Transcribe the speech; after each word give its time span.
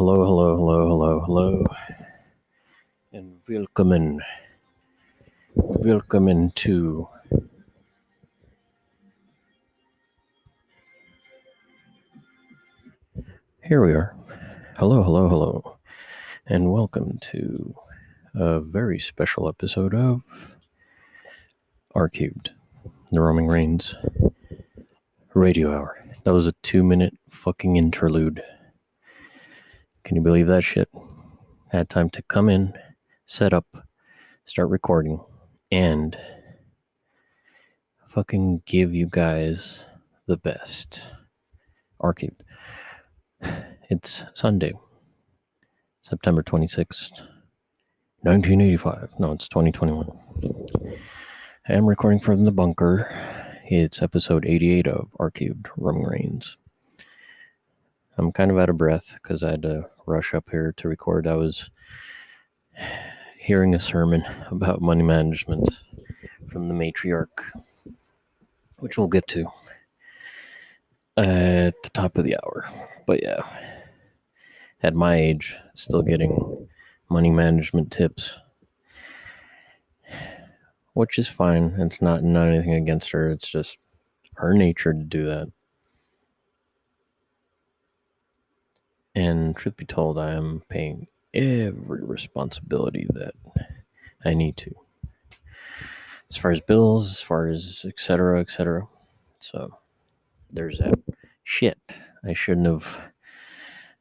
Hello, 0.00 0.24
hello, 0.24 0.56
hello, 0.56 0.88
hello, 0.88 1.20
hello, 1.20 1.66
and 3.12 3.36
welcome, 3.46 3.92
in. 3.92 4.22
welcome 5.54 6.50
to 6.52 7.06
here 13.62 13.84
we 13.84 13.92
are. 13.92 14.16
Hello, 14.78 15.02
hello, 15.02 15.28
hello, 15.28 15.76
and 16.46 16.72
welcome 16.72 17.18
to 17.32 17.74
a 18.34 18.58
very 18.58 18.98
special 18.98 19.50
episode 19.50 19.94
of 19.94 20.22
R 21.94 22.08
Cubed, 22.08 22.52
the 23.12 23.20
Roaming 23.20 23.48
Reigns 23.48 23.94
Radio 25.34 25.70
Hour. 25.76 26.02
That 26.24 26.32
was 26.32 26.46
a 26.46 26.54
two-minute 26.62 27.18
fucking 27.28 27.76
interlude. 27.76 28.42
Can 30.04 30.16
you 30.16 30.22
believe 30.22 30.46
that 30.46 30.62
shit? 30.62 30.88
I 31.72 31.76
Had 31.76 31.88
time 31.88 32.10
to 32.10 32.22
come 32.22 32.48
in, 32.48 32.72
set 33.26 33.52
up, 33.52 33.66
start 34.44 34.68
recording, 34.68 35.20
and 35.70 36.18
fucking 38.08 38.62
give 38.66 38.94
you 38.94 39.06
guys 39.10 39.84
the 40.26 40.36
best. 40.36 41.02
Arcade. 42.00 42.34
It's 43.90 44.24
Sunday, 44.34 44.72
September 46.02 46.42
26th, 46.42 47.20
1985. 48.20 49.10
No, 49.18 49.32
it's 49.32 49.48
2021. 49.48 50.10
I'm 51.68 51.86
recording 51.86 52.20
from 52.20 52.44
the 52.44 52.52
bunker. 52.52 53.12
It's 53.66 54.00
episode 54.00 54.46
88 54.46 54.86
of 54.86 55.08
Arcade 55.20 55.66
Roaming 55.76 56.04
Reigns. 56.04 56.56
I'm 58.20 58.32
kind 58.32 58.50
of 58.50 58.58
out 58.58 58.68
of 58.68 58.76
breath 58.76 59.14
because 59.14 59.42
I 59.42 59.52
had 59.52 59.62
to 59.62 59.88
rush 60.04 60.34
up 60.34 60.50
here 60.50 60.74
to 60.76 60.88
record. 60.88 61.26
I 61.26 61.36
was 61.36 61.70
hearing 63.38 63.74
a 63.74 63.80
sermon 63.80 64.22
about 64.50 64.82
money 64.82 65.02
management 65.02 65.80
from 66.52 66.68
the 66.68 66.74
matriarch, 66.74 67.28
which 68.78 68.98
we'll 68.98 69.08
get 69.08 69.26
to 69.28 69.46
at 71.16 71.82
the 71.82 71.90
top 71.94 72.18
of 72.18 72.24
the 72.24 72.36
hour. 72.44 72.68
But 73.06 73.22
yeah, 73.22 73.40
at 74.82 74.94
my 74.94 75.16
age, 75.16 75.56
still 75.74 76.02
getting 76.02 76.68
money 77.08 77.30
management 77.30 77.90
tips, 77.90 78.36
which 80.92 81.18
is 81.18 81.26
fine. 81.26 81.74
It's 81.78 82.02
not 82.02 82.22
not 82.22 82.48
anything 82.48 82.74
against 82.74 83.12
her. 83.12 83.30
It's 83.30 83.48
just 83.48 83.78
her 84.34 84.52
nature 84.52 84.92
to 84.92 85.04
do 85.04 85.24
that. 85.24 85.48
And 89.14 89.56
truth 89.56 89.76
be 89.76 89.84
told, 89.84 90.18
I 90.18 90.32
am 90.32 90.62
paying 90.68 91.06
every 91.34 92.04
responsibility 92.04 93.06
that 93.14 93.34
I 94.24 94.34
need 94.34 94.56
to. 94.58 94.74
As 96.30 96.36
far 96.36 96.50
as 96.50 96.60
bills, 96.60 97.10
as 97.10 97.20
far 97.20 97.48
as 97.48 97.84
et 97.86 97.98
cetera, 97.98 98.40
et 98.40 98.50
cetera. 98.50 98.86
So 99.40 99.76
there's 100.50 100.78
that. 100.78 100.98
Shit. 101.42 101.78
I 102.24 102.34
shouldn't 102.34 102.66
have 102.66 103.00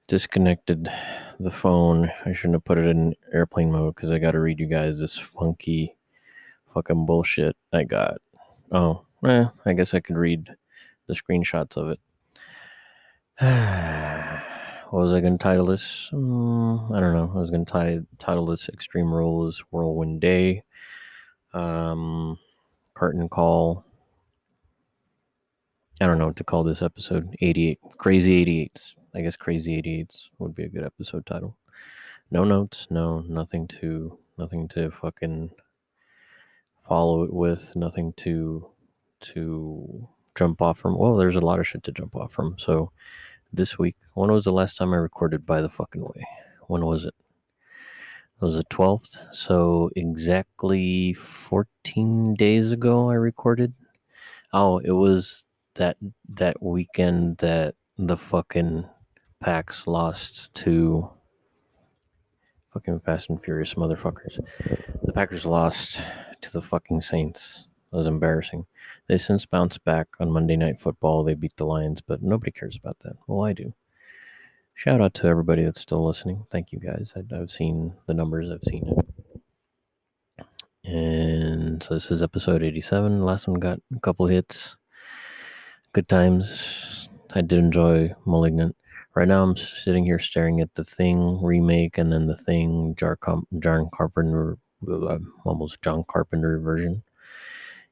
disconnected 0.08 0.92
the 1.40 1.52
phone. 1.52 2.12
I 2.26 2.34
shouldn't 2.34 2.56
have 2.56 2.66
put 2.66 2.78
it 2.78 2.86
in 2.86 3.16
airplane 3.34 3.72
mode 3.72 3.96
because 3.96 4.12
I 4.12 4.20
got 4.20 4.32
to 4.32 4.40
read 4.40 4.60
you 4.60 4.68
guys 4.68 5.00
this 5.00 5.18
funky 5.18 5.96
fucking 6.74 7.06
bullshit 7.06 7.56
I 7.74 7.84
got. 7.84 8.18
Oh, 8.72 9.06
eh, 9.26 9.46
I 9.66 9.74
guess 9.74 9.94
I 9.94 10.00
could 10.00 10.18
read 10.18 10.56
the 11.08 11.16
screenshots 11.16 11.78
of 11.78 11.90
it. 11.90 12.00
what 14.90 15.02
was 15.02 15.14
I 15.14 15.22
going 15.22 15.38
to 15.38 15.44
title 15.44 15.68
this? 15.68 16.10
Mm, 16.12 16.96
I 16.96 17.00
don't 17.00 17.14
know. 17.14 17.32
I 17.36 17.40
was 17.40 17.52
going 17.52 17.66
to 17.66 18.08
title 18.18 18.48
this 18.48 18.70
Extreme 18.70 19.14
Rules 19.14 19.64
Whirlwind 19.70 20.20
Day. 20.20 20.64
Um, 21.54 22.40
Curtain 22.96 23.30
Call. 23.30 23.86
I 26.02 26.08
don't 26.08 26.18
know 26.18 26.28
what 26.28 26.38
to 26.38 26.44
call 26.44 26.64
this 26.64 26.82
episode. 26.82 27.36
88. 27.40 27.80
Crazy 27.98 28.44
88s. 28.44 28.96
I 29.14 29.22
guess 29.22 29.36
Crazy 29.36 29.80
88s 29.80 30.30
would 30.40 30.56
be 30.56 30.64
a 30.64 30.70
good 30.70 30.86
episode 30.86 31.26
title. 31.26 31.56
No 32.32 32.44
notes. 32.44 32.88
No, 32.90 33.20
nothing 33.22 33.68
to, 33.68 34.18
nothing 34.40 34.68
to 34.70 34.90
fucking 34.90 35.52
follow 36.88 37.24
it 37.24 37.34
with. 37.34 37.76
Nothing 37.76 38.14
to, 38.14 38.68
to 39.22 40.08
jump 40.36 40.64
off 40.64 40.80
from. 40.80 40.98
Well, 40.98 41.16
there's 41.16 41.36
a 41.36 41.46
lot 41.46 41.60
of 41.60 41.68
shit 41.68 41.84
to 41.84 41.92
jump 41.92 42.16
off 42.16 42.32
from. 42.32 42.56
So, 42.58 42.92
this 43.54 43.78
week. 43.78 43.96
When 44.14 44.32
was 44.32 44.46
the 44.46 44.54
last 44.54 44.78
time 44.78 44.94
I 44.94 44.98
recorded 44.98 45.46
by 45.46 45.62
the 45.62 45.70
fucking 45.70 46.04
way? 46.04 46.28
When 46.68 46.86
was 46.86 47.06
it? 47.06 47.14
It 48.42 48.46
was 48.46 48.58
the 48.58 48.64
12th. 48.66 49.18
So 49.34 49.90
exactly 49.96 51.14
14 51.14 52.36
days 52.36 52.72
ago 52.72 53.10
I 53.10 53.16
recorded. 53.16 53.74
Oh, 54.54 54.80
it 54.80 54.92
was 54.92 55.46
that 55.76 55.98
that 56.30 56.62
weekend 56.62 57.38
that 57.38 57.76
the 57.98 58.18
fucking 58.18 58.86
Packs 59.40 59.88
lost 59.88 60.54
to 60.54 61.10
fucking 62.74 63.00
Fast 63.00 63.30
and 63.30 63.42
Furious 63.42 63.76
motherfuckers. 63.76 64.40
The 65.04 65.14
Packers 65.14 65.46
lost 65.46 66.02
to 66.42 66.52
the 66.52 66.62
fucking 66.62 67.02
Saints. 67.02 67.69
It 67.92 67.96
was 67.96 68.08
embarrassing. 68.08 68.66
They 69.08 69.18
since 69.18 69.46
bounced 69.46 69.84
back 69.84 70.08
on 70.20 70.32
Monday 70.32 70.56
Night 70.56 70.80
Football. 70.80 71.24
They 71.24 71.34
beat 71.34 71.56
the 71.56 71.66
Lions, 71.66 72.02
but 72.02 72.22
nobody 72.22 72.52
cares 72.52 72.76
about 72.76 73.00
that. 73.00 73.18
Well, 73.28 73.44
I 73.44 73.54
do. 73.54 73.74
Shout 74.76 75.02
out 75.02 75.14
to 75.16 75.28
everybody 75.28 75.64
that's 75.66 75.82
still 75.82 76.06
listening. 76.06 76.46
Thank 76.52 76.72
you 76.72 76.80
guys. 76.80 77.14
I, 77.16 77.36
I've 77.36 77.52
seen 77.52 77.94
the 78.06 78.14
numbers, 78.14 78.50
I've 78.50 78.64
seen 78.64 78.88
it. 78.88 80.46
And 80.86 81.84
so 81.84 81.96
this 81.96 82.12
is 82.12 82.24
episode 82.24 82.64
87. 82.64 83.24
Last 83.26 83.48
one 83.48 83.60
got 83.60 83.80
a 83.96 84.00
couple 84.00 84.28
hits. 84.28 84.78
good 85.92 86.08
times. 86.08 87.10
I 87.34 87.42
did 87.42 87.60
enjoy 87.60 88.14
Malignant. 88.26 88.76
Right 89.16 89.28
now, 89.28 89.44
I'm 89.44 89.58
sitting 89.58 90.06
here 90.06 90.20
staring 90.20 90.62
at 90.62 90.74
the 90.76 90.84
Thing 90.84 91.44
remake 91.44 91.98
and 91.98 92.12
then 92.12 92.28
the 92.28 92.36
Thing 92.36 92.96
Jar 92.96 93.18
John 93.60 93.90
Carpenter, 93.94 94.58
uh, 94.90 95.18
almost 95.44 95.82
John 95.82 96.06
Carpenter 96.08 96.60
version, 96.60 97.04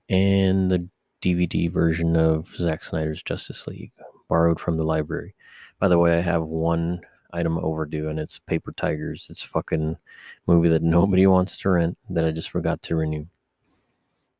and 0.09 0.71
the 0.71 0.87
DVD 1.21 1.71
version 1.71 2.15
of 2.15 2.47
Zack 2.57 2.83
Snyder's 2.83 3.23
Justice 3.23 3.67
League, 3.67 3.91
borrowed 4.27 4.59
from 4.59 4.77
the 4.77 4.83
library. 4.83 5.35
By 5.79 5.87
the 5.87 5.99
way, 5.99 6.17
I 6.17 6.21
have 6.21 6.43
one 6.43 7.01
item 7.33 7.57
overdue, 7.57 8.09
and 8.09 8.19
it's 8.19 8.39
Paper 8.39 8.71
Tigers. 8.71 9.27
It's 9.29 9.43
a 9.43 9.47
fucking 9.47 9.97
movie 10.47 10.69
that 10.69 10.83
nobody 10.83 11.27
wants 11.27 11.57
to 11.59 11.69
rent 11.69 11.97
that 12.09 12.25
I 12.25 12.31
just 12.31 12.49
forgot 12.49 12.81
to 12.83 12.95
renew. 12.95 13.25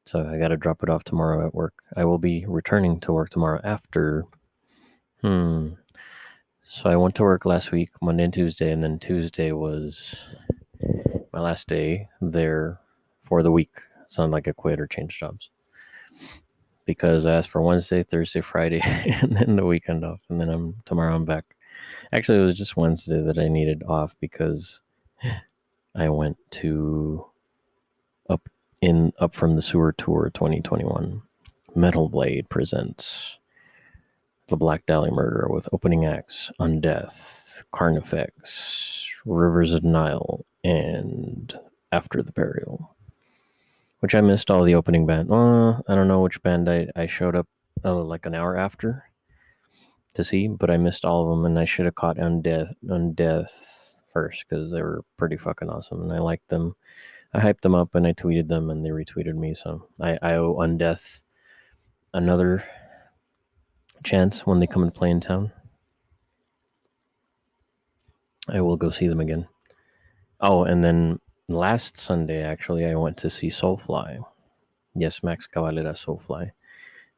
So 0.05 0.25
I 0.25 0.37
got 0.37 0.49
to 0.49 0.57
drop 0.57 0.83
it 0.83 0.89
off 0.89 1.03
tomorrow 1.03 1.45
at 1.45 1.53
work. 1.53 1.83
I 1.97 2.05
will 2.05 2.17
be 2.17 2.45
returning 2.47 2.99
to 3.01 3.11
work 3.11 3.29
tomorrow 3.29 3.59
after. 3.63 4.23
Hmm. 5.21 5.71
So 6.63 6.89
I 6.89 6.95
went 6.95 7.15
to 7.15 7.23
work 7.23 7.45
last 7.45 7.71
week, 7.71 7.89
Monday 8.01 8.23
and 8.23 8.33
Tuesday, 8.33 8.71
and 8.71 8.83
then 8.83 8.99
Tuesday 8.99 9.51
was 9.51 10.17
my 11.33 11.39
last 11.39 11.67
day 11.67 12.07
there 12.21 12.79
for 13.25 13.41
the 13.43 13.51
week. 13.51 13.75
Sounded 14.09 14.33
like 14.33 14.47
I 14.47 14.53
quit 14.53 14.79
or 14.79 14.87
changed 14.87 15.19
jobs 15.19 15.49
because 16.87 17.27
I 17.27 17.35
asked 17.35 17.49
for 17.49 17.61
Wednesday, 17.61 18.01
Thursday, 18.01 18.41
Friday, 18.41 18.81
and 19.21 19.35
then 19.35 19.57
the 19.57 19.65
weekend 19.65 20.03
off, 20.03 20.21
and 20.29 20.41
then 20.41 20.49
I'm 20.49 20.75
tomorrow 20.85 21.13
I'm 21.13 21.25
back. 21.25 21.55
Actually, 22.11 22.39
it 22.39 22.43
was 22.43 22.57
just 22.57 22.77
Wednesday 22.77 23.21
that 23.21 23.37
I 23.37 23.47
needed 23.47 23.83
off 23.87 24.15
because 24.19 24.79
I 25.93 26.09
went 26.09 26.37
to 26.51 27.23
up 28.29 28.49
in 28.81 29.13
up 29.19 29.35
from 29.35 29.53
the 29.53 29.61
sewer 29.61 29.91
tour 29.91 30.31
2021. 30.33 31.21
Metal 31.75 32.09
Blade 32.09 32.49
presents 32.49 33.37
the 34.47 34.57
Black 34.57 34.85
Dahlia 34.87 35.11
Murder 35.11 35.47
with 35.49 35.69
opening 35.73 36.05
acts 36.05 36.49
Undeath, 36.59 37.63
Carnifex, 37.71 39.05
Rivers 39.25 39.73
of 39.73 39.83
Nihil, 39.83 40.45
and 40.63 41.53
After 41.91 42.23
the 42.23 42.31
Burial. 42.31 42.96
Which 43.99 44.13
I 44.13 44.21
missed 44.21 44.51
all 44.51 44.63
the 44.63 44.75
opening 44.75 45.05
band. 45.05 45.31
Uh, 45.31 45.81
I 45.87 45.95
don't 45.95 46.07
know 46.07 46.21
which 46.21 46.41
band 46.43 46.69
I, 46.69 46.87
I 46.95 47.07
showed 47.07 47.35
up 47.35 47.47
uh, 47.83 47.95
like 47.95 48.25
an 48.25 48.35
hour 48.35 48.55
after 48.55 49.05
to 50.13 50.23
see, 50.23 50.47
but 50.47 50.69
I 50.69 50.77
missed 50.77 51.05
all 51.05 51.23
of 51.23 51.29
them, 51.29 51.45
and 51.45 51.57
I 51.57 51.65
should 51.65 51.85
have 51.85 51.95
caught 51.95 52.17
Undeath, 52.17 52.73
Undeath 52.85 53.95
first 54.13 54.45
because 54.47 54.71
they 54.71 54.81
were 54.81 55.03
pretty 55.17 55.37
fucking 55.37 55.69
awesome, 55.69 56.01
and 56.01 56.13
I 56.13 56.19
liked 56.19 56.49
them. 56.49 56.75
I 57.33 57.39
hyped 57.39 57.61
them 57.61 57.75
up, 57.75 57.95
and 57.95 58.05
I 58.05 58.13
tweeted 58.13 58.47
them, 58.47 58.69
and 58.69 58.85
they 58.85 58.89
retweeted 58.89 59.35
me. 59.35 59.53
So 59.53 59.87
I, 59.99 60.17
I 60.21 60.33
owe 60.35 60.55
Undeath 60.55 61.21
another 62.13 62.63
chance 64.03 64.45
when 64.45 64.59
they 64.59 64.67
come 64.67 64.83
and 64.83 64.93
play 64.93 65.09
in 65.09 65.19
town. 65.19 65.51
I 68.47 68.61
will 68.61 68.77
go 68.77 68.89
see 68.89 69.07
them 69.07 69.19
again. 69.19 69.47
Oh, 70.39 70.63
and 70.63 70.83
then 70.83 71.19
last 71.49 71.99
Sunday, 71.99 72.43
actually, 72.43 72.85
I 72.85 72.95
went 72.95 73.17
to 73.17 73.29
see 73.29 73.47
Soulfly. 73.49 74.23
Yes, 74.95 75.23
Max 75.23 75.47
Cavalera 75.47 75.93
Soulfly. 75.93 76.51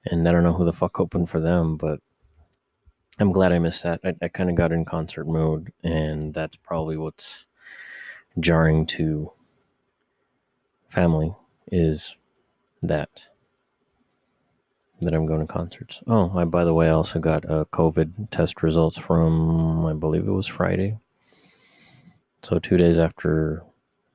And 0.05 0.27
I 0.27 0.31
don't 0.31 0.43
know 0.43 0.53
who 0.53 0.65
the 0.65 0.73
fuck 0.73 0.99
opened 0.99 1.29
for 1.29 1.39
them, 1.39 1.77
but 1.77 1.99
I'm 3.19 3.31
glad 3.31 3.51
I 3.51 3.59
missed 3.59 3.83
that. 3.83 3.99
I, 4.03 4.15
I 4.21 4.27
kind 4.27 4.49
of 4.49 4.55
got 4.55 4.71
in 4.71 4.85
concert 4.85 5.27
mode, 5.27 5.73
and 5.83 6.33
that's 6.33 6.55
probably 6.55 6.97
what's 6.97 7.45
jarring 8.39 8.85
to 8.85 9.31
family 10.89 11.33
is 11.71 12.15
that 12.81 13.27
that 15.01 15.13
I'm 15.13 15.25
going 15.25 15.39
to 15.39 15.51
concerts. 15.51 16.01
Oh, 16.07 16.31
I 16.35 16.45
by 16.45 16.63
the 16.63 16.73
way 16.73 16.87
I 16.87 16.91
also 16.91 17.19
got 17.19 17.45
a 17.45 17.65
COVID 17.71 18.29
test 18.31 18.63
results 18.63 18.97
from 18.97 19.85
I 19.85 19.93
believe 19.93 20.27
it 20.27 20.31
was 20.31 20.47
Friday. 20.47 20.97
So 22.41 22.59
two 22.59 22.77
days 22.77 22.97
after 22.97 23.63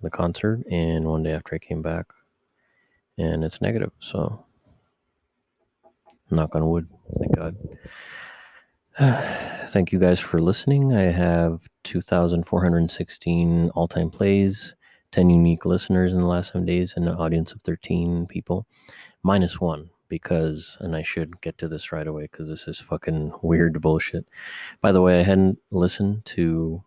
the 0.04 0.10
concert 0.10 0.64
and 0.70 1.06
one 1.06 1.22
day 1.22 1.32
after 1.32 1.54
I 1.54 1.58
came 1.58 1.82
back, 1.82 2.06
and 3.18 3.44
it's 3.44 3.60
negative. 3.60 3.90
So 3.98 4.44
knock 6.30 6.54
on 6.54 6.68
wood, 6.68 6.88
thank 7.18 7.36
God. 7.36 7.56
Thank 9.68 9.90
you 9.90 9.98
guys 9.98 10.20
for 10.20 10.40
listening. 10.40 10.94
I 10.94 11.02
have 11.02 11.62
2,416 11.82 13.70
all 13.70 13.88
time 13.88 14.08
plays, 14.08 14.76
10 15.10 15.30
unique 15.30 15.64
listeners 15.64 16.12
in 16.12 16.20
the 16.20 16.26
last 16.26 16.52
seven 16.52 16.64
days, 16.64 16.94
and 16.96 17.08
an 17.08 17.16
audience 17.16 17.50
of 17.50 17.60
13 17.62 18.26
people, 18.28 18.66
minus 19.24 19.60
one 19.60 19.90
because, 20.08 20.76
and 20.80 20.94
I 20.94 21.02
should 21.02 21.40
get 21.40 21.58
to 21.58 21.66
this 21.66 21.90
right 21.90 22.06
away 22.06 22.28
because 22.30 22.48
this 22.48 22.68
is 22.68 22.78
fucking 22.78 23.32
weird 23.42 23.80
bullshit. 23.80 24.26
By 24.80 24.92
the 24.92 25.02
way, 25.02 25.18
I 25.18 25.24
hadn't 25.24 25.58
listened 25.72 26.24
to 26.26 26.84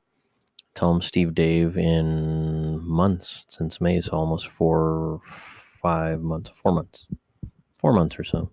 Tell 0.78 0.94
'em 0.94 1.02
Steve 1.02 1.34
Dave 1.34 1.76
in 1.76 2.80
months 2.88 3.48
since 3.50 3.82
May, 3.82 4.00
so 4.00 4.12
almost 4.12 4.48
four, 4.48 5.20
five 5.26 6.22
months, 6.22 6.52
four 6.52 6.72
months, 6.72 7.08
four 7.80 7.94
months 7.94 8.20
or 8.20 8.24
so. 8.24 8.52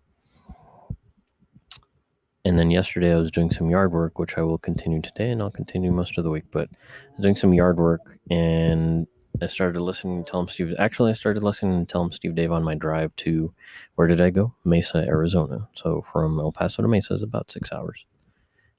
And 2.47 2.59
then 2.59 2.71
yesterday 2.71 3.13
I 3.13 3.17
was 3.17 3.31
doing 3.31 3.51
some 3.51 3.69
yard 3.69 3.93
work, 3.93 4.19
which 4.19 4.39
I 4.39 4.41
will 4.41 4.57
continue 4.57 5.03
today, 5.03 5.33
and 5.33 5.43
I'll 5.43 5.51
continue 5.51 5.93
most 5.93 6.17
of 6.17 6.25
the 6.25 6.31
week. 6.31 6.45
But 6.51 6.71
I 6.73 7.11
was 7.19 7.25
doing 7.25 7.37
some 7.37 7.53
yard 7.53 7.77
work, 7.77 8.19
and 8.31 9.07
I 9.43 9.47
started 9.47 9.83
listening 9.83 10.25
to 10.25 10.31
Tell 10.31 10.41
'em 10.41 10.49
Steve. 10.49 10.75
Actually, 10.79 11.11
I 11.11 11.15
started 11.15 11.45
listening 11.45 11.85
to 11.85 11.93
Tell 11.93 12.05
'em 12.05 12.13
Steve 12.13 12.35
Dave 12.35 12.53
on 12.53 12.65
my 12.65 12.75
drive 12.75 13.15
to 13.17 13.53
where 13.97 14.09
did 14.09 14.23
I 14.23 14.31
go? 14.31 14.55
Mesa, 14.65 15.05
Arizona. 15.07 15.69
So 15.75 16.01
from 16.11 16.41
El 16.41 16.53
Paso 16.53 16.81
to 16.81 16.89
Mesa 16.89 17.13
is 17.13 17.23
about 17.23 17.51
six 17.51 17.71
hours. 17.71 18.07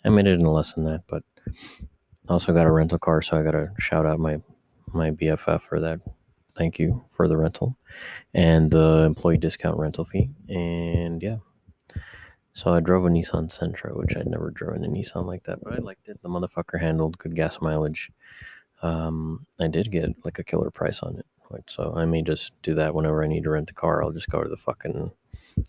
I 0.04 0.10
made 0.10 0.26
it 0.26 0.40
in 0.40 0.46
less 0.48 0.74
than 0.74 0.86
that, 0.86 1.04
but 1.06 1.24
also 2.30 2.54
got 2.54 2.66
a 2.66 2.72
rental 2.72 3.00
car, 3.00 3.22
so 3.22 3.38
I 3.38 3.44
got 3.44 3.52
to 3.52 3.72
shout 3.80 4.06
out 4.06 4.20
my 4.20 4.42
my 4.94 5.12
BFF 5.12 5.62
for 5.62 5.80
that. 5.80 6.00
Thank 6.58 6.80
you 6.80 7.04
for 7.10 7.28
the 7.28 7.38
rental 7.38 7.76
and 8.34 8.72
the 8.72 9.04
employee 9.06 9.38
discount 9.38 9.78
rental 9.78 10.06
fee. 10.06 10.30
And 10.48 11.22
yeah, 11.22 11.38
so 12.54 12.74
I 12.74 12.80
drove 12.80 13.06
a 13.06 13.10
Nissan 13.10 13.50
Sentra, 13.50 13.96
which 13.96 14.16
I'd 14.16 14.28
never 14.28 14.50
driven 14.52 14.86
a 14.86 14.88
Nissan 14.88 15.26
like 15.26 15.44
that, 15.44 15.62
but 15.62 15.74
I 15.74 15.78
liked 15.78 16.08
it. 16.08 16.22
The 16.22 16.30
motherfucker 16.30 16.80
handled 16.80 17.18
good 17.18 17.36
gas 17.36 17.60
mileage. 17.60 18.10
Um, 18.82 19.46
I 19.60 19.68
did 19.68 19.92
get 19.92 20.16
like 20.24 20.40
a 20.40 20.44
killer 20.44 20.72
price 20.72 21.02
on 21.02 21.18
it. 21.18 21.26
So 21.68 21.94
I 21.96 22.06
may 22.06 22.22
just 22.22 22.52
do 22.64 22.74
that 22.76 22.94
whenever 22.94 23.24
I 23.24 23.28
need 23.28 23.44
to 23.44 23.50
rent 23.50 23.70
a 23.70 23.74
car. 23.74 24.04
I'll 24.04 24.12
just 24.12 24.30
go 24.30 24.44
to 24.44 24.50
the 24.50 24.58
fucking 24.58 25.12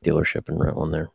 dealership 0.05 0.49
and 0.49 0.59
rent 0.59 0.77
one 0.77 0.91
there. 0.91 1.11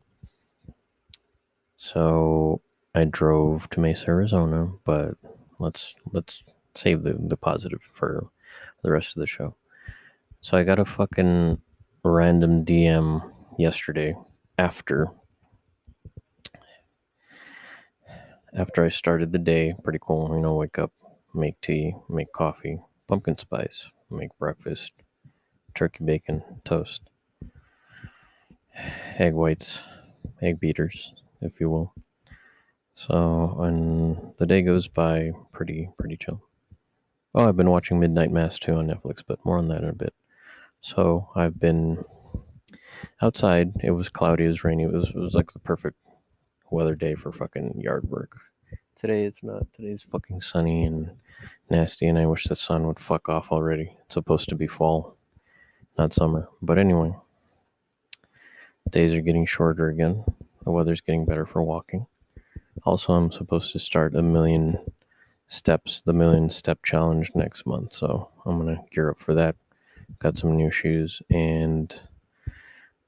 So 1.77 2.61
I 2.93 3.05
drove 3.05 3.69
to 3.69 3.79
Mesa, 3.79 4.09
Arizona, 4.09 4.69
but 4.83 5.15
let's 5.59 5.95
let's 6.11 6.43
save 6.75 7.03
the, 7.03 7.13
the 7.13 7.37
positive 7.37 7.81
for 7.81 8.27
the 8.83 8.91
rest 8.91 9.15
of 9.15 9.21
the 9.21 9.27
show. 9.27 9.55
So 10.41 10.57
I 10.57 10.63
got 10.63 10.79
a 10.79 10.85
fucking 10.85 11.61
random 12.03 12.65
DM 12.65 13.31
yesterday 13.57 14.15
after 14.57 15.07
after 18.53 18.83
I 18.83 18.89
started 18.89 19.31
the 19.31 19.39
day. 19.39 19.73
Pretty 19.83 19.99
cool, 20.01 20.29
you 20.35 20.41
know, 20.41 20.55
wake 20.55 20.77
up, 20.77 20.91
make 21.33 21.61
tea, 21.61 21.95
make 22.09 22.33
coffee, 22.33 22.79
pumpkin 23.07 23.37
spice, 23.37 23.89
make 24.09 24.37
breakfast, 24.37 24.91
turkey 25.75 26.03
bacon, 26.03 26.43
toast, 26.65 27.01
egg 29.17 29.33
whites, 29.33 29.79
egg 30.41 30.59
beaters, 30.59 31.13
if 31.39 31.61
you 31.61 31.69
will. 31.69 31.93
So, 32.95 33.57
and 33.61 34.33
the 34.37 34.45
day 34.45 34.61
goes 34.61 34.87
by 34.87 35.31
pretty 35.51 35.89
pretty 35.97 36.17
chill. 36.17 36.41
Oh, 37.33 37.47
I've 37.47 37.57
been 37.57 37.69
watching 37.69 37.99
Midnight 37.99 38.31
Mass 38.31 38.59
too 38.59 38.73
on 38.73 38.87
Netflix, 38.87 39.23
but 39.25 39.43
more 39.45 39.57
on 39.57 39.69
that 39.69 39.83
in 39.83 39.89
a 39.89 39.93
bit. 39.93 40.13
So 40.81 41.29
I've 41.35 41.59
been 41.59 42.03
outside. 43.21 43.71
It 43.83 43.91
was 43.91 44.09
cloudy, 44.09 44.45
it 44.45 44.49
was 44.49 44.63
rainy. 44.63 44.83
It 44.83 44.91
was 44.91 45.09
it 45.09 45.15
was 45.15 45.33
like 45.33 45.51
the 45.51 45.59
perfect 45.59 45.97
weather 46.69 46.95
day 46.95 47.15
for 47.15 47.31
fucking 47.31 47.79
yard 47.79 48.09
work. 48.09 48.33
Today 48.95 49.23
it's 49.23 49.41
not. 49.43 49.71
Today's 49.73 50.01
fucking 50.03 50.41
sunny 50.41 50.85
and 50.85 51.11
nasty, 51.69 52.07
and 52.07 52.19
I 52.19 52.25
wish 52.25 52.45
the 52.45 52.55
sun 52.55 52.85
would 52.87 52.99
fuck 52.99 53.29
off 53.29 53.51
already. 53.51 53.95
It's 54.05 54.13
supposed 54.13 54.49
to 54.49 54.55
be 54.55 54.67
fall, 54.67 55.15
not 55.97 56.13
summer. 56.13 56.49
But 56.61 56.77
anyway, 56.77 57.13
days 58.89 59.13
are 59.13 59.21
getting 59.21 59.45
shorter 59.45 59.87
again. 59.87 60.23
The 60.63 60.71
weather's 60.71 61.01
getting 61.01 61.25
better 61.25 61.45
for 61.45 61.63
walking. 61.63 62.05
Also, 62.83 63.13
I'm 63.13 63.31
supposed 63.31 63.71
to 63.73 63.79
start 63.79 64.15
a 64.15 64.21
million 64.21 64.79
steps, 65.47 66.01
the 66.05 66.13
million 66.13 66.49
step 66.49 66.79
challenge 66.83 67.31
next 67.35 67.65
month. 67.65 67.93
So 67.93 68.29
I'm 68.45 68.59
going 68.59 68.75
to 68.75 68.83
gear 68.91 69.11
up 69.11 69.19
for 69.19 69.33
that. 69.35 69.55
Got 70.19 70.37
some 70.37 70.55
new 70.55 70.71
shoes 70.71 71.21
and 71.29 71.93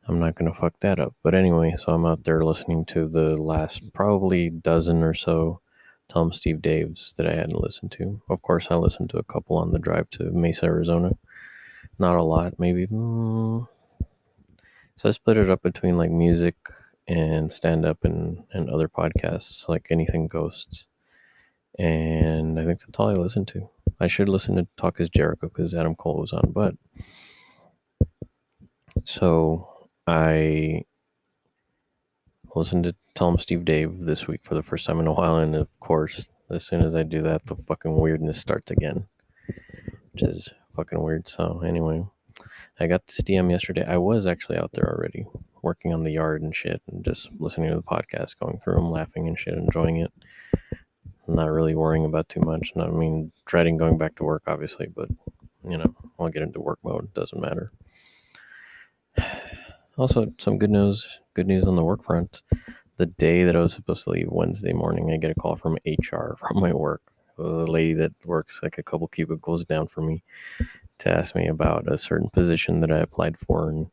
I'm 0.08 0.20
not 0.20 0.36
going 0.36 0.52
to 0.52 0.60
fuck 0.60 0.80
that 0.82 1.00
up. 1.00 1.16
But 1.24 1.36
anyway, 1.36 1.76
so 1.78 1.94
I'm 1.94 2.06
out 2.06 2.24
there 2.24 2.44
listening 2.44 2.86
to 2.86 3.08
the 3.08 3.38
last 3.38 3.94
probably 3.94 4.50
dozen 4.50 5.04
or 5.04 5.14
so 5.14 5.62
Tell 6.10 6.22
'em 6.22 6.34
Steve 6.34 6.58
Daves 6.58 7.16
that 7.16 7.28
I 7.28 7.34
hadn't 7.34 7.60
listened 7.60 7.92
to. 7.94 8.22
Of 8.30 8.42
course, 8.42 8.68
I 8.70 8.76
listened 8.76 9.10
to 9.12 9.18
a 9.18 9.24
couple 9.24 9.58
on 9.58 9.72
the 9.72 9.80
drive 9.80 10.10
to 10.12 10.26
Mesa, 10.26 10.66
Arizona. 10.66 11.18
Not 11.98 12.18
a 12.18 12.24
lot, 12.24 12.60
maybe. 12.60 12.88
Mm, 12.88 13.68
so 14.98 15.10
I 15.10 15.12
split 15.12 15.38
it 15.38 15.50
up 15.50 15.64
between 15.64 15.98
like 15.98 16.12
music 16.12 16.56
and 17.08 17.52
stand 17.52 17.86
up 17.86 18.04
and, 18.04 18.44
and 18.52 18.70
other 18.70 18.88
podcasts 18.88 19.68
like 19.68 19.88
Anything 19.90 20.28
Ghosts. 20.28 20.86
And 21.78 22.60
I 22.60 22.66
think 22.66 22.80
that's 22.80 23.00
all 23.00 23.10
I 23.10 23.14
listen 23.14 23.46
to. 23.48 23.70
I 24.00 24.08
should 24.08 24.30
listen 24.30 24.56
to 24.56 24.68
Talk 24.78 25.00
is 25.00 25.10
Jericho 25.10 25.48
because 25.48 25.74
Adam 25.74 25.96
Cole 25.96 26.20
was 26.20 26.34
on, 26.34 26.52
but 26.52 26.76
so 29.06 29.90
I 30.08 30.84
listened 32.56 32.86
to 32.86 32.96
Tell 33.16 33.30
'em 33.30 33.40
Steve 33.40 33.66
Dave 33.66 34.00
this 34.02 34.28
week 34.28 34.42
for 34.44 34.56
the 34.56 34.64
first 34.64 34.86
time 34.86 35.00
in 35.00 35.08
a 35.08 35.14
while, 35.14 35.38
and 35.38 35.56
of 35.56 35.80
course, 35.80 36.30
as 36.50 36.66
soon 36.66 36.82
as 36.82 36.96
I 36.96 37.04
do 37.04 37.22
that, 37.24 37.46
the 37.46 37.56
fucking 37.56 37.96
weirdness 37.96 38.40
starts 38.40 38.72
again, 38.72 39.08
which 40.12 40.24
is 40.24 40.50
fucking 40.76 41.02
weird. 41.02 41.28
So 41.28 41.62
anyway, 41.66 42.06
I 42.80 42.88
got 42.88 43.08
this 43.08 43.22
DM 43.22 43.52
yesterday. 43.52 43.86
I 43.86 43.98
was 43.98 44.26
actually 44.26 44.58
out 44.58 44.72
there 44.74 44.90
already 44.90 45.26
working 45.64 45.94
on 45.94 46.04
the 46.04 46.12
yard 46.12 46.44
and 46.44 46.56
shit, 46.56 46.82
and 46.92 47.04
just 47.04 47.30
listening 47.40 47.70
to 47.70 47.76
the 47.78 47.82
podcast, 47.82 48.38
going 48.40 48.60
through 48.60 48.76
them, 48.76 48.92
laughing 48.92 49.28
and 49.28 49.40
shit, 49.40 49.56
enjoying 49.56 49.98
it. 49.98 50.12
Not 51.28 51.50
really 51.50 51.74
worrying 51.74 52.06
about 52.06 52.30
too 52.30 52.42
much. 52.42 52.74
Not, 52.76 52.90
I 52.90 52.92
mean, 52.92 53.32
dreading 53.46 53.78
going 53.78 53.98
back 53.98 54.16
to 54.18 54.24
work, 54.24 54.44
obviously, 54.46 54.88
but 54.94 55.10
you 55.68 55.78
know, 55.78 55.96
I'll 56.20 56.28
get 56.28 56.44
into 56.44 56.60
work 56.60 56.80
mode. 56.84 57.14
Doesn't 57.14 57.42
matter. 57.42 57.72
Also, 59.96 60.34
some 60.40 60.58
good 60.58 60.72
news. 60.72 61.20
Good 61.36 61.46
news 61.46 61.68
on 61.68 61.76
the 61.76 61.84
work 61.84 62.04
front. 62.04 62.42
The 62.98 63.06
day 63.06 63.44
that 63.44 63.56
I 63.56 63.60
was 63.60 63.74
supposed 63.74 64.04
to 64.06 64.10
leave, 64.10 64.28
Wednesday 64.28 64.74
morning, 64.74 65.12
I 65.12 65.18
get 65.18 65.30
a 65.30 65.36
call 65.36 65.56
from 65.56 65.78
HR 65.86 66.36
from 66.40 66.60
my 66.60 66.74
work. 66.74 67.04
The 67.38 67.44
lady 67.44 67.94
that 67.94 68.12
works 68.26 68.60
like 68.64 68.80
a 68.80 68.84
couple 68.84 69.08
cubicles 69.08 69.66
down 69.66 69.88
from 69.88 70.08
me 70.08 70.24
to 70.98 71.16
ask 71.16 71.36
me 71.36 71.48
about 71.48 71.92
a 71.92 72.00
certain 72.00 72.32
position 72.32 72.80
that 72.80 72.92
I 72.92 73.02
applied 73.02 73.38
for 73.38 73.70
and 73.70 73.86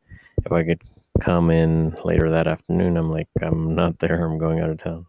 if 0.43 0.51
I 0.51 0.63
could 0.63 0.81
come 1.19 1.51
in 1.51 1.97
later 2.03 2.29
that 2.31 2.47
afternoon. 2.47 2.97
I'm 2.97 3.11
like, 3.11 3.27
I'm 3.41 3.75
not 3.75 3.99
there. 3.99 4.23
I'm 4.23 4.37
going 4.37 4.59
out 4.59 4.69
of 4.69 4.77
town. 4.77 5.05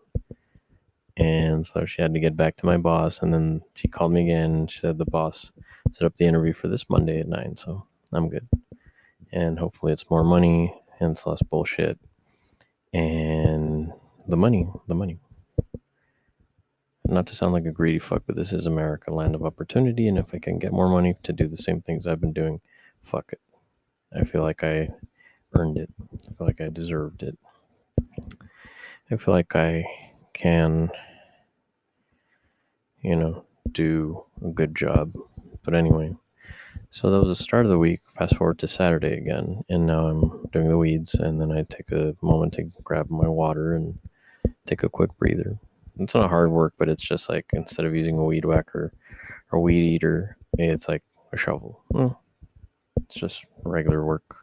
And 1.17 1.67
so 1.67 1.85
she 1.85 2.01
had 2.01 2.15
to 2.15 2.21
get 2.21 2.37
back 2.37 2.57
to 2.57 2.67
my 2.67 2.77
boss. 2.77 3.21
And 3.21 3.33
then 3.33 3.63
she 3.75 3.89
called 3.89 4.13
me 4.13 4.23
again. 4.23 4.67
She 4.67 4.81
said 4.81 4.99
the 4.99 5.05
boss 5.05 5.53
set 5.93 6.07
up 6.07 6.17
the 6.17 6.27
interview 6.27 6.53
for 6.53 6.69
this 6.69 6.89
Monday 6.89 7.21
at 7.21 7.29
nine. 7.29 7.57
So 7.57 7.87
I'm 8.13 8.29
good. 8.29 8.49
And 9.31 9.59
hopefully 9.59 9.93
it's 9.93 10.11
more 10.11 10.25
money 10.25 10.75
and 11.01 11.13
it's 11.13 11.27
less 11.27 11.43
bullshit. 11.43 11.99
And 12.93 13.93
the 14.27 14.37
money, 14.37 14.69
the 14.89 14.95
money. 14.95 15.19
Not 17.07 17.27
to 17.27 17.35
sound 17.35 17.53
like 17.53 17.67
a 17.67 17.73
greedy 17.73 17.99
fuck, 17.99 18.23
but 18.27 18.37
this 18.37 18.53
is 18.53 18.67
America, 18.67 19.13
land 19.13 19.35
of 19.35 19.45
opportunity. 19.45 20.09
And 20.09 20.19
if 20.19 20.35
I 20.35 20.39
can 20.39 20.59
get 20.59 20.73
more 20.73 20.89
money 20.89 21.15
to 21.25 21.33
do 21.33 21.49
the 21.49 21.57
same 21.57 21.81
things 21.81 22.07
I've 22.07 22.21
been 22.21 22.33
doing, 22.33 22.61
fuck 23.03 23.33
it. 23.33 23.41
I 24.15 24.25
feel 24.25 24.43
like 24.43 24.63
I 24.63 24.91
earned 25.55 25.79
it. 25.79 25.91
I 26.13 26.35
feel 26.35 26.47
like 26.47 26.61
I 26.61 26.69
deserved 26.69 27.23
it. 27.23 27.39
I 29.11 29.17
feel 29.17 29.35
like 29.35 29.55
I 29.55 29.85
can, 30.33 30.91
you 33.01 33.17
know, 33.17 33.45
do 33.71 34.25
a 34.45 34.49
good 34.49 34.75
job. 34.75 35.13
But 35.65 35.75
anyway, 35.75 36.17
so 36.91 37.11
that 37.11 37.21
was 37.21 37.29
the 37.29 37.43
start 37.43 37.65
of 37.67 37.71
the 37.71 37.79
week. 37.79 38.01
Fast 38.19 38.37
forward 38.37 38.59
to 38.61 38.69
Saturday 38.69 39.17
again, 39.17 39.65
and 39.69 39.87
now 39.87 40.07
I'm 40.07 40.49
doing 40.53 40.69
the 40.69 40.79
weeds, 40.79 41.15
and 41.15 41.41
then 41.41 41.53
I 41.53 41.63
take 41.63 41.91
a 41.93 42.17
moment 42.23 42.55
to 42.55 42.71
grab 42.83 43.11
my 43.11 43.29
water 43.29 43.75
and 43.75 43.99
take 44.67 44.83
a 44.83 44.89
quick 44.89 45.11
breather. 45.19 45.59
It's 45.99 46.15
not 46.15 46.31
hard 46.31 46.51
work, 46.51 46.75
but 46.79 46.89
it's 46.89 47.03
just 47.03 47.29
like 47.29 47.47
instead 47.53 47.85
of 47.85 47.95
using 47.95 48.17
a 48.17 48.25
weed 48.25 48.45
whacker 48.45 48.93
or 49.51 49.61
weed 49.61 49.95
eater, 49.95 50.37
it's 50.59 50.89
like 50.89 51.03
a 51.33 51.37
shovel. 51.37 51.83
Well, 51.91 52.21
it's 53.05 53.17
just 53.17 53.45
regular 53.63 54.05
work. 54.05 54.42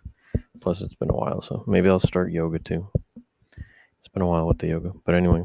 Plus, 0.62 0.82
it's 0.82 0.96
been 0.96 1.12
a 1.12 1.16
while, 1.16 1.42
so 1.42 1.64
maybe 1.68 1.90
I'll 1.90 2.00
start 2.00 2.32
yoga 2.32 2.60
too. 2.60 2.88
It's 3.98 4.08
been 4.08 4.22
a 4.22 4.28
while 4.28 4.48
with 4.48 4.60
the 4.60 4.68
yoga, 4.68 4.94
but 5.06 5.16
anyway, 5.16 5.44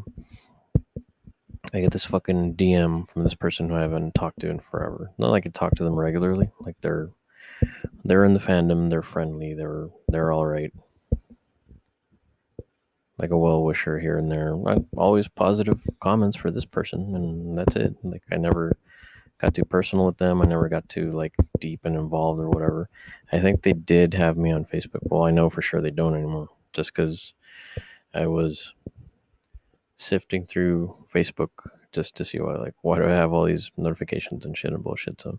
I 1.73 1.81
get 1.81 1.93
this 1.93 2.05
fucking 2.05 2.55
DM 2.55 3.09
from 3.09 3.25
this 3.25 3.35
person 3.35 3.69
who 3.69 3.75
I 3.75 3.81
haven't 3.81 4.15
talked 4.15 4.41
to 4.41 4.51
in 4.51 4.61
forever. 4.61 5.11
Not 5.19 5.31
like 5.31 5.47
I 5.47 5.51
talk 5.51 5.75
to 5.77 5.85
them 5.85 5.95
regularly, 5.95 6.51
like 6.61 6.77
they're 6.81 7.11
they're 8.05 8.25
in 8.25 8.35
the 8.35 8.41
fandom, 8.41 8.91
they're 8.91 9.03
friendly, 9.03 9.55
they're 9.55 9.89
they're 10.09 10.33
all 10.33 10.47
right. 10.47 10.73
Like 13.19 13.31
a 13.31 13.39
well 13.39 13.63
wisher 13.63 13.99
here 13.99 14.19
and 14.19 14.31
there. 14.31 14.57
I, 14.67 14.79
always 14.97 15.29
positive 15.29 15.81
comments 16.01 16.37
for 16.37 16.51
this 16.51 16.65
person, 16.65 17.15
and 17.15 17.57
that's 17.57 17.77
it. 17.77 17.97
Like 18.03 18.23
I 18.31 18.37
never 18.37 18.77
got 19.39 19.55
too 19.55 19.65
personal 19.65 20.07
with 20.07 20.19
them. 20.19 20.41
I 20.41 20.47
never 20.47 20.69
got 20.69 20.89
too 20.89 21.11
like 21.11 21.35
deep 21.59 21.81
and 21.85 21.97
involved 21.97 22.41
or 22.41 22.49
whatever. 22.49 22.89
I 23.33 23.41
think 23.41 23.63
they 23.63 23.73
did 23.73 24.15
have 24.15 24.37
me 24.37 24.53
on 24.53 24.65
Facebook. 24.65 25.01
Well, 25.03 25.25
I 25.25 25.31
know 25.31 25.51
for 25.51 25.63
sure 25.63 25.81
they 25.81 25.91
don't 25.91 26.15
anymore, 26.15 26.49
just 26.73 26.95
because 26.95 27.35
I 28.13 28.27
was 28.27 28.75
sifting 29.97 30.47
through 30.47 30.97
Facebook 31.13 31.51
just 31.93 32.17
to 32.17 32.25
see 32.25 32.41
why, 32.41 32.57
like, 32.57 32.75
why 32.83 32.99
do 32.99 33.05
I 33.05 33.11
have 33.13 33.33
all 33.33 33.45
these 33.45 33.71
notifications 33.77 34.45
and 34.45 34.57
shit 34.57 34.73
and 34.73 34.83
bullshit? 34.83 35.21
So 35.21 35.39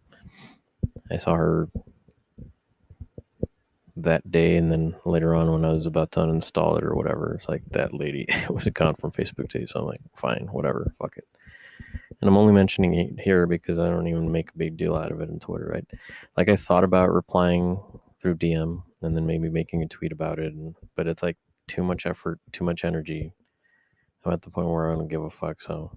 I 1.11 1.17
saw 1.17 1.35
her 1.35 1.69
that 3.97 4.29
day, 4.29 4.57
and 4.57 4.71
then 4.71 4.95
later 5.05 5.35
on 5.35 5.51
when 5.51 5.63
I 5.63 5.71
was 5.71 5.85
about 5.85 6.11
to 6.13 6.19
uninstall 6.19 6.77
it 6.77 6.83
or 6.83 6.95
whatever, 6.95 7.35
it's 7.35 7.47
like 7.47 7.63
that 7.71 7.93
lady 7.93 8.27
was 8.49 8.65
gone 8.73 8.95
from 8.95 9.11
Facebook 9.11 9.49
too. 9.49 9.67
So 9.67 9.79
I'm 9.79 9.85
like, 9.85 10.01
fine, 10.15 10.47
whatever, 10.51 10.93
fuck 10.99 11.17
it. 11.17 11.27
And 12.21 12.29
I'm 12.29 12.37
only 12.37 12.53
mentioning 12.53 12.93
it 12.95 13.19
here 13.19 13.45
because 13.45 13.77
I 13.77 13.89
don't 13.89 14.07
even 14.07 14.31
make 14.31 14.49
a 14.49 14.57
big 14.57 14.77
deal 14.77 14.95
out 14.95 15.11
of 15.11 15.21
it 15.21 15.29
on 15.29 15.39
Twitter, 15.39 15.69
right? 15.73 15.85
Like 16.37 16.49
I 16.49 16.55
thought 16.55 16.83
about 16.83 17.13
replying 17.13 17.79
through 18.19 18.35
DM 18.35 18.83
and 19.01 19.15
then 19.15 19.25
maybe 19.25 19.49
making 19.49 19.83
a 19.83 19.87
tweet 19.87 20.11
about 20.11 20.39
it, 20.39 20.53
and, 20.53 20.75
but 20.95 21.07
it's 21.07 21.21
like 21.21 21.37
too 21.67 21.83
much 21.83 22.05
effort, 22.05 22.39
too 22.51 22.63
much 22.63 22.83
energy. 22.83 23.31
I'm 24.23 24.33
at 24.33 24.41
the 24.41 24.49
point 24.49 24.67
where 24.67 24.91
I 24.91 24.95
don't 24.95 25.07
give 25.07 25.23
a 25.23 25.29
fuck. 25.29 25.61
So 25.61 25.91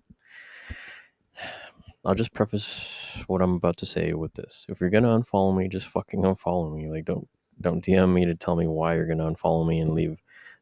I'll 2.05 2.15
just 2.15 2.35
preface 2.35 3.23
what 3.27 3.43
I'm 3.43 3.55
about 3.55 3.77
to 3.79 3.87
say 3.87 4.13
with 4.13 4.35
this. 4.35 4.67
If 4.69 4.81
you're 4.81 4.91
gonna 4.91 5.19
unfollow 5.19 5.57
me, 5.57 5.69
just 5.69 5.89
fucking 5.89 6.21
unfollow 6.21 6.75
me. 6.75 6.89
Like 6.89 7.05
don't 7.05 7.29
don't 7.61 7.85
DM 7.85 8.13
me 8.13 8.25
to 8.25 8.35
tell 8.35 8.57
me 8.57 8.67
why 8.67 8.95
you're 8.95 9.07
gonna 9.07 9.33
unfollow 9.33 9.67
me 9.67 9.81
and 9.81 9.95
leave 9.95 10.17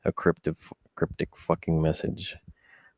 a 0.04 0.12
cryptic 0.12 0.54
cryptic 0.94 1.37
fucking 1.37 1.80
message 1.80 2.37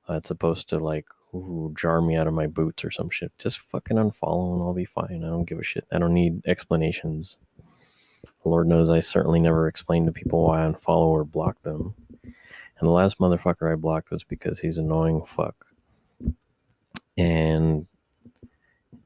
uh, 0.07 0.15
that's 0.15 0.29
supposed 0.29 0.69
to 0.69 0.79
like 0.79 1.07
ooh, 1.35 1.75
jar 1.77 2.01
me 2.01 2.17
out 2.17 2.27
of 2.27 2.35
my 2.35 2.47
boots 2.47 2.85
or 2.85 2.91
some 2.91 3.11
shit. 3.11 3.33
Just 3.39 3.59
fucking 3.59 3.97
unfollow 3.97 4.55
and 4.55 4.63
I'll 4.63 4.75
be 4.75 4.85
fine. 4.85 5.23
I 5.25 5.29
don't 5.29 5.45
give 5.45 5.59
a 5.59 5.65
shit. 5.65 5.87
I 5.93 5.99
don't 5.99 6.15
need 6.15 6.47
explanations. 6.47 7.39
Lord 8.45 8.67
knows 8.67 8.91
I 8.91 9.01
certainly 9.01 9.41
never 9.41 9.69
explained 9.69 10.07
to 10.07 10.13
people 10.13 10.45
why 10.45 10.63
I 10.63 10.67
unfollow 10.67 11.09
or 11.09 11.25
block 11.25 11.61
them. 11.63 11.95
And 12.23 12.87
the 12.87 12.93
last 12.93 13.19
motherfucker 13.19 13.71
I 13.71 13.77
blocked 13.77 14.11
was 14.11 14.25
because 14.25 14.59
he's 14.59 14.79
annoying 14.79 15.25
fuck. 15.25 15.67
And 17.17 17.87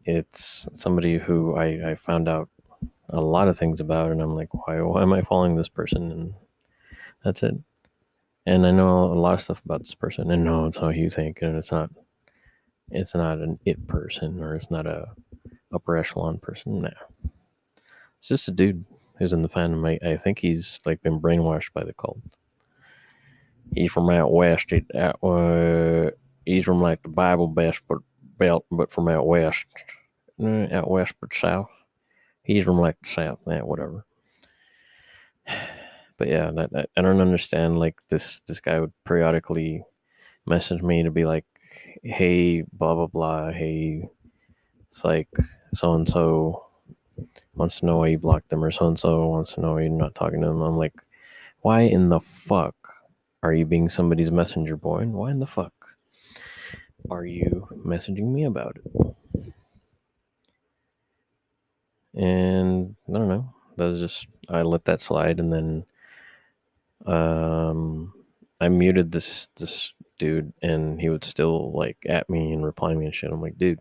it's 0.05 0.69
somebody 0.77 1.19
who 1.19 1.57
I, 1.57 1.93
I 1.93 1.95
found 1.95 2.29
out 2.29 2.49
a 3.09 3.21
lot 3.21 3.49
of 3.49 3.59
things 3.59 3.81
about 3.81 4.11
and 4.11 4.21
I'm 4.21 4.35
like, 4.35 4.53
why 4.53 4.81
why 4.81 5.03
am 5.03 5.13
I 5.13 5.23
following 5.23 5.57
this 5.57 5.69
person? 5.69 6.11
And 6.13 6.35
that's 7.25 7.43
it. 7.43 7.55
And 8.47 8.67
I 8.67 8.71
know 8.71 9.05
a 9.05 9.15
lot 9.15 9.35
of 9.35 9.41
stuff 9.41 9.63
about 9.65 9.81
this 9.81 9.95
person 9.95 10.31
and 10.31 10.45
no, 10.45 10.67
it's 10.67 10.81
not 10.81 10.97
you 10.97 11.09
think 11.09 11.43
and 11.43 11.57
it's 11.57 11.73
not 11.73 11.91
it's 12.93 13.15
not 13.15 13.39
an 13.39 13.59
it 13.65 13.87
person 13.87 14.41
or 14.41 14.55
it's 14.55 14.71
not 14.71 14.87
a 14.87 15.09
upper 15.73 15.97
echelon 15.97 16.39
person. 16.39 16.83
No. 16.83 16.91
It's 18.19 18.29
just 18.29 18.49
a 18.49 18.53
dude 18.53 18.85
who's 19.19 19.33
in 19.33 19.43
the 19.43 19.49
fandom. 19.49 19.99
I, 20.03 20.11
I 20.11 20.17
think 20.17 20.39
he's 20.39 20.81
like 20.85 21.03
been 21.03 21.21
brainwashed 21.21 21.73
by 21.73 21.85
the 21.85 21.95
cult. 21.95 22.21
He's 23.75 23.91
from 23.91 24.11
out 24.11 24.33
west. 24.33 24.73
It, 24.73 24.85
out, 24.95 25.23
uh, 25.23 26.11
he's 26.45 26.65
from 26.65 26.81
like 26.81 27.03
the 27.03 27.09
Bible 27.09 27.49
best 27.49 27.81
but 27.89 27.99
belt, 28.39 28.67
but 28.71 28.93
from 28.93 29.09
out 29.09 29.27
west. 29.27 29.67
Uh, 30.43 30.67
out 30.73 30.91
west 30.91 31.15
but 31.21 31.33
south. 31.35 31.71
He's 32.43 32.65
from 32.65 32.79
like 32.79 32.97
the 33.03 33.09
south. 33.09 33.39
Yeah, 33.47 33.61
whatever. 33.61 34.05
But 36.19 36.29
yeah, 36.29 36.53
that, 36.55 36.71
that, 36.73 36.91
I 36.97 37.01
don't 37.03 37.21
understand. 37.21 37.81
Like 37.81 37.99
this, 38.09 38.43
this 38.47 38.61
guy 38.61 38.79
would 38.79 38.93
periodically 39.05 39.83
message 40.47 40.81
me 40.81 41.03
to 41.03 41.11
be 41.11 41.25
like, 41.25 41.45
"Hey, 42.03 42.63
blah 42.63 42.95
blah 42.95 43.07
blah. 43.07 43.51
Hey, 43.51 44.09
it's 44.91 45.05
like 45.05 45.29
so 45.75 45.95
and 45.95 46.09
so 46.09 46.67
wants 47.55 47.81
to 47.81 47.87
know 47.87 47.99
why 47.99 48.09
you 48.09 48.19
blocked 48.19 48.51
them, 48.51 48.65
or 48.65 48.71
so 48.71 48.87
and 48.89 48.99
so 48.99 49.27
wants 49.29 49.55
to 49.55 49.61
know 49.61 49.75
why 49.75 49.83
you're 49.83 49.91
not 49.91 50.15
talking 50.15 50.41
to 50.41 50.47
them." 50.49 50.63
I'm 50.63 50.77
like, 50.77 50.95
why 51.61 51.83
in 51.83 52.09
the 52.09 52.21
fuck 52.21 52.75
are 53.43 53.55
you 53.55 53.65
being 53.67 53.89
somebody's 53.89 54.31
messenger 54.31 54.77
boy? 54.77 54.99
And 54.99 55.15
why 55.15 55.31
in 55.31 55.39
the 55.41 55.47
fuck 55.47 55.73
are 57.11 57.25
you 57.25 57.69
messaging 57.85 58.33
me 58.33 58.45
about 58.45 58.77
it? 58.77 59.15
And 62.15 62.95
I 63.09 63.13
don't 63.13 63.29
know. 63.29 63.55
That 63.77 63.87
was 63.87 64.01
just 64.01 64.27
I 64.49 64.63
let 64.63 64.85
that 64.85 65.01
slide, 65.01 65.41
and 65.41 65.53
then 65.53 65.85
um, 67.07 68.13
I 68.61 68.69
muted 68.69 69.13
this 69.13 69.49
this 69.57 69.95
dude, 70.19 70.53
and 70.63 71.01
he 71.01 71.09
would 71.09 71.25
still 71.25 71.73
like 71.73 71.99
at 72.09 72.29
me 72.31 72.53
and 72.53 72.65
reply 72.65 72.95
me 72.95 73.07
and 73.07 73.15
shit. 73.15 73.33
I'm 73.33 73.41
like, 73.43 73.59
dude, 73.59 73.81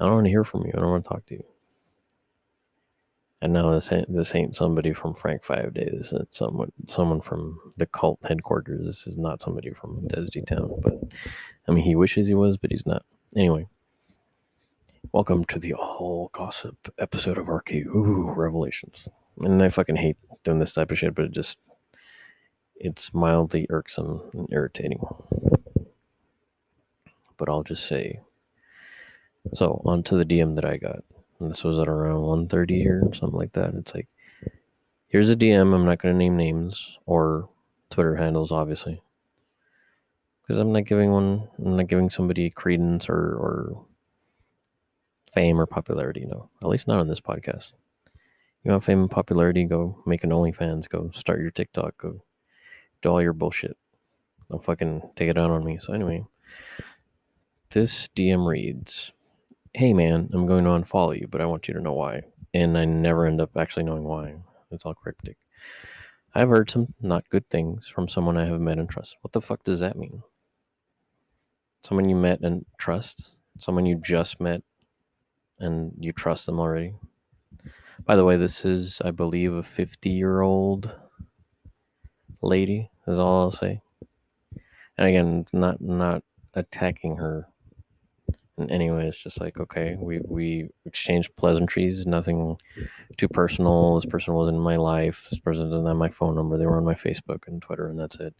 I 0.00 0.04
don't 0.04 0.14
want 0.14 0.26
to 0.26 0.30
hear 0.30 0.44
from 0.44 0.64
you. 0.66 0.72
I 0.74 0.80
don't 0.80 0.90
want 0.90 1.04
to 1.04 1.08
talk 1.08 1.26
to 1.26 1.34
you. 1.34 1.44
And 3.40 3.52
now 3.52 3.70
this 3.70 3.92
ain't, 3.92 4.12
this 4.12 4.34
ain't 4.34 4.56
somebody 4.56 4.92
from 4.92 5.14
Frank 5.14 5.44
Five 5.44 5.74
Days. 5.74 6.12
It's 6.12 6.38
someone 6.38 6.72
someone 6.86 7.20
from 7.20 7.60
the 7.76 7.86
cult 7.86 8.18
headquarters. 8.24 8.84
This 8.84 9.06
is 9.06 9.16
not 9.16 9.40
somebody 9.40 9.72
from 9.72 10.08
Tesdy 10.08 10.44
Town. 10.44 10.72
But 10.82 11.00
I 11.68 11.72
mean, 11.72 11.84
he 11.84 11.94
wishes 11.94 12.26
he 12.26 12.34
was, 12.34 12.56
but 12.56 12.72
he's 12.72 12.86
not. 12.86 13.04
Anyway, 13.36 13.68
welcome 15.12 15.44
to 15.44 15.60
the 15.60 15.74
all 15.74 16.30
gossip 16.32 16.92
episode 16.98 17.38
of 17.38 17.48
RK. 17.48 17.74
Ooh, 17.74 18.34
Revelations. 18.36 19.06
And 19.40 19.62
I 19.62 19.68
fucking 19.68 19.96
hate 19.96 20.16
doing 20.42 20.58
this 20.58 20.74
type 20.74 20.90
of 20.90 20.98
shit, 20.98 21.14
but 21.14 21.26
it 21.26 21.30
just 21.30 21.58
it's 22.80 23.12
mildly 23.12 23.66
irksome 23.70 24.22
and 24.32 24.48
irritating. 24.50 25.00
But 27.36 27.48
I'll 27.48 27.62
just 27.62 27.86
say. 27.86 28.20
So 29.54 29.80
on 29.84 30.02
to 30.04 30.16
the 30.16 30.24
DM 30.24 30.54
that 30.56 30.64
I 30.64 30.76
got. 30.76 31.04
And 31.40 31.50
this 31.50 31.64
was 31.64 31.78
at 31.78 31.88
around 31.88 32.22
1.30 32.48 32.70
here, 32.70 33.02
something 33.14 33.38
like 33.38 33.52
that. 33.52 33.74
It's 33.74 33.94
like, 33.94 34.08
here's 35.06 35.30
a 35.30 35.36
DM. 35.36 35.74
I'm 35.74 35.84
not 35.84 35.98
going 35.98 36.14
to 36.14 36.18
name 36.18 36.36
names 36.36 36.98
or 37.06 37.48
Twitter 37.90 38.16
handles, 38.16 38.50
obviously, 38.50 39.00
because 40.42 40.58
I'm 40.58 40.72
not 40.72 40.84
giving 40.84 41.12
one. 41.12 41.48
I'm 41.64 41.76
not 41.76 41.86
giving 41.86 42.10
somebody 42.10 42.50
credence 42.50 43.08
or 43.08 43.14
or 43.14 43.86
fame 45.32 45.60
or 45.60 45.66
popularity. 45.66 46.26
No, 46.26 46.50
at 46.62 46.68
least 46.68 46.88
not 46.88 46.98
on 46.98 47.08
this 47.08 47.20
podcast. 47.20 47.72
You 48.64 48.72
want 48.72 48.84
fame 48.84 49.00
and 49.02 49.10
popularity? 49.10 49.64
Go 49.64 50.02
make 50.04 50.24
an 50.24 50.30
OnlyFans. 50.30 50.88
Go 50.88 51.10
start 51.14 51.40
your 51.40 51.52
TikTok. 51.52 51.96
Go 51.96 52.20
do 53.02 53.08
all 53.08 53.22
your 53.22 53.32
bullshit. 53.32 53.76
Don't 54.50 54.64
fucking 54.64 55.02
take 55.16 55.28
it 55.28 55.38
out 55.38 55.50
on 55.50 55.64
me. 55.64 55.78
So 55.80 55.92
anyway, 55.92 56.24
this 57.70 58.08
DM 58.16 58.46
reads 58.46 59.12
hey 59.74 59.92
man, 59.92 60.28
I'm 60.32 60.46
going 60.46 60.64
to 60.64 60.70
unfollow 60.70 61.18
you, 61.18 61.28
but 61.28 61.40
I 61.40 61.46
want 61.46 61.68
you 61.68 61.74
to 61.74 61.80
know 61.80 61.92
why. 61.92 62.22
And 62.54 62.76
I 62.76 62.84
never 62.84 63.26
end 63.26 63.40
up 63.40 63.56
actually 63.56 63.84
knowing 63.84 64.04
why. 64.04 64.34
It's 64.70 64.84
all 64.84 64.94
cryptic. 64.94 65.36
I've 66.34 66.48
heard 66.48 66.70
some 66.70 66.94
not 67.00 67.28
good 67.30 67.48
things 67.48 67.86
from 67.86 68.08
someone 68.08 68.36
I 68.36 68.46
have 68.46 68.60
met 68.60 68.78
and 68.78 68.88
trust. 68.88 69.16
What 69.22 69.32
the 69.32 69.40
fuck 69.40 69.62
does 69.64 69.80
that 69.80 69.96
mean? 69.96 70.22
Someone 71.82 72.08
you 72.08 72.16
met 72.16 72.40
and 72.40 72.66
trust? 72.78 73.36
Someone 73.58 73.86
you 73.86 74.00
just 74.04 74.40
met 74.40 74.62
and 75.58 75.92
you 75.98 76.12
trust 76.12 76.46
them 76.46 76.58
already? 76.58 76.94
By 78.04 78.16
the 78.16 78.24
way, 78.24 78.36
this 78.36 78.64
is, 78.64 79.00
I 79.04 79.10
believe, 79.10 79.52
a 79.52 79.62
50 79.62 80.10
year 80.10 80.40
old 80.40 80.94
lady, 82.42 82.90
is 83.06 83.18
all 83.18 83.42
I'll 83.42 83.50
say. 83.50 83.80
And 84.96 85.08
again, 85.08 85.46
not 85.52 85.80
not 85.80 86.22
attacking 86.54 87.16
her 87.16 87.48
and 88.58 88.70
anyway, 88.72 89.06
it's 89.06 89.22
just 89.22 89.40
like 89.40 89.58
okay, 89.60 89.96
we 89.98 90.20
we 90.24 90.68
exchanged 90.84 91.34
pleasantries, 91.36 92.06
nothing 92.06 92.56
too 93.16 93.28
personal. 93.28 93.94
This 93.94 94.04
person 94.04 94.34
wasn't 94.34 94.56
in 94.56 94.62
my 94.62 94.76
life. 94.76 95.28
This 95.30 95.38
person 95.38 95.70
doesn't 95.70 95.86
have 95.86 95.96
my 95.96 96.08
phone 96.08 96.34
number. 96.34 96.58
They 96.58 96.66
were 96.66 96.76
on 96.76 96.84
my 96.84 96.94
Facebook 96.94 97.46
and 97.46 97.62
Twitter, 97.62 97.88
and 97.88 97.98
that's 97.98 98.16
it. 98.16 98.34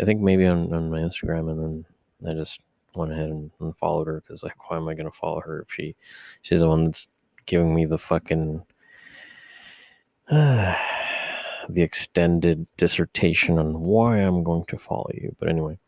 I 0.00 0.04
think 0.04 0.20
maybe 0.20 0.46
on, 0.46 0.72
on 0.72 0.90
my 0.90 1.00
Instagram, 1.00 1.50
and 1.50 1.84
then 2.20 2.30
I 2.30 2.34
just 2.34 2.60
went 2.94 3.12
ahead 3.12 3.30
and, 3.30 3.50
and 3.60 3.76
followed 3.76 4.06
her 4.06 4.20
because 4.20 4.42
like, 4.42 4.70
why 4.70 4.76
am 4.76 4.88
I 4.88 4.94
gonna 4.94 5.10
follow 5.10 5.40
her 5.40 5.62
if 5.62 5.74
she 5.74 5.96
she's 6.42 6.60
the 6.60 6.68
one 6.68 6.84
that's 6.84 7.08
giving 7.46 7.74
me 7.74 7.84
the 7.84 7.98
fucking 7.98 8.62
the 11.68 11.82
extended 11.82 12.66
dissertation 12.76 13.58
on 13.58 13.80
why 13.80 14.18
I'm 14.18 14.42
going 14.42 14.64
to 14.66 14.78
follow 14.78 15.10
you. 15.14 15.34
But 15.38 15.48
anyway. 15.48 15.78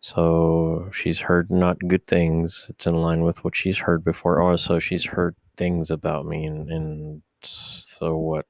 So 0.00 0.90
she's 0.92 1.20
heard 1.20 1.48
not 1.48 1.78
good 1.86 2.08
things. 2.08 2.66
It's 2.68 2.86
in 2.88 2.96
line 2.96 3.22
with 3.22 3.44
what 3.44 3.54
she's 3.54 3.78
heard 3.78 4.04
before. 4.04 4.42
Also, 4.42 4.80
she's 4.80 5.04
heard 5.04 5.36
things 5.56 5.92
about 5.92 6.26
me, 6.26 6.44
and, 6.44 6.68
and 6.70 7.22
so 7.42 8.16
what? 8.16 8.46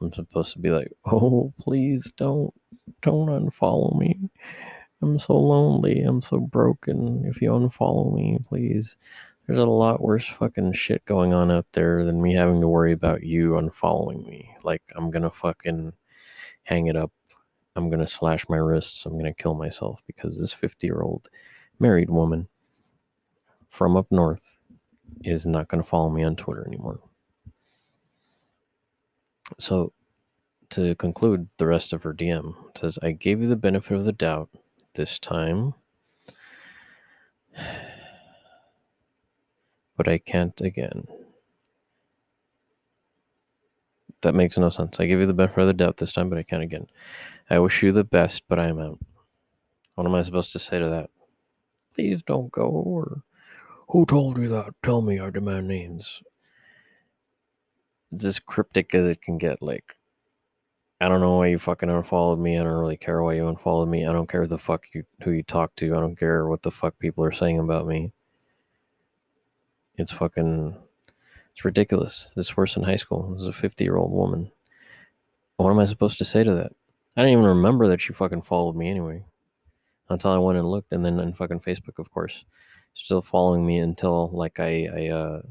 I'm 0.00 0.12
supposed 0.12 0.52
to 0.54 0.58
be 0.58 0.70
like, 0.70 0.92
oh, 1.06 1.52
please 1.60 2.10
don't, 2.16 2.52
don't 3.00 3.28
unfollow 3.28 3.96
me. 3.96 4.28
I'm 5.02 5.20
so 5.20 5.36
lonely. 5.36 6.00
I'm 6.02 6.20
so 6.20 6.40
broken. 6.40 7.24
If 7.24 7.40
you 7.40 7.50
unfollow 7.50 8.12
me, 8.12 8.38
please. 8.44 8.96
There's 9.48 9.58
a 9.58 9.64
lot 9.64 10.00
worse 10.00 10.28
fucking 10.28 10.74
shit 10.74 11.04
going 11.06 11.32
on 11.32 11.50
out 11.50 11.66
there 11.72 12.04
than 12.04 12.22
me 12.22 12.34
having 12.34 12.60
to 12.60 12.68
worry 12.68 12.92
about 12.92 13.24
you 13.24 13.52
unfollowing 13.52 14.24
me. 14.28 14.54
Like, 14.62 14.82
I'm 14.94 15.10
gonna 15.10 15.30
fucking 15.30 15.92
hang 16.62 16.86
it 16.86 16.94
up 16.96 17.10
I'm 17.78 17.90
to 18.00 18.06
slash 18.08 18.48
my 18.48 18.56
wrists. 18.56 19.06
I'm 19.06 19.12
to 19.32 19.42
kill 19.42 19.54
myself 19.54 20.02
because 20.06 20.36
this 20.36 20.52
50 20.52 20.86
year 20.86 21.00
old 21.00 21.28
married 21.78 22.10
woman 22.10 22.48
from 23.70 23.96
up 23.96 24.08
north 24.10 24.56
is 25.22 25.46
not 25.46 25.68
to 25.82 25.88
follow 25.88 26.10
me 26.10 26.24
on 26.24 26.34
Twitter 26.34 26.66
anymore. 26.66 26.98
So, 29.58 29.92
to 30.70 30.96
conclude 30.96 31.48
the 31.56 31.66
rest 31.66 31.92
of 31.92 32.02
her 32.02 32.12
DM, 32.12 32.54
says, 32.76 32.98
I 33.00 33.12
gave 33.12 33.40
you 33.40 33.46
the 33.46 33.56
benefit 33.56 33.96
of 33.96 34.04
the 34.04 34.12
doubt 34.12 34.50
this 34.94 35.18
time, 35.18 35.74
but 39.98 40.08
I 40.08 40.16
can't 40.16 40.58
again. 40.62 41.06
That 44.22 44.34
makes 44.34 44.56
no 44.56 44.70
sense. 44.70 44.98
I 44.98 45.06
give 45.06 45.20
you 45.20 45.26
the 45.26 45.34
benefit 45.34 45.60
of 45.60 45.66
the 45.66 45.74
doubt 45.74 45.98
this 45.98 46.12
time, 46.12 46.30
but 46.30 46.38
I 46.38 46.42
can't 46.44 46.62
again. 46.62 46.86
I 47.50 47.58
wish 47.58 47.82
you 47.82 47.92
the 47.92 48.04
best, 48.04 48.44
but 48.48 48.58
I 48.58 48.68
am 48.68 48.80
out. 48.80 48.98
What 49.96 50.06
am 50.06 50.14
I 50.14 50.22
supposed 50.22 50.52
to 50.52 50.58
say 50.58 50.78
to 50.78 50.88
that? 50.88 51.10
Please 51.94 52.22
don't 52.22 52.50
go, 52.50 52.66
or 52.66 53.22
who 53.88 54.06
told 54.06 54.38
you 54.38 54.48
that? 54.48 54.74
Tell 54.82 55.02
me, 55.02 55.20
I 55.20 55.30
demand 55.30 55.68
names. 55.68 56.22
It's 58.12 58.24
as 58.24 58.38
cryptic 58.38 58.94
as 58.94 59.06
it 59.06 59.20
can 59.20 59.38
get. 59.38 59.60
Like, 59.60 59.96
I 61.00 61.08
don't 61.08 61.20
know 61.20 61.36
why 61.36 61.48
you 61.48 61.58
fucking 61.58 61.90
unfollowed 61.90 62.38
me. 62.38 62.58
I 62.58 62.64
don't 62.64 62.72
really 62.72 62.96
care 62.96 63.22
why 63.22 63.34
you 63.34 63.48
unfollowed 63.48 63.88
me. 63.88 64.06
I 64.06 64.12
don't 64.12 64.28
care 64.28 64.46
the 64.46 64.58
fuck 64.58 64.84
you 64.94 65.04
who 65.22 65.32
you 65.32 65.42
talk 65.42 65.74
to. 65.76 65.96
I 65.96 66.00
don't 66.00 66.18
care 66.18 66.46
what 66.48 66.62
the 66.62 66.70
fuck 66.70 66.98
people 66.98 67.24
are 67.24 67.32
saying 67.32 67.58
about 67.58 67.86
me. 67.86 68.12
It's 69.98 70.12
fucking 70.12 70.76
it's 71.52 71.64
ridiculous. 71.64 72.30
This 72.36 72.56
worse 72.56 72.76
in 72.76 72.84
high 72.84 72.96
school. 72.96 73.32
This 73.32 73.42
is 73.42 73.48
a 73.48 73.52
50 73.52 73.84
year 73.84 73.96
old 73.96 74.12
woman. 74.12 74.50
What 75.56 75.70
am 75.70 75.80
I 75.80 75.86
supposed 75.86 76.18
to 76.18 76.24
say 76.24 76.44
to 76.44 76.54
that? 76.54 76.72
I 77.16 77.22
didn't 77.22 77.32
even 77.32 77.44
remember 77.46 77.88
that 77.88 78.00
she 78.00 78.12
fucking 78.12 78.42
followed 78.42 78.76
me 78.76 78.88
anyway. 78.88 79.24
Until 80.08 80.30
I 80.30 80.38
went 80.38 80.56
and 80.56 80.70
looked, 80.70 80.92
and 80.92 81.04
then 81.04 81.18
on 81.18 81.34
fucking 81.34 81.60
Facebook, 81.60 81.98
of 81.98 82.10
course, 82.12 82.44
still 82.94 83.20
following 83.20 83.66
me 83.66 83.78
until 83.78 84.30
like 84.32 84.60
I, 84.60 84.88
I 84.96 85.08
uh, 85.08 85.42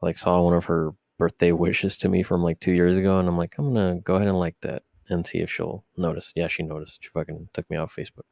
like 0.00 0.16
saw 0.16 0.40
one 0.40 0.54
of 0.54 0.64
her 0.66 0.92
birthday 1.18 1.52
wishes 1.52 1.98
to 1.98 2.08
me 2.08 2.22
from 2.22 2.42
like 2.42 2.60
two 2.60 2.72
years 2.72 2.96
ago, 2.96 3.18
and 3.18 3.28
I'm 3.28 3.36
like, 3.36 3.58
I'm 3.58 3.74
gonna 3.74 3.96
go 3.96 4.14
ahead 4.14 4.28
and 4.28 4.38
like 4.38 4.56
that 4.60 4.84
and 5.08 5.26
see 5.26 5.38
if 5.38 5.50
she'll 5.50 5.84
notice. 5.96 6.32
Yeah, 6.36 6.46
she 6.46 6.62
noticed. 6.62 7.02
She 7.02 7.10
fucking 7.10 7.48
took 7.52 7.68
me 7.68 7.76
off 7.76 7.94
Facebook. 7.94 8.28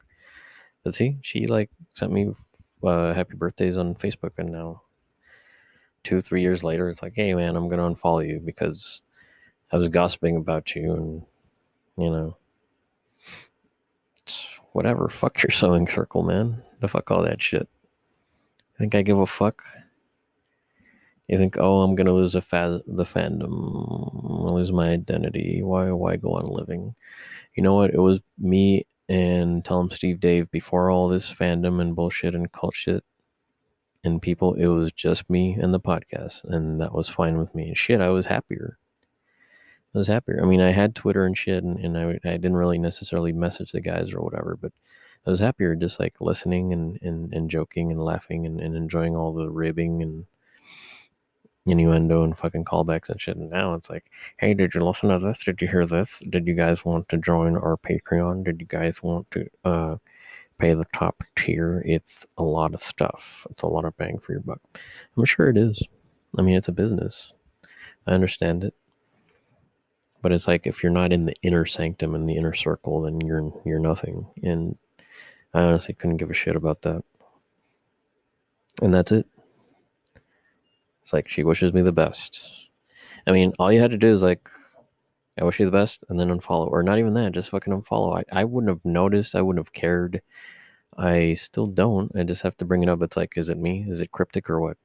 But 0.84 0.94
see, 0.94 1.18
she 1.22 1.48
like 1.48 1.70
sent 1.94 2.12
me 2.12 2.30
uh, 2.82 3.12
happy 3.14 3.34
birthdays 3.36 3.76
on 3.76 3.94
Facebook, 3.94 4.32
and 4.38 4.52
now 4.52 4.82
two, 6.04 6.20
three 6.20 6.42
years 6.42 6.64
later, 6.64 6.88
it's 6.88 7.02
like, 7.02 7.14
hey 7.14 7.34
man, 7.34 7.56
I'm 7.56 7.68
gonna 7.68 7.94
unfollow 7.94 8.26
you 8.26 8.40
because 8.40 9.02
I 9.72 9.76
was 9.76 9.88
gossiping 9.88 10.36
about 10.36 10.74
you 10.74 10.94
and 10.94 11.22
you 11.96 12.10
know, 12.10 12.36
it's 14.22 14.46
whatever. 14.72 15.08
Fuck 15.08 15.42
your 15.42 15.50
sewing 15.50 15.88
circle, 15.88 16.22
man. 16.22 16.62
The 16.80 16.88
fuck 16.88 17.10
all 17.10 17.22
that 17.24 17.42
shit. 17.42 17.68
You 18.72 18.78
think 18.78 18.94
I 18.94 19.02
give 19.02 19.18
a 19.18 19.26
fuck? 19.26 19.62
You 21.26 21.36
think, 21.36 21.56
oh, 21.58 21.82
I'm 21.82 21.94
gonna 21.94 22.12
lose 22.14 22.32
fa- 22.32 22.80
the 22.86 23.04
fandom, 23.04 24.50
lose 24.50 24.72
my 24.72 24.90
identity. 24.90 25.62
Why? 25.62 25.90
Why 25.90 26.16
go 26.16 26.30
on 26.30 26.46
living? 26.46 26.94
You 27.54 27.62
know 27.62 27.74
what? 27.74 27.92
It 27.92 27.98
was 27.98 28.20
me 28.38 28.86
and 29.08 29.64
tell 29.64 29.80
'em 29.80 29.90
Steve 29.90 30.20
Dave 30.20 30.50
before 30.50 30.90
all 30.90 31.08
this 31.08 31.32
fandom 31.32 31.80
and 31.80 31.96
bullshit 31.96 32.34
and 32.34 32.52
cult 32.52 32.74
shit 32.74 33.04
and 34.04 34.22
people. 34.22 34.54
It 34.54 34.66
was 34.66 34.92
just 34.92 35.28
me 35.30 35.54
and 35.54 35.72
the 35.72 35.80
podcast, 35.80 36.44
and 36.44 36.80
that 36.80 36.94
was 36.94 37.08
fine 37.08 37.38
with 37.38 37.54
me. 37.54 37.74
Shit, 37.74 38.00
I 38.00 38.08
was 38.08 38.26
happier. 38.26 38.78
I 39.94 39.98
was 39.98 40.08
happier. 40.08 40.40
I 40.42 40.46
mean, 40.46 40.60
I 40.60 40.70
had 40.72 40.94
Twitter 40.94 41.24
and 41.24 41.36
shit, 41.36 41.64
and, 41.64 41.78
and 41.78 41.96
I, 41.96 42.10
I 42.28 42.32
didn't 42.36 42.56
really 42.56 42.78
necessarily 42.78 43.32
message 43.32 43.72
the 43.72 43.80
guys 43.80 44.12
or 44.12 44.20
whatever, 44.20 44.56
but 44.60 44.72
I 45.26 45.30
was 45.30 45.40
happier 45.40 45.74
just 45.74 45.98
like 45.98 46.20
listening 46.20 46.72
and, 46.72 46.98
and, 47.02 47.32
and 47.32 47.50
joking 47.50 47.90
and 47.90 48.00
laughing 48.00 48.46
and, 48.46 48.60
and 48.60 48.76
enjoying 48.76 49.16
all 49.16 49.32
the 49.32 49.48
ribbing 49.50 50.02
and 50.02 50.26
innuendo 51.70 52.24
and 52.24 52.36
fucking 52.36 52.64
callbacks 52.64 53.08
and 53.08 53.20
shit. 53.20 53.36
And 53.36 53.50
now 53.50 53.74
it's 53.74 53.90
like, 53.90 54.10
hey, 54.38 54.54
did 54.54 54.74
you 54.74 54.84
listen 54.84 55.10
to 55.10 55.18
this? 55.18 55.44
Did 55.44 55.60
you 55.60 55.68
hear 55.68 55.86
this? 55.86 56.22
Did 56.30 56.46
you 56.46 56.54
guys 56.54 56.84
want 56.84 57.08
to 57.08 57.16
join 57.16 57.56
our 57.56 57.76
Patreon? 57.76 58.44
Did 58.44 58.60
you 58.60 58.66
guys 58.66 59.02
want 59.02 59.30
to 59.32 59.46
uh, 59.64 59.96
pay 60.58 60.74
the 60.74 60.86
top 60.92 61.22
tier? 61.36 61.82
It's 61.86 62.26
a 62.36 62.44
lot 62.44 62.74
of 62.74 62.80
stuff. 62.80 63.46
It's 63.50 63.62
a 63.62 63.68
lot 63.68 63.84
of 63.84 63.96
bang 63.96 64.18
for 64.18 64.32
your 64.32 64.42
buck. 64.42 64.60
I'm 65.16 65.24
sure 65.24 65.48
it 65.48 65.56
is. 65.56 65.82
I 66.36 66.42
mean, 66.42 66.56
it's 66.56 66.68
a 66.68 66.72
business. 66.72 67.32
I 68.06 68.12
understand 68.12 68.64
it 68.64 68.74
but 70.22 70.32
it's 70.32 70.48
like 70.48 70.66
if 70.66 70.82
you're 70.82 70.92
not 70.92 71.12
in 71.12 71.26
the 71.26 71.34
inner 71.42 71.66
sanctum 71.66 72.14
and 72.14 72.28
the 72.28 72.36
inner 72.36 72.54
circle 72.54 73.02
then 73.02 73.20
you're 73.20 73.52
you're 73.64 73.78
nothing 73.78 74.26
and 74.42 74.76
i 75.54 75.62
honestly 75.62 75.94
couldn't 75.94 76.16
give 76.16 76.30
a 76.30 76.34
shit 76.34 76.56
about 76.56 76.82
that 76.82 77.02
and 78.82 78.92
that's 78.92 79.12
it 79.12 79.26
It's 81.08 81.14
like 81.14 81.26
she 81.26 81.42
wishes 81.42 81.72
me 81.72 81.80
the 81.80 81.90
best. 81.90 82.46
I 83.26 83.32
mean, 83.32 83.54
all 83.58 83.72
you 83.72 83.80
had 83.80 83.92
to 83.92 83.96
do 83.96 84.08
is 84.08 84.22
like, 84.22 84.46
I 85.40 85.44
wish 85.44 85.58
you 85.58 85.64
the 85.64 85.72
best, 85.72 86.04
and 86.10 86.20
then 86.20 86.28
unfollow, 86.28 86.70
or 86.70 86.82
not 86.82 86.98
even 86.98 87.14
that, 87.14 87.32
just 87.32 87.48
fucking 87.48 87.72
unfollow. 87.72 88.22
I, 88.30 88.40
I 88.40 88.44
wouldn't 88.44 88.68
have 88.68 88.84
noticed. 88.84 89.34
I 89.34 89.40
wouldn't 89.40 89.64
have 89.64 89.72
cared. 89.72 90.20
I 90.98 91.32
still 91.32 91.66
don't. 91.66 92.14
I 92.14 92.24
just 92.24 92.42
have 92.42 92.58
to 92.58 92.66
bring 92.66 92.82
it 92.82 92.90
up. 92.90 93.00
It's 93.00 93.16
like, 93.16 93.38
is 93.38 93.48
it 93.48 93.56
me? 93.56 93.86
Is 93.88 94.02
it 94.02 94.12
cryptic 94.12 94.50
or 94.50 94.60
what? 94.60 94.76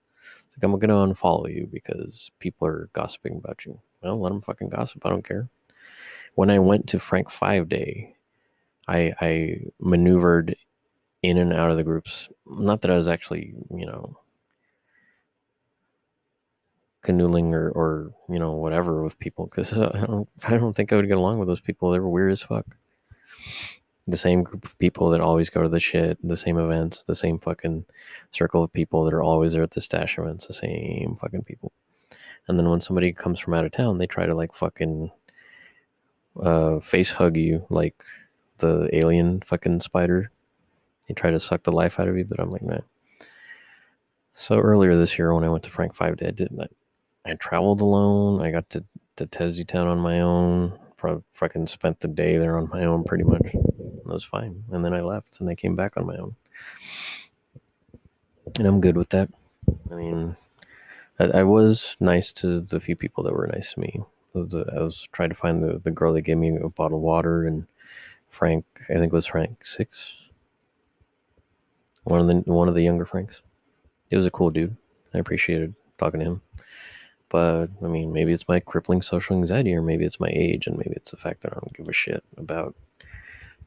It's 0.48 0.56
like 0.56 0.64
I'm 0.64 0.80
gonna 0.80 0.94
unfollow 0.94 1.54
you 1.54 1.68
because 1.70 2.32
people 2.40 2.70
are 2.70 2.90
gossiping 2.94 3.36
about 3.36 3.66
you. 3.66 3.78
Well, 4.02 4.18
let 4.22 4.30
them 4.30 4.40
fucking 4.40 4.70
gossip. 4.70 5.06
I 5.06 5.10
don't 5.10 5.28
care. 5.28 5.50
When 6.36 6.50
I 6.50 6.60
went 6.60 6.88
to 6.88 7.00
Frank 7.00 7.32
Five 7.32 7.68
Day, 7.68 8.16
I 8.88 9.14
I 9.20 9.58
maneuvered 9.82 10.56
in 11.22 11.38
and 11.38 11.52
out 11.52 11.70
of 11.70 11.76
the 11.76 11.84
groups. 11.84 12.30
Not 12.48 12.82
that 12.84 12.92
I 12.92 12.98
was 12.98 13.10
actually, 13.10 13.56
you 13.76 13.86
know, 13.86 14.18
canoodling 17.04 17.54
or, 17.54 17.70
or 17.70 18.14
you 18.30 18.40
know 18.40 18.54
whatever 18.54 19.04
with 19.04 19.20
people 19.20 19.46
because 19.46 19.74
I 19.74 20.06
don't 20.06 20.30
I 20.44 20.58
don't 20.58 20.74
think 20.74 20.92
I 20.92 20.96
would 20.96 21.08
get 21.08 21.18
along 21.18 21.40
with 21.40 21.48
those 21.48 21.62
people. 21.62 21.92
They 21.92 22.00
were 22.00 22.10
weird 22.10 22.32
as 22.32 22.42
fuck. 22.42 22.66
The 24.06 24.18
same 24.18 24.44
group 24.44 24.66
of 24.66 24.78
people 24.80 25.10
that 25.12 25.22
always 25.22 25.50
go 25.50 25.62
to 25.62 25.70
the 25.70 25.80
shit, 25.80 26.18
the 26.22 26.36
same 26.36 26.58
events, 26.58 27.04
the 27.04 27.16
same 27.16 27.40
fucking 27.40 27.86
circle 28.32 28.64
of 28.64 28.74
people 28.74 29.06
that 29.06 29.14
are 29.14 29.24
always 29.24 29.54
there 29.54 29.64
at 29.64 29.72
the 29.72 29.80
stash 29.80 30.18
events, 30.18 30.48
the 30.48 30.54
same 30.54 31.16
fucking 31.22 31.44
people. 31.44 31.72
And 32.48 32.60
then 32.60 32.70
when 32.70 32.82
somebody 32.82 33.14
comes 33.14 33.40
from 33.40 33.54
out 33.54 33.64
of 33.64 33.72
town, 33.72 33.98
they 33.98 34.08
try 34.08 34.26
to 34.26 34.36
like 34.36 34.54
fucking 34.54 35.10
uh, 36.42 36.80
face 36.80 37.12
hug 37.12 37.38
you 37.38 37.66
like 37.70 38.04
the 38.58 38.90
alien 38.92 39.42
fucking 39.42 39.80
spider. 39.80 40.32
They 41.08 41.14
try 41.14 41.32
to 41.32 41.40
suck 41.40 41.64
the 41.64 41.72
life 41.72 42.00
out 42.00 42.08
of 42.08 42.18
you, 42.18 42.26
but 42.26 42.40
I'm 42.40 42.52
like, 42.52 42.62
man. 42.62 42.84
So 44.36 44.58
earlier 44.58 44.96
this 44.98 45.18
year, 45.18 45.34
when 45.34 45.44
I 45.44 45.50
went 45.50 45.64
to 45.64 45.70
Frank 45.70 45.96
Five 45.96 46.18
Day, 46.18 46.28
I 46.28 46.32
did 46.32 46.52
I, 46.60 46.68
I 47.26 47.34
traveled 47.36 47.82
alone. 47.82 48.42
I 48.42 48.52
got 48.52 48.70
to 48.72 48.84
to 49.18 49.28
Tesdy 49.28 49.64
Town 49.66 49.88
on 49.88 50.00
my 50.00 50.22
own. 50.22 50.80
Pro- 50.98 51.24
fucking 51.30 51.68
spent 51.68 52.00
the 52.00 52.08
day 52.08 52.38
there 52.38 52.58
on 52.58 52.70
my 52.72 52.86
own, 52.86 53.04
pretty 53.04 53.24
much. 53.26 53.44
That 53.52 54.14
was 54.14 54.24
fine, 54.24 54.64
and 54.72 54.84
then 54.84 54.94
I 54.94 55.02
left, 55.02 55.40
and 55.40 55.50
I 55.50 55.56
came 55.56 55.76
back 55.76 55.98
on 55.98 56.06
my 56.06 56.18
own, 56.18 56.36
and 58.58 58.68
I'm 58.68 58.82
good 58.82 58.98
with 58.98 59.10
that. 59.10 59.30
I 59.92 59.96
mean, 59.96 60.36
I, 61.20 61.26
I 61.26 61.44
was 61.44 61.98
nice 62.00 62.32
to 62.34 62.62
the 62.62 62.80
few 62.80 62.96
people 62.96 63.24
that 63.26 63.34
were 63.34 63.48
nice 63.48 63.74
to 63.74 63.80
me. 63.80 64.02
The, 64.34 64.66
I 64.78 64.82
was 64.82 65.08
trying 65.12 65.30
to 65.30 65.36
find 65.36 65.64
the, 65.64 65.80
the 65.80 65.92
girl 65.92 66.14
that 66.14 66.22
gave 66.22 66.38
me 66.38 66.56
a 66.58 66.70
bottle 66.70 66.98
of 66.98 67.04
water, 67.04 67.46
and 67.46 67.68
Frank, 68.30 68.66
I 68.90 68.94
think 68.94 69.14
it 69.14 69.14
was 69.14 69.28
Frank 69.28 69.66
six, 69.66 70.14
one 72.04 72.20
of 72.20 72.28
the 72.28 72.52
one 72.52 72.70
of 72.70 72.76
the 72.76 72.84
younger 72.84 73.06
Franks. 73.06 73.42
He 74.10 74.16
was 74.16 74.26
a 74.26 74.32
cool 74.32 74.50
dude. 74.50 74.76
I 75.14 75.20
appreciated 75.20 75.76
talking 75.98 76.20
to 76.22 76.26
him. 76.26 76.42
But 77.34 77.72
I 77.84 77.88
mean, 77.88 78.14
maybe 78.14 78.32
it's 78.32 78.48
my 78.48 78.60
crippling 78.60 79.02
social 79.02 79.36
anxiety, 79.36 79.74
or 79.74 79.82
maybe 79.82 80.06
it's 80.06 80.20
my 80.20 80.30
age, 80.32 80.68
and 80.68 80.78
maybe 80.78 80.94
it's 80.96 81.10
the 81.10 81.18
fact 81.18 81.42
that 81.42 81.52
I 81.52 81.56
don't 81.56 81.74
give 81.74 81.90
a 81.90 81.94
shit 81.94 82.24
about. 82.38 82.76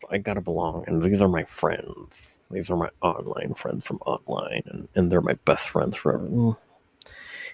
I 0.09 0.19
gotta 0.19 0.41
belong, 0.41 0.85
and 0.87 1.03
these 1.03 1.21
are 1.21 1.27
my 1.27 1.43
friends. 1.43 2.37
These 2.49 2.71
are 2.71 2.77
my 2.77 2.91
online 3.03 3.55
friends 3.55 3.85
from 3.85 3.97
online, 4.07 4.63
and, 4.67 4.89
and 4.95 5.11
they're 5.11 5.21
my 5.21 5.35
best 5.45 5.69
friends 5.69 5.97
forever. 5.97 6.29
Mm. 6.29 6.57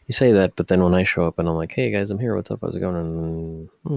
You 0.06 0.12
say 0.12 0.32
that, 0.32 0.54
but 0.54 0.68
then 0.68 0.82
when 0.82 0.94
I 0.94 1.04
show 1.04 1.26
up 1.26 1.38
and 1.38 1.48
I'm 1.48 1.54
like, 1.54 1.72
"Hey 1.72 1.90
guys, 1.90 2.10
I'm 2.10 2.18
here. 2.18 2.36
What's 2.36 2.50
up? 2.50 2.58
How's 2.60 2.74
it 2.74 2.80
going?" 2.80 2.96
And 2.96 3.68
hmm, 3.86 3.96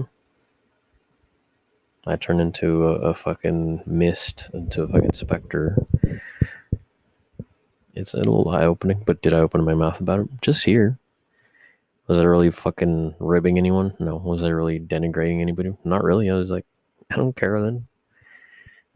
I 2.06 2.16
turn 2.16 2.40
into 2.40 2.86
a, 2.86 3.10
a 3.10 3.14
fucking 3.14 3.82
mist, 3.84 4.48
into 4.54 4.84
a 4.84 4.88
fucking 4.88 5.12
specter. 5.12 5.76
It's 7.94 8.14
a 8.14 8.18
little 8.18 8.48
eye 8.48 8.64
opening, 8.64 9.02
but 9.04 9.20
did 9.20 9.34
I 9.34 9.40
open 9.40 9.64
my 9.64 9.74
mouth 9.74 10.00
about 10.00 10.20
it? 10.20 10.28
Just 10.40 10.64
here. 10.64 10.98
Was 12.06 12.20
I 12.20 12.24
really 12.24 12.50
fucking 12.50 13.16
ribbing 13.18 13.58
anyone? 13.58 13.94
No. 13.98 14.16
Was 14.16 14.42
I 14.42 14.48
really 14.48 14.78
denigrating 14.78 15.40
anybody? 15.40 15.76
Not 15.84 16.04
really. 16.04 16.30
I 16.30 16.34
was 16.34 16.50
like, 16.50 16.66
I 17.10 17.16
don't 17.16 17.34
care 17.34 17.60
then. 17.60 17.86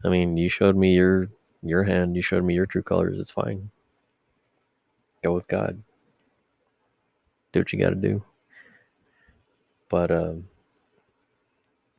I 0.03 0.09
mean, 0.09 0.37
you 0.37 0.49
showed 0.49 0.75
me 0.75 0.93
your 0.93 1.29
your 1.63 1.83
hand, 1.83 2.15
you 2.15 2.21
showed 2.21 2.43
me 2.43 2.55
your 2.55 2.65
true 2.65 2.81
colors, 2.81 3.19
it's 3.19 3.31
fine. 3.31 3.69
Go 5.23 5.33
with 5.33 5.47
God. 5.47 5.83
Do 7.53 7.59
what 7.59 7.71
you 7.71 7.79
gotta 7.79 7.95
do. 7.95 8.23
But 9.89 10.11
um 10.11 10.47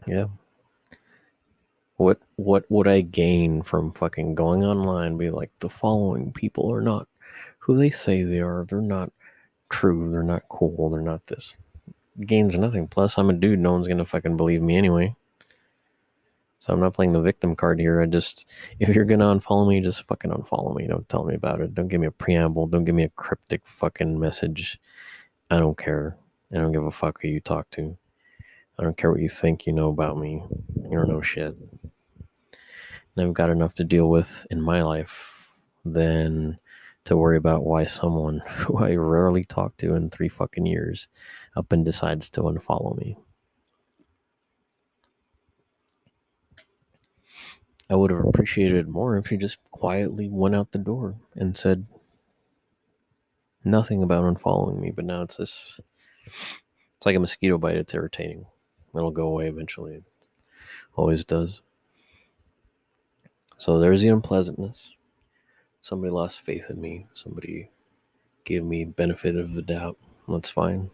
yeah. 0.06 0.26
What 1.96 2.18
what 2.36 2.64
would 2.70 2.88
I 2.88 3.02
gain 3.02 3.62
from 3.62 3.92
fucking 3.92 4.34
going 4.34 4.64
online 4.64 5.16
be 5.16 5.30
like 5.30 5.50
the 5.60 5.68
following 5.68 6.32
people 6.32 6.72
are 6.74 6.80
not 6.80 7.06
who 7.58 7.76
they 7.76 7.90
say 7.90 8.24
they 8.24 8.40
are. 8.40 8.64
They're 8.68 8.80
not 8.80 9.12
true. 9.72 10.10
They're 10.12 10.22
not 10.22 10.48
cool. 10.48 10.90
They're 10.90 11.00
not 11.00 11.26
this. 11.26 11.54
Gains 12.20 12.58
nothing. 12.58 12.86
Plus, 12.86 13.18
I'm 13.18 13.30
a 13.30 13.32
dude. 13.32 13.58
No 13.58 13.72
one's 13.72 13.88
gonna 13.88 14.04
fucking 14.04 14.36
believe 14.36 14.62
me 14.62 14.76
anyway. 14.76 15.16
So 16.60 16.72
I'm 16.72 16.78
not 16.78 16.94
playing 16.94 17.12
the 17.12 17.20
victim 17.20 17.56
card 17.56 17.80
here. 17.80 18.00
I 18.00 18.06
just, 18.06 18.48
if 18.78 18.94
you're 18.94 19.04
gonna 19.04 19.34
unfollow 19.34 19.68
me, 19.68 19.80
just 19.80 20.06
fucking 20.06 20.30
unfollow 20.30 20.76
me. 20.76 20.86
Don't 20.86 21.08
tell 21.08 21.24
me 21.24 21.34
about 21.34 21.60
it. 21.60 21.74
Don't 21.74 21.88
give 21.88 22.00
me 22.00 22.06
a 22.06 22.12
preamble. 22.12 22.68
Don't 22.68 22.84
give 22.84 22.94
me 22.94 23.02
a 23.02 23.08
cryptic 23.08 23.66
fucking 23.66 24.20
message. 24.20 24.78
I 25.50 25.58
don't 25.58 25.76
care. 25.76 26.16
I 26.52 26.56
don't 26.58 26.70
give 26.70 26.84
a 26.84 26.90
fuck 26.92 27.20
who 27.20 27.28
you 27.28 27.40
talk 27.40 27.68
to. 27.70 27.96
I 28.78 28.82
don't 28.84 28.96
care 28.96 29.10
what 29.10 29.20
you 29.20 29.28
think 29.28 29.66
you 29.66 29.72
know 29.72 29.88
about 29.88 30.18
me. 30.18 30.44
You 30.76 30.98
don't 30.98 31.08
know 31.08 31.20
shit. 31.20 31.56
And 33.16 33.26
I've 33.26 33.34
got 33.34 33.50
enough 33.50 33.74
to 33.76 33.84
deal 33.84 34.08
with 34.08 34.46
in 34.50 34.60
my 34.60 34.82
life 34.82 35.48
than 35.84 36.58
to 37.04 37.16
worry 37.16 37.36
about 37.36 37.64
why 37.64 37.84
someone 37.84 38.38
who 38.46 38.78
I 38.78 38.94
rarely 38.94 39.44
talk 39.44 39.76
to 39.78 39.94
in 39.94 40.10
three 40.10 40.28
fucking 40.28 40.66
years 40.66 41.08
up 41.56 41.72
and 41.72 41.84
decides 41.84 42.30
to 42.30 42.42
unfollow 42.42 42.96
me. 42.96 43.16
I 47.90 47.96
would 47.96 48.10
have 48.10 48.24
appreciated 48.24 48.88
more 48.88 49.18
if 49.18 49.30
you 49.30 49.36
just 49.36 49.58
quietly 49.70 50.28
went 50.30 50.54
out 50.54 50.72
the 50.72 50.78
door 50.78 51.16
and 51.34 51.56
said 51.56 51.86
nothing 53.64 54.02
about 54.02 54.24
unfollowing 54.24 54.80
me, 54.80 54.90
but 54.90 55.04
now 55.04 55.22
it's 55.22 55.36
this 55.36 55.78
it's 56.96 57.06
like 57.06 57.16
a 57.16 57.20
mosquito 57.20 57.58
bite, 57.58 57.76
it's 57.76 57.94
irritating. 57.94 58.46
It'll 58.94 59.10
go 59.10 59.26
away 59.26 59.48
eventually. 59.48 59.94
It 59.96 60.04
always 60.94 61.24
does. 61.24 61.60
So 63.58 63.78
there's 63.78 64.02
the 64.02 64.08
unpleasantness. 64.08 64.92
Somebody 65.82 66.12
lost 66.12 66.42
faith 66.42 66.70
in 66.70 66.80
me. 66.80 67.06
Somebody 67.12 67.68
gave 68.44 68.64
me 68.64 68.84
benefit 68.84 69.36
of 69.36 69.54
the 69.54 69.62
doubt. 69.62 69.98
That's 70.28 70.48
fine. 70.48 70.90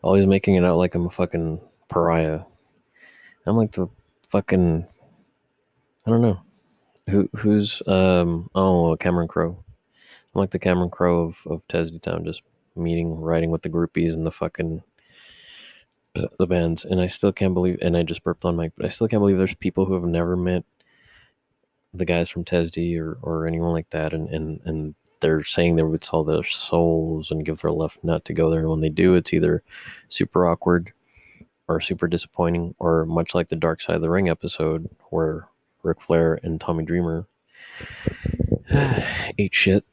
Always 0.00 0.26
making 0.26 0.54
it 0.54 0.64
out 0.64 0.78
like 0.78 0.94
I'm 0.94 1.06
a 1.06 1.10
fucking 1.10 1.60
pariah. 1.88 2.42
I'm 3.46 3.56
like 3.56 3.72
the 3.72 3.88
fucking 4.28 4.86
I 6.06 6.10
don't 6.10 6.22
know. 6.22 6.40
Who 7.10 7.28
who's 7.34 7.82
um 7.88 8.48
oh 8.54 8.96
Cameron 8.96 9.26
Crowe. 9.26 9.58
I'm 10.34 10.40
like 10.40 10.52
the 10.52 10.60
Cameron 10.60 10.90
Crowe 10.90 11.24
of, 11.24 11.42
of 11.46 11.66
Tesdy 11.66 11.98
Town, 11.98 12.24
just 12.24 12.42
meeting, 12.76 13.18
riding 13.20 13.50
with 13.50 13.62
the 13.62 13.70
groupies 13.70 14.14
and 14.14 14.24
the 14.24 14.30
fucking 14.30 14.84
the 16.14 16.46
bands. 16.46 16.84
And 16.84 17.00
I 17.00 17.08
still 17.08 17.32
can't 17.32 17.54
believe 17.54 17.78
and 17.82 17.96
I 17.96 18.04
just 18.04 18.22
burped 18.22 18.44
on 18.44 18.54
mic, 18.54 18.72
but 18.76 18.86
I 18.86 18.88
still 18.88 19.08
can't 19.08 19.20
believe 19.20 19.36
there's 19.36 19.54
people 19.54 19.84
who 19.84 19.94
have 19.94 20.04
never 20.04 20.36
met 20.36 20.64
the 21.94 22.04
guys 22.04 22.28
from 22.28 22.44
TESD 22.44 22.98
or, 22.98 23.18
or 23.22 23.46
anyone 23.46 23.72
like 23.72 23.90
that 23.90 24.12
and, 24.12 24.28
and, 24.28 24.60
and 24.64 24.94
they're 25.20 25.44
saying 25.44 25.74
they 25.74 25.82
would 25.82 26.04
sell 26.04 26.24
their 26.24 26.44
souls 26.44 27.30
and 27.30 27.44
give 27.44 27.60
their 27.60 27.72
left 27.72 28.02
nut 28.04 28.24
to 28.26 28.32
go 28.32 28.50
there. 28.50 28.60
And 28.60 28.70
when 28.70 28.80
they 28.80 28.88
do, 28.88 29.14
it's 29.14 29.32
either 29.32 29.62
super 30.08 30.46
awkward 30.46 30.92
or 31.66 31.80
super 31.80 32.06
disappointing, 32.06 32.74
or 32.78 33.04
much 33.04 33.34
like 33.34 33.48
the 33.48 33.56
Dark 33.56 33.82
Side 33.82 33.96
of 33.96 34.02
the 34.02 34.10
Ring 34.10 34.28
episode 34.28 34.88
where 35.10 35.48
Ric 35.82 36.00
Flair 36.00 36.38
and 36.42 36.60
Tommy 36.60 36.84
Dreamer 36.84 37.26
ate 39.38 39.54
shit. 39.54 39.84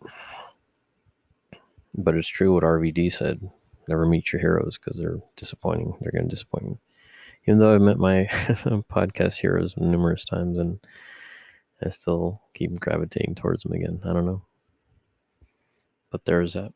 But 1.97 2.15
it's 2.15 2.27
true 2.27 2.53
what 2.53 2.63
RVD 2.63 3.11
said 3.11 3.49
never 3.87 4.05
meet 4.05 4.31
your 4.33 4.39
heroes 4.39 4.77
because 4.77 4.97
they're 4.97 5.19
disappointing. 5.35 5.95
They're 6.01 6.11
going 6.11 6.25
to 6.25 6.29
disappoint 6.29 6.65
you. 6.65 6.79
Even 7.45 7.59
though 7.59 7.75
I've 7.75 7.81
met 7.81 7.99
my 7.99 8.25
podcast 8.89 9.35
heroes 9.35 9.75
numerous 9.77 10.25
times 10.25 10.57
and 10.57 10.79
I 11.85 11.89
still 11.89 12.41
keep 12.53 12.79
gravitating 12.79 13.35
towards 13.35 13.63
them 13.63 13.73
again. 13.73 14.01
I 14.03 14.13
don't 14.13 14.25
know. 14.25 14.43
But 16.11 16.25
there's 16.25 16.53
that. 16.53 16.73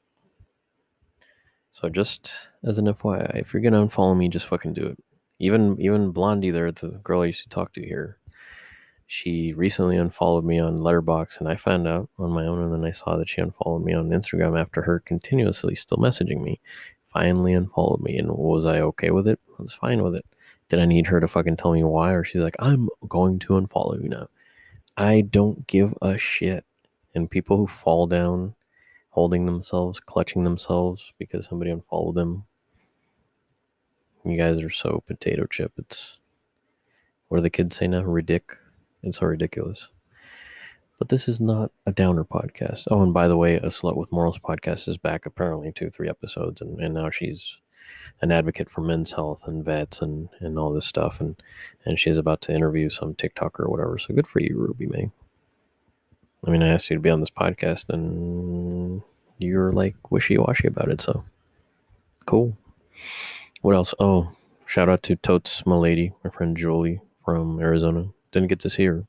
So 1.71 1.89
just 1.89 2.31
as 2.63 2.77
an 2.77 2.85
FYI, 2.85 3.39
if 3.39 3.53
you're 3.53 3.61
gonna 3.61 3.85
unfollow 3.85 4.17
me, 4.17 4.27
just 4.27 4.47
fucking 4.47 4.73
do 4.73 4.85
it. 4.85 4.97
Even 5.39 5.79
even 5.79 6.11
Blondie 6.11 6.51
there, 6.51 6.71
the 6.71 6.89
girl 7.03 7.21
I 7.21 7.27
used 7.27 7.43
to 7.43 7.49
talk 7.49 7.73
to 7.73 7.81
here, 7.81 8.17
she 9.07 9.53
recently 9.53 9.97
unfollowed 9.97 10.45
me 10.45 10.59
on 10.59 10.79
Letterboxd, 10.79 11.39
and 11.39 11.47
I 11.47 11.55
found 11.55 11.87
out 11.87 12.09
on 12.19 12.31
my 12.31 12.45
own, 12.45 12.61
and 12.61 12.73
then 12.73 12.85
I 12.85 12.91
saw 12.91 13.17
that 13.17 13.29
she 13.29 13.41
unfollowed 13.41 13.83
me 13.83 13.93
on 13.93 14.09
Instagram 14.09 14.59
after 14.59 14.81
her 14.81 14.99
continuously 14.99 15.73
still 15.75 15.97
messaging 15.97 16.43
me. 16.43 16.59
Finally 17.07 17.53
unfollowed 17.53 18.01
me, 18.01 18.17
and 18.17 18.31
was 18.31 18.65
I 18.65 18.81
okay 18.81 19.09
with 19.09 19.27
it? 19.27 19.39
I 19.57 19.63
was 19.63 19.73
fine 19.73 20.03
with 20.03 20.15
it. 20.15 20.25
Did 20.67 20.79
I 20.79 20.85
need 20.85 21.07
her 21.07 21.19
to 21.19 21.27
fucking 21.27 21.57
tell 21.57 21.71
me 21.73 21.83
why? 21.83 22.13
Or 22.13 22.23
she's 22.23 22.41
like, 22.41 22.55
I'm 22.59 22.89
going 23.07 23.39
to 23.39 23.53
unfollow 23.53 24.01
you 24.01 24.09
now. 24.09 24.27
I 24.99 25.21
don't 25.21 25.65
give 25.65 25.93
a 26.01 26.17
shit. 26.17 26.65
And 27.15 27.31
people 27.31 27.55
who 27.55 27.67
fall 27.67 28.05
down 28.05 28.53
holding 29.11 29.45
themselves, 29.45 30.01
clutching 30.01 30.43
themselves 30.43 31.13
because 31.17 31.45
somebody 31.45 31.71
unfollowed 31.71 32.15
them. 32.15 32.43
You 34.25 34.35
guys 34.35 34.61
are 34.61 34.69
so 34.69 35.01
potato 35.07 35.45
chip. 35.45 35.71
It's 35.77 36.17
what 37.29 37.37
do 37.37 37.41
the 37.41 37.49
kids 37.49 37.77
say 37.77 37.87
now? 37.87 38.01
Ridic. 38.01 38.41
It's 39.01 39.19
so 39.19 39.27
ridiculous. 39.27 39.87
But 40.97 41.07
this 41.07 41.29
is 41.29 41.39
not 41.39 41.71
a 41.85 41.93
downer 41.93 42.25
podcast. 42.25 42.83
Oh, 42.91 43.01
and 43.01 43.13
by 43.13 43.29
the 43.29 43.37
way, 43.37 43.55
a 43.55 43.67
Slut 43.67 43.95
with 43.95 44.11
Morals 44.11 44.37
podcast 44.37 44.89
is 44.89 44.97
back 44.97 45.25
apparently 45.25 45.71
two, 45.71 45.89
three 45.89 46.09
episodes, 46.09 46.59
and, 46.59 46.77
and 46.81 46.93
now 46.93 47.09
she's 47.09 47.55
an 48.21 48.31
advocate 48.31 48.69
for 48.69 48.81
men's 48.81 49.11
health 49.11 49.47
and 49.47 49.63
vets 49.63 50.01
and, 50.01 50.29
and 50.39 50.57
all 50.59 50.73
this 50.73 50.85
stuff, 50.85 51.19
and 51.19 51.41
and 51.85 51.99
she's 51.99 52.17
about 52.17 52.41
to 52.41 52.53
interview 52.53 52.89
some 52.89 53.15
TikToker 53.15 53.61
or 53.61 53.69
whatever. 53.69 53.97
So 53.97 54.13
good 54.13 54.27
for 54.27 54.41
you, 54.41 54.55
Ruby 54.57 54.87
May. 54.87 55.11
I 56.45 56.51
mean, 56.51 56.63
I 56.63 56.69
asked 56.69 56.89
you 56.89 56.95
to 56.95 57.01
be 57.01 57.09
on 57.09 57.19
this 57.19 57.29
podcast, 57.29 57.89
and 57.89 59.01
you're 59.37 59.71
like 59.71 59.95
wishy 60.11 60.37
washy 60.37 60.67
about 60.67 60.89
it. 60.89 61.01
So 61.01 61.23
cool. 62.25 62.57
What 63.61 63.75
else? 63.75 63.93
Oh, 63.99 64.31
shout 64.65 64.89
out 64.89 65.03
to 65.03 65.15
Totes, 65.15 65.65
my 65.65 65.75
lady, 65.75 66.13
my 66.23 66.29
friend 66.29 66.55
Julie 66.55 67.01
from 67.25 67.59
Arizona. 67.59 68.07
Didn't 68.31 68.49
get 68.49 68.59
to 68.61 68.69
see 68.69 68.85
her. 68.85 69.05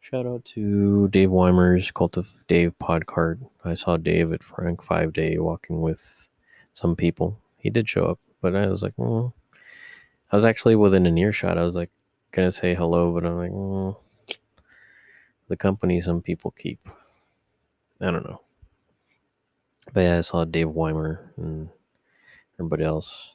Shout 0.00 0.26
out 0.26 0.44
to 0.46 1.08
Dave 1.08 1.30
Weimer's 1.30 1.90
Cult 1.90 2.16
of 2.16 2.28
Dave 2.48 2.74
Podcart. 2.78 3.38
I 3.64 3.74
saw 3.74 3.96
Dave 3.96 4.32
at 4.32 4.42
Frank 4.42 4.82
Five 4.82 5.12
Day 5.12 5.38
walking 5.38 5.80
with 5.80 6.28
some 6.72 6.94
people. 6.94 7.39
He 7.60 7.70
did 7.70 7.88
show 7.88 8.06
up, 8.06 8.18
but 8.40 8.56
I 8.56 8.66
was 8.66 8.82
like, 8.82 8.96
mm. 8.96 9.32
I 10.32 10.36
was 10.36 10.44
actually 10.44 10.76
within 10.76 11.06
an 11.06 11.18
earshot. 11.18 11.58
I 11.58 11.64
was 11.64 11.76
like, 11.76 11.90
gonna 12.32 12.52
say 12.52 12.74
hello, 12.74 13.12
but 13.12 13.26
I'm 13.26 13.36
like, 13.36 13.50
mm. 13.50 13.96
the 15.48 15.56
company 15.56 16.00
some 16.00 16.22
people 16.22 16.52
keep. 16.52 16.80
I 18.00 18.10
don't 18.10 18.24
know. 18.24 18.40
But 19.92 20.00
yeah, 20.00 20.18
I 20.18 20.20
saw 20.20 20.44
Dave 20.44 20.70
Weimer 20.70 21.32
and 21.36 21.68
everybody 22.58 22.84
else. 22.84 23.34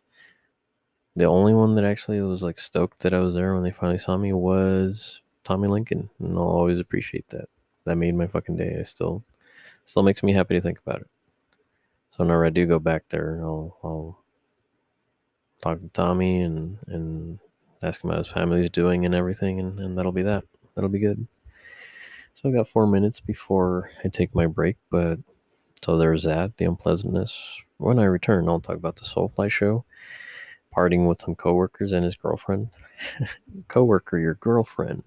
The 1.15 1.25
only 1.25 1.53
one 1.53 1.75
that 1.75 1.85
actually 1.85 2.21
was 2.21 2.43
like 2.43 2.59
stoked 2.59 2.99
that 3.01 3.13
I 3.13 3.19
was 3.19 3.35
there 3.35 3.53
when 3.53 3.63
they 3.63 3.71
finally 3.71 3.97
saw 3.97 4.17
me 4.17 4.33
was 4.33 5.21
Tommy 5.43 5.67
Lincoln, 5.67 6.09
and 6.19 6.38
I'll 6.38 6.43
always 6.43 6.79
appreciate 6.79 7.29
that. 7.29 7.47
That 7.85 7.97
made 7.97 8.15
my 8.15 8.27
fucking 8.27 8.57
day. 8.57 8.77
I 8.79 8.83
still, 8.83 9.23
still 9.85 10.03
makes 10.03 10.23
me 10.23 10.33
happy 10.33 10.55
to 10.55 10.61
think 10.61 10.79
about 10.79 11.01
it. 11.01 11.07
So 12.15 12.23
whenever 12.23 12.45
I 12.45 12.49
do 12.49 12.65
go 12.65 12.80
back 12.80 13.04
there, 13.10 13.41
I'll, 13.43 13.78
I'll 13.84 14.23
talk 15.62 15.82
to 15.82 15.89
Tommy 15.89 16.39
and 16.39 16.78
and 16.88 17.39
ask 17.84 18.01
him 18.01 18.10
how 18.10 18.19
his 18.19 18.30
family's 18.30 18.69
doing 18.69 19.06
and 19.06 19.13
everything, 19.13 19.60
and, 19.60 19.78
and 19.80 19.97
that'll 19.97 20.13
be 20.13 20.21
that. 20.21 20.45
That'll 20.75 20.89
be 20.89 20.99
good. 20.99 21.28
So 22.34 22.47
I 22.47 22.54
got 22.54 22.69
four 22.69 22.88
minutes 22.88 23.19
before 23.19 23.89
I 24.01 24.08
take 24.08 24.34
my 24.34 24.45
break, 24.45 24.78
but 24.89 25.19
so 25.84 25.97
there's 25.97 26.23
that, 26.23 26.56
the 26.56 26.63
unpleasantness. 26.63 27.62
When 27.80 27.99
I 27.99 28.06
return, 28.06 28.47
I'll 28.47 28.62
talk 28.62 28.78
about 28.78 28.95
the 28.95 29.04
Soulfly 29.04 29.51
show, 29.51 29.84
parting 30.71 31.08
with 31.08 31.21
some 31.21 31.36
coworkers 31.36 31.91
and 31.91 32.06
his 32.06 32.15
girlfriend. 32.15 32.69
Coworker, 33.67 34.17
your 34.19 34.36
girlfriend. 34.36 35.04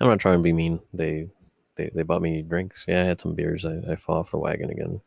I'm 0.00 0.06
not 0.06 0.20
trying 0.20 0.38
to 0.38 0.42
be 0.42 0.52
mean. 0.52 0.78
They 0.92 1.26
they, 1.74 1.90
they 1.92 2.04
bought 2.04 2.22
me 2.22 2.42
drinks. 2.42 2.84
Yeah, 2.86 3.02
I 3.02 3.06
had 3.06 3.20
some 3.20 3.34
beers. 3.34 3.64
I, 3.64 3.80
I 3.90 3.96
fell 3.96 4.18
off 4.18 4.30
the 4.30 4.38
wagon 4.38 4.70
again. 4.70 5.00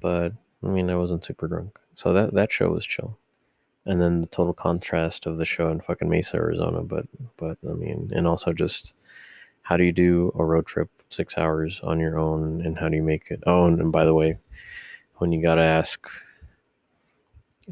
But 0.00 0.32
I 0.62 0.68
mean, 0.68 0.90
I 0.90 0.96
wasn't 0.96 1.24
super 1.24 1.48
drunk. 1.48 1.78
So 1.94 2.12
that, 2.12 2.34
that 2.34 2.52
show 2.52 2.70
was 2.70 2.86
chill. 2.86 3.18
And 3.84 4.00
then 4.00 4.20
the 4.20 4.26
total 4.26 4.52
contrast 4.52 5.26
of 5.26 5.38
the 5.38 5.44
show 5.44 5.70
in 5.70 5.80
fucking 5.80 6.08
Mesa, 6.08 6.36
Arizona. 6.36 6.82
But, 6.82 7.06
but 7.36 7.58
I 7.68 7.72
mean, 7.72 8.10
and 8.14 8.26
also 8.26 8.52
just 8.52 8.94
how 9.62 9.76
do 9.76 9.84
you 9.84 9.92
do 9.92 10.32
a 10.38 10.44
road 10.44 10.66
trip 10.66 10.90
six 11.08 11.38
hours 11.38 11.80
on 11.82 12.00
your 12.00 12.18
own 12.18 12.64
and 12.64 12.78
how 12.78 12.88
do 12.88 12.96
you 12.96 13.02
make 13.02 13.30
it? 13.30 13.42
Oh, 13.46 13.66
and, 13.66 13.80
and 13.80 13.92
by 13.92 14.04
the 14.04 14.14
way, 14.14 14.38
when 15.16 15.32
you 15.32 15.42
got 15.42 15.54
to 15.56 15.64
ask 15.64 16.08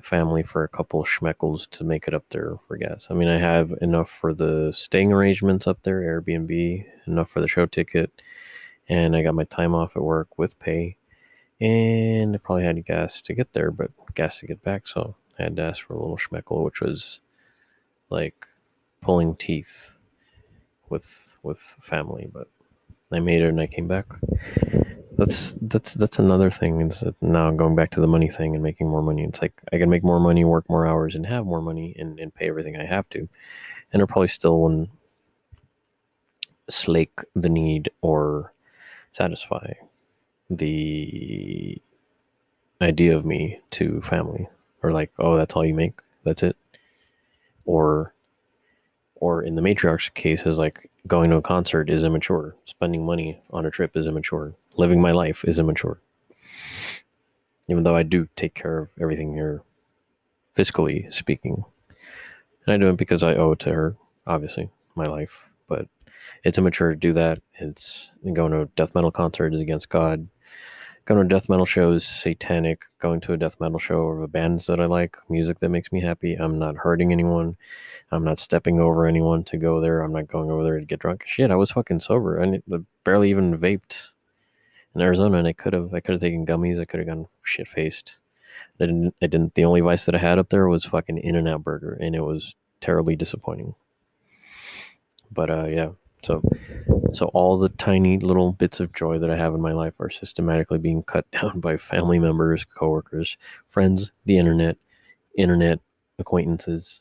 family 0.03 0.43
for 0.43 0.65
a 0.65 0.69
couple 0.69 1.05
schmeckles 1.05 1.69
to 1.71 1.85
make 1.85 2.09
it 2.09 2.15
up 2.15 2.25
there 2.31 2.57
for 2.67 2.77
gas. 2.77 3.07
I 3.11 3.15
mean, 3.15 3.29
I 3.29 3.39
have 3.39 3.73
enough 3.81 4.11
for 4.11 4.35
the 4.35 4.73
staying 4.73 5.13
arrangements 5.13 5.67
up 5.67 5.83
there, 5.83 6.01
Airbnb, 6.01 6.85
enough 7.07 7.31
for 7.31 7.41
the 7.41 7.49
show 7.49 7.67
ticket, 7.67 8.11
and 8.89 9.15
I 9.15 9.23
got 9.23 9.35
my 9.35 9.45
time 9.45 9.75
off 9.75 9.97
at 9.97 10.03
work 10.03 10.37
with 10.37 10.59
pay, 10.59 10.97
and 11.65 12.35
I 12.35 12.39
probably 12.39 12.65
had 12.65 12.85
gas 12.85 13.21
to 13.23 13.35
get 13.35 13.53
there, 13.53 13.71
but 13.71 13.91
gas 14.15 14.39
to 14.41 14.47
get 14.47 14.63
back, 14.63 14.87
so 14.87 15.15
I 15.39 15.45
had 15.45 15.57
to 15.57 15.63
ask 15.63 15.85
for 15.85 15.95
a 15.95 16.01
little 16.01 16.19
schmeckle, 16.19 16.63
which 16.65 16.81
was 16.81 17.21
like 18.11 18.47
pulling 19.01 19.37
teeth 19.37 19.93
with 20.91 21.37
with 21.43 21.59
family, 21.81 22.29
but 22.33 22.49
I 23.13 23.21
made 23.21 23.43
it 23.43 23.49
and 23.49 23.61
I 23.61 23.67
came 23.67 23.89
back 23.89 24.07
that's 25.17 25.57
that's 25.63 25.95
that's 25.95 26.19
another 26.19 26.51
thing. 26.51 26.81
It's 26.81 27.03
now 27.21 27.51
going 27.51 27.77
back 27.77 27.91
to 27.93 28.01
the 28.01 28.07
money 28.07 28.29
thing 28.29 28.55
and 28.55 28.63
making 28.63 28.89
more 28.89 29.03
money. 29.03 29.25
It's 29.25 29.41
like 29.43 29.53
I 29.73 29.79
can 29.79 29.91
make 29.91 30.03
more 30.03 30.21
money, 30.21 30.45
work 30.45 30.69
more 30.69 30.87
hours, 30.87 31.15
and 31.15 31.25
have 31.27 31.47
more 31.47 31.63
money 31.63 31.95
and, 31.99 32.19
and 32.19 32.35
pay 32.35 32.49
everything 32.49 32.77
I 32.77 32.85
have 32.85 33.09
to, 33.11 33.29
and 33.93 34.03
it 34.03 34.07
probably 34.07 34.29
still 34.29 34.61
wouldn't 34.61 34.91
slake 36.69 37.21
the 37.35 37.49
need 37.49 37.91
or 38.01 38.53
satisfy 39.13 39.73
the 40.51 41.81
idea 42.81 43.17
of 43.17 43.25
me 43.25 43.61
to 43.71 44.01
family 44.03 44.47
or 44.83 44.91
like 44.91 45.11
oh 45.19 45.37
that's 45.37 45.55
all 45.55 45.65
you 45.65 45.75
make 45.75 46.01
that's 46.25 46.43
it. 46.43 46.57
Or 47.65 48.15
or 49.17 49.43
in 49.43 49.55
the 49.55 49.63
matriarch's 49.63 50.11
case 50.11 50.45
is 50.45 50.59
like 50.59 50.91
going 51.07 51.31
to 51.31 51.37
a 51.37 51.43
concert 51.43 51.89
is 51.89 52.05
immature. 52.05 52.57
Spending 52.65 53.07
money 53.07 53.41
on 53.51 53.65
a 53.65 53.71
trip 53.71 53.97
is 53.97 54.07
immature. 54.07 54.55
Living 54.77 55.01
my 55.01 55.13
life 55.13 55.45
is 55.45 55.59
immature. 55.59 56.01
Even 57.69 57.85
though 57.85 57.95
i 57.95 58.03
do 58.03 58.29
take 58.37 58.55
care 58.55 58.79
of 58.79 58.91
everything 59.01 59.35
here 59.35 59.63
fiscally 60.57 61.13
speaking. 61.13 61.65
And 62.67 62.75
i 62.75 62.77
do 62.77 62.89
it 62.89 62.97
because 62.97 63.23
i 63.23 63.35
owe 63.35 63.53
it 63.53 63.61
to 63.61 63.73
her 63.73 63.97
obviously 64.27 64.71
my 64.95 65.05
life. 65.05 65.49
But 65.69 65.89
it's 66.43 66.59
immature 66.59 66.91
to 66.91 66.97
do 66.97 67.13
that. 67.15 67.41
It's 67.55 68.11
going 68.33 68.53
to 68.53 68.63
a 68.63 68.67
death 68.67 68.95
metal 68.95 69.11
concert 69.11 69.55
is 69.55 69.61
against 69.61 69.89
god 69.89 70.27
going 71.05 71.21
to 71.21 71.35
death 71.35 71.49
metal 71.49 71.67
shows 71.67 72.07
satanic 72.07 72.85
going 72.99 73.21
to 73.21 73.33
a 73.33 73.37
death 73.37 73.61
metal 73.61 73.79
show 73.79 74.09
of 74.09 74.33
bands 74.33 74.67
that 74.67 74.81
i 74.81 74.87
like 74.87 75.17
music 75.29 75.59
that 75.59 75.69
makes 75.69 75.93
me 75.93 76.01
happy 76.01 76.35
i'm 76.35 76.59
not 76.59 76.77
hurting 76.77 77.13
anyone 77.13 77.57
i'm 78.11 78.25
not 78.25 78.39
stepping 78.39 78.81
over 78.81 79.07
anyone 79.07 79.45
to 79.45 79.57
go 79.57 79.81
there 79.81 80.01
i'm 80.01 80.13
not 80.13 80.29
going 80.29 80.51
over 80.51 80.63
there 80.63 80.79
to 80.79 80.87
get 80.87 80.99
drunk. 81.01 81.25
Shit 81.27 81.51
i 81.51 81.57
was 81.57 81.71
fucking 81.71 82.01
sober 82.01 82.43
i 82.43 82.79
barely 83.05 83.31
even 83.31 83.59
vaped 83.59 84.09
in 84.95 85.01
arizona 85.01 85.39
and 85.39 85.49
i 85.49 85.53
could 85.53 85.73
have 85.73 85.93
i 85.93 86.01
could 86.01 86.13
have 86.13 86.21
taken 86.21 86.47
gummies 86.47 86.81
i 86.81 86.85
could 86.85 87.01
have 87.01 87.09
gone 87.09 87.27
shit 87.43 87.69
faced 87.69 88.21
i 88.81 88.87
didn't 88.87 89.15
i 89.21 89.27
didn't 89.27 89.55
the 89.55 89.65
only 89.65 89.81
vice 89.81 90.07
that 90.07 90.15
i 90.15 90.19
had 90.19 90.39
up 90.39 90.49
there 90.49 90.69
was 90.69 90.85
fucking 90.85 91.19
in 91.19 91.37
and 91.37 91.49
out 91.49 91.63
burger 91.63 91.99
and 92.01 92.15
it 92.15 92.21
was 92.21 92.55
terribly 92.85 93.17
disappointing. 93.17 93.75
But 95.31 95.49
uh 95.49 95.67
yeah 95.67 95.91
so 96.25 96.43
so 97.13 97.27
all 97.27 97.59
the 97.59 97.69
tiny 97.71 98.19
little 98.19 98.53
bits 98.53 98.81
of 98.81 98.93
joy 98.93 99.19
that 99.19 99.31
I 99.31 99.37
have 99.37 99.55
in 99.55 99.61
my 99.61 99.73
life 99.73 99.95
are 100.01 100.11
systematically 100.11 100.79
being 100.79 101.03
cut 101.03 101.31
down 101.33 101.61
by 101.61 101.77
family 101.77 102.19
members, 102.19 102.65
coworkers, 102.65 103.37
friends, 103.71 104.13
the 104.25 104.39
internet, 104.39 104.77
internet 105.37 105.81
acquaintances, 106.19 107.01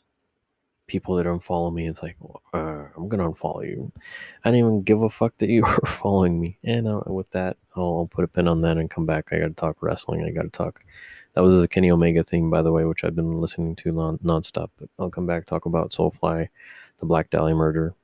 people 0.88 1.15
that 1.15 1.25
unfollow 1.25 1.73
me. 1.73 1.88
It's 1.88 2.03
like 2.03 2.17
uh, 2.53 2.86
I'm 2.95 3.09
gonna 3.09 3.29
unfollow 3.29 3.67
you. 3.67 3.91
I 4.43 4.49
didn't 4.49 4.59
even 4.59 4.81
give 4.83 5.01
a 5.01 5.09
fuck 5.09 5.38
that 5.38 5.49
you 5.55 5.63
were 5.63 5.88
following 5.88 6.39
me. 6.39 6.57
And 6.63 6.88
uh, 6.88 7.01
with 7.07 7.29
that, 7.31 7.57
I'll, 7.75 7.83
I'll, 7.83 8.09
put 8.12 8.23
a 8.23 8.27
pin 8.27 8.47
on 8.47 8.62
that 8.62 8.77
and 8.77 8.89
come 8.89 9.05
back. 9.05 9.29
I 9.31 9.39
gotta 9.39 9.53
talk 9.53 9.81
wrestling. 9.81 10.23
I 10.23 10.31
gotta 10.31 10.49
talk. 10.49 10.83
That 11.33 11.41
was 11.41 11.62
the 11.62 11.67
Kenny 11.67 11.89
Omega 11.89 12.23
thing, 12.23 12.51
by 12.51 12.62
the 12.62 12.71
way, 12.71 12.86
which 12.86 13.03
I've 13.03 13.15
been 13.15 13.41
listening 13.41 13.75
to 13.77 13.91
non- 13.91 14.19
nonstop. 14.19 14.69
But 14.77 14.89
I'll 14.99 15.09
come 15.09 15.25
back 15.25 15.47
talk 15.47 15.65
about 15.65 15.91
Soulfly, 15.91 16.47
the 16.99 17.05
Black 17.05 17.31
Dahlia 17.31 17.55
murder, 17.55 17.95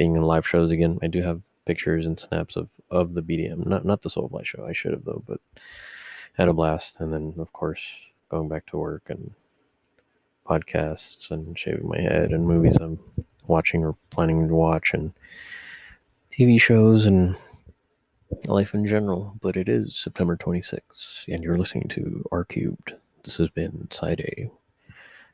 being 0.00 0.16
in 0.16 0.22
live 0.22 0.48
shows 0.48 0.70
again. 0.70 0.98
I 1.02 1.08
do 1.08 1.20
have 1.20 1.42
pictures 1.66 2.06
and 2.06 2.18
snaps 2.18 2.56
of 2.56 2.70
of 2.90 3.12
the 3.12 3.20
BDM, 3.20 3.66
not 3.66 3.84
not 3.84 4.00
the 4.00 4.08
Soulfly 4.08 4.46
show. 4.46 4.64
I 4.64 4.72
should 4.72 4.92
have 4.92 5.04
though, 5.04 5.22
but 5.26 5.42
had 6.32 6.48
a 6.48 6.54
blast. 6.54 7.00
And 7.00 7.12
then 7.12 7.34
of 7.36 7.52
course 7.52 7.86
going 8.30 8.48
back 8.48 8.64
to 8.68 8.78
work 8.78 9.10
and 9.10 9.30
podcasts 10.48 11.30
and 11.30 11.58
shaving 11.58 11.86
my 11.86 12.00
head 12.00 12.30
and 12.30 12.46
movies 12.48 12.78
I'm 12.80 12.98
watching 13.46 13.84
or 13.84 13.94
planning 14.08 14.48
to 14.48 14.54
watch 14.54 14.94
and 14.94 15.12
TV 16.32 16.58
shows 16.58 17.04
and 17.04 17.36
life 18.46 18.72
in 18.72 18.88
general. 18.88 19.34
But 19.42 19.58
it 19.58 19.68
is 19.68 19.98
September 19.98 20.34
26th, 20.34 21.28
and 21.28 21.44
you're 21.44 21.58
listening 21.58 21.88
to 21.88 22.24
R 22.32 22.46
Cubed. 22.46 22.94
This 23.22 23.36
has 23.36 23.50
been 23.50 23.86
Side 23.90 24.20
A. 24.20 24.50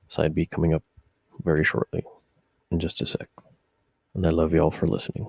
Side 0.09 0.35
B 0.35 0.45
coming 0.45 0.75
up 0.75 0.83
very 1.45 1.63
shortly 1.63 2.03
in 2.73 2.81
just 2.81 3.01
a 3.01 3.07
sec. 3.07 3.29
And 4.17 4.27
I 4.27 4.31
love 4.31 4.55
you 4.55 4.61
all 4.61 4.71
for 4.71 4.89
listening. 4.89 5.29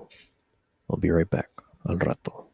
I'll 0.90 0.96
be 0.96 1.10
right 1.10 1.28
back. 1.28 1.50
Al 1.86 1.98
rato. 1.98 2.47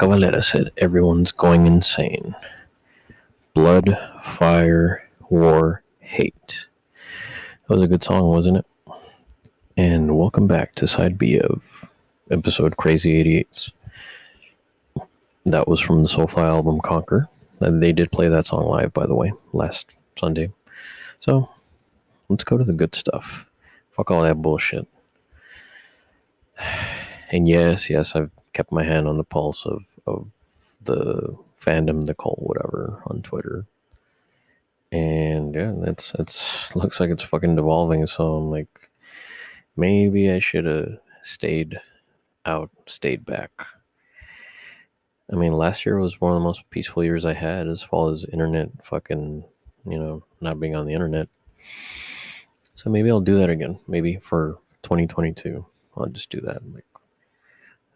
Cavalera 0.00 0.42
said, 0.42 0.70
everyone's 0.78 1.30
going 1.30 1.66
insane. 1.66 2.34
Blood, 3.52 3.98
fire, 4.22 5.06
war, 5.28 5.82
hate. 5.98 6.68
That 7.68 7.74
was 7.74 7.82
a 7.82 7.86
good 7.86 8.02
song, 8.02 8.26
wasn't 8.28 8.56
it? 8.56 8.66
And 9.76 10.16
welcome 10.16 10.46
back 10.46 10.74
to 10.76 10.86
side 10.86 11.18
B 11.18 11.38
of 11.38 11.62
episode 12.30 12.78
Crazy 12.78 13.22
88s. 13.22 13.72
That 15.44 15.68
was 15.68 15.82
from 15.82 16.02
the 16.02 16.08
Soulfly 16.08 16.44
album 16.44 16.80
Conquer. 16.80 17.28
And 17.60 17.82
they 17.82 17.92
did 17.92 18.10
play 18.10 18.28
that 18.28 18.46
song 18.46 18.68
live, 18.68 18.94
by 18.94 19.04
the 19.04 19.14
way, 19.14 19.34
last 19.52 19.90
Sunday. 20.18 20.50
So 21.18 21.50
let's 22.30 22.44
go 22.44 22.56
to 22.56 22.64
the 22.64 22.72
good 22.72 22.94
stuff. 22.94 23.44
Fuck 23.90 24.10
all 24.10 24.22
that 24.22 24.40
bullshit. 24.40 24.88
And 27.32 27.48
yes, 27.48 27.88
yes, 27.88 28.16
I've 28.16 28.32
kept 28.52 28.72
my 28.72 28.84
hand 28.84 29.06
on 29.06 29.16
the 29.16 29.24
pulse 29.24 29.64
of, 29.66 29.84
of 30.06 30.30
the 30.82 31.36
fandom, 31.60 32.06
the 32.06 32.14
cult, 32.14 32.40
whatever, 32.40 33.02
on 33.06 33.22
Twitter. 33.22 33.66
And 34.92 35.54
yeah, 35.54 35.72
it's 35.84 36.12
it's 36.18 36.74
looks 36.74 36.98
like 36.98 37.10
it's 37.10 37.22
fucking 37.22 37.56
devolving. 37.56 38.06
So 38.06 38.34
I'm 38.34 38.50
like, 38.50 38.90
maybe 39.76 40.30
I 40.30 40.38
should 40.40 40.64
have 40.64 40.98
stayed 41.22 41.80
out, 42.44 42.70
stayed 42.86 43.24
back. 43.24 43.52
I 45.32 45.36
mean, 45.36 45.52
last 45.52 45.86
year 45.86 45.98
was 45.98 46.20
one 46.20 46.32
of 46.32 46.40
the 46.40 46.44
most 46.44 46.68
peaceful 46.70 47.04
years 47.04 47.24
I 47.24 47.34
had 47.34 47.68
as 47.68 47.82
far 47.82 48.10
as 48.10 48.24
internet 48.32 48.68
fucking, 48.82 49.44
you 49.86 49.98
know, 49.98 50.24
not 50.40 50.58
being 50.58 50.74
on 50.74 50.86
the 50.86 50.94
internet. 50.94 51.28
So 52.74 52.90
maybe 52.90 53.10
I'll 53.10 53.20
do 53.20 53.38
that 53.38 53.50
again. 53.50 53.78
Maybe 53.86 54.16
for 54.16 54.58
2022, 54.82 55.64
I'll 55.96 56.06
just 56.06 56.30
do 56.30 56.40
that. 56.40 56.62
Like, 56.72 56.84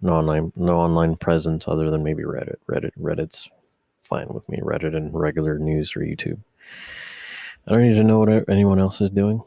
no 0.02 0.12
online, 0.12 0.52
no 0.56 0.78
online 0.78 1.16
presence 1.16 1.64
other 1.66 1.90
than 1.90 2.02
maybe 2.02 2.22
Reddit. 2.22 2.56
Reddit, 2.68 2.90
Reddit's 3.00 3.48
fine 4.02 4.28
with 4.28 4.48
me. 4.48 4.58
Reddit 4.58 4.96
and 4.96 5.12
regular 5.14 5.58
news 5.58 5.96
or 5.96 6.00
YouTube. 6.00 6.38
I 7.66 7.72
don't 7.72 7.82
need 7.82 7.94
to 7.94 8.04
know 8.04 8.18
what 8.18 8.48
anyone 8.48 8.78
else 8.78 9.00
is 9.00 9.10
doing. 9.10 9.42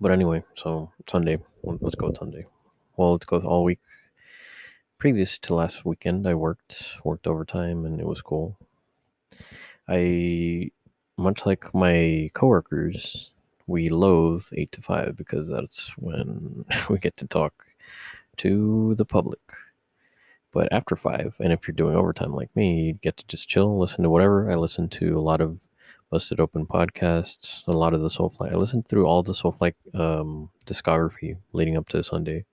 But 0.00 0.12
anyway, 0.12 0.42
so 0.54 0.90
Sunday, 1.08 1.38
let's 1.62 1.94
go 1.94 2.08
with 2.08 2.18
Sunday. 2.18 2.44
Well, 2.96 3.12
let's 3.12 3.24
go 3.24 3.36
with 3.36 3.44
all 3.44 3.64
week. 3.64 3.80
Previous 4.98 5.38
to 5.38 5.54
last 5.54 5.84
weekend, 5.84 6.28
I 6.28 6.34
worked 6.34 6.98
worked 7.04 7.26
overtime 7.26 7.86
and 7.86 7.98
it 8.00 8.06
was 8.06 8.20
cool. 8.20 8.58
I, 9.88 10.70
much 11.16 11.46
like 11.46 11.74
my 11.74 12.30
coworkers, 12.34 13.30
we 13.66 13.88
loathe 13.88 14.44
eight 14.52 14.72
to 14.72 14.82
five 14.82 15.16
because 15.16 15.48
that's 15.48 15.90
when 15.96 16.64
we 16.90 16.98
get 16.98 17.16
to 17.18 17.26
talk 17.26 17.64
to 18.38 18.94
the 18.96 19.04
public. 19.04 19.40
But 20.52 20.70
after 20.70 20.96
five, 20.96 21.34
and 21.40 21.52
if 21.52 21.66
you're 21.66 21.74
doing 21.74 21.96
overtime 21.96 22.34
like 22.34 22.54
me, 22.54 22.82
you 22.82 22.92
get 22.94 23.16
to 23.16 23.26
just 23.26 23.48
chill, 23.48 23.78
listen 23.78 24.02
to 24.02 24.10
whatever. 24.10 24.50
I 24.50 24.56
listen 24.56 24.88
to 24.90 25.16
a 25.16 25.20
lot 25.20 25.40
of 25.40 25.58
Busted 26.10 26.40
Open 26.40 26.66
podcasts, 26.66 27.66
a 27.66 27.72
lot 27.72 27.94
of 27.94 28.02
the 28.02 28.08
Soulfly. 28.08 28.52
I 28.52 28.56
listened 28.56 28.86
through 28.86 29.06
all 29.06 29.22
the 29.22 29.32
Soulfly 29.32 29.72
um, 29.94 30.50
discography 30.66 31.38
leading 31.54 31.78
up 31.78 31.88
to 31.88 32.04
Sunday 32.04 32.44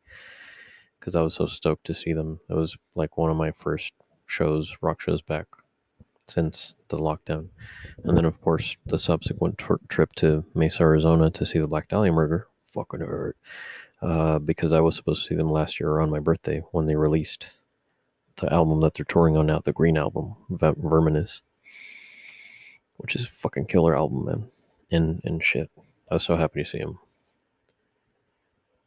because 0.98 1.16
I 1.16 1.22
was 1.22 1.34
so 1.34 1.46
stoked 1.46 1.86
to 1.88 1.94
see 1.94 2.14
them. 2.14 2.40
It 2.50 2.54
was 2.54 2.78
like 2.96 3.18
one 3.18 3.30
of 3.30 3.36
my 3.36 3.52
first 3.52 3.92
shows, 4.28 4.78
rock 4.82 5.02
shows 5.02 5.22
back 5.22 5.48
since 6.30 6.76
the 6.88 6.98
lockdown. 6.98 7.50
And 8.06 8.16
then, 8.16 8.24
of 8.24 8.40
course, 8.40 8.78
the 8.86 8.98
subsequent 8.98 9.62
trip 9.90 10.14
to 10.16 10.46
Mesa, 10.56 10.84
Arizona 10.84 11.30
to 11.32 11.46
see 11.46 11.60
the 11.60 11.68
Black 11.68 11.90
Dahlia 11.90 12.14
Murder. 12.14 12.48
Fucking 12.74 13.02
hurt. 13.02 13.36
Uh, 14.02 14.40
because 14.40 14.72
I 14.72 14.80
was 14.80 14.96
supposed 14.96 15.24
to 15.24 15.30
see 15.30 15.36
them 15.36 15.52
last 15.52 15.80
year 15.80 15.90
around 15.90 16.10
my 16.10 16.20
birthday 16.20 16.62
when 16.72 16.88
they 16.88 16.96
released 16.96 17.54
the 18.38 18.52
album 18.54 18.80
that 18.82 18.94
they're 18.94 19.06
touring 19.06 19.36
on 19.36 19.48
now, 19.48 19.60
the 19.60 19.74
Green 19.74 19.98
Album, 19.98 20.36
Ver- 20.50 20.76
Verminous, 20.76 21.42
which 22.98 23.16
is 23.16 23.26
a 23.26 23.30
fucking 23.30 23.66
killer 23.66 23.96
album, 23.96 24.26
man. 24.26 24.48
And, 24.92 25.22
and 25.26 25.44
shit. 25.44 25.70
I 26.10 26.16
was 26.16 26.24
so 26.24 26.38
happy 26.38 26.64
to 26.64 26.70
see 26.70 26.80
him 26.80 26.98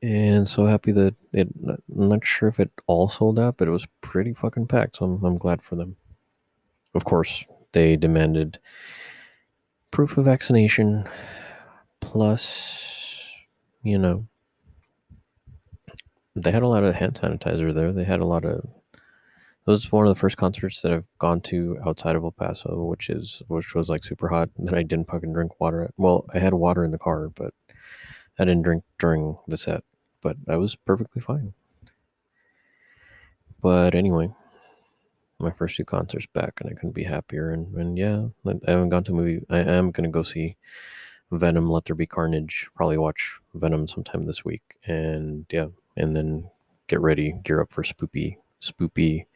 and 0.03 0.49
so 0.49 0.67
happy 0.67 0.91
that 0.91 1.15
it 1.33 1.49
i'm 1.65 2.09
not 2.09 2.25
sure 2.25 2.49
if 2.49 2.59
it 2.59 2.71
all 2.87 3.09
sold 3.09 3.39
out 3.39 3.57
but 3.57 3.69
it 3.69 3.71
was 3.71 3.87
pretty 4.01 4.33
fucking 4.33 4.67
packed 4.67 4.97
so 4.97 5.05
i'm, 5.05 5.25
I'm 5.25 5.37
glad 5.37 5.63
for 5.63 5.77
them 5.77 5.97
of 6.95 7.05
course 7.05 7.45
they 7.73 7.97
demanded 7.97 8.59
proof 9.93 10.19
of 10.19 10.25
vaccination 10.25 11.09
plus 12.01 13.31
you 13.85 13.97
know 13.97 14.27
they 16.35 16.51
had 16.51 16.63
a 16.63 16.69
lot 16.69 16.85
of 16.85 16.95
hand 16.95 17.15
sanitizer 17.15 17.75
there 17.75 17.93
they 17.93 18.05
had 18.05 18.21
a 18.21 18.25
lot 18.25 18.45
of 18.45 18.65
it 19.65 19.71
was 19.71 19.93
one 19.93 20.07
of 20.07 20.15
the 20.15 20.19
first 20.19 20.37
concerts 20.37 20.81
that 20.81 20.93
I've 20.93 21.19
gone 21.19 21.41
to 21.43 21.79
outside 21.87 22.17
of 22.17 22.25
El 22.25 22.33
Paso, 22.33 22.83
which 22.83 23.09
is 23.09 23.43
which 23.47 23.77
was 23.77 23.89
like 23.89 24.03
super 24.03 24.27
hot. 24.27 24.51
That 24.59 24.75
I 24.75 24.83
didn't 24.83 25.09
fucking 25.09 25.33
drink 25.33 25.61
water. 25.61 25.85
At. 25.85 25.95
Well, 25.97 26.27
I 26.35 26.41
had 26.41 26.53
water 26.53 26.83
in 26.83 26.91
the 26.91 26.99
car, 26.99 27.29
but 27.29 27.55
I 28.41 28.45
didn't 28.45 28.63
drink 28.63 28.83
during 28.99 29.39
the 29.47 29.57
set 29.57 29.85
but 30.23 30.37
I 30.49 30.57
was 30.57 30.75
perfectly 30.75 31.21
fine. 31.21 31.53
But 33.61 33.95
anyway, 33.95 34.31
my 35.39 35.51
first 35.51 35.77
two 35.77 35.85
concerts 35.85 36.27
back, 36.33 36.61
and 36.61 36.71
I 36.71 36.75
couldn't 36.75 36.93
be 36.93 37.05
happier. 37.05 37.51
And, 37.51 37.75
and 37.75 37.99
yeah, 37.99 38.27
I 38.47 38.71
haven't 38.71 38.89
gone 38.89 39.05
to 39.05 39.13
a 39.13 39.15
movie. 39.15 39.45
I 39.51 39.59
am 39.59 39.91
gonna 39.91 40.09
go 40.09 40.23
see 40.23 40.57
Venom. 41.31 41.69
Let 41.69 41.85
There 41.85 41.97
Be 41.97 42.07
Carnage. 42.07 42.69
Probably 42.75 42.97
watch 42.97 43.39
Venom 43.55 43.89
sometime 43.89 44.27
this 44.27 44.45
week. 44.45 44.63
And 44.87 45.47
yeah, 45.51 45.67
and 45.97 46.17
then 46.17 46.51
get 46.87 47.01
ready, 47.01 47.35
gear 47.45 47.61
up 47.61 47.73
for 47.73 47.83
spoopy, 47.83 48.37
spoopy 48.61 49.27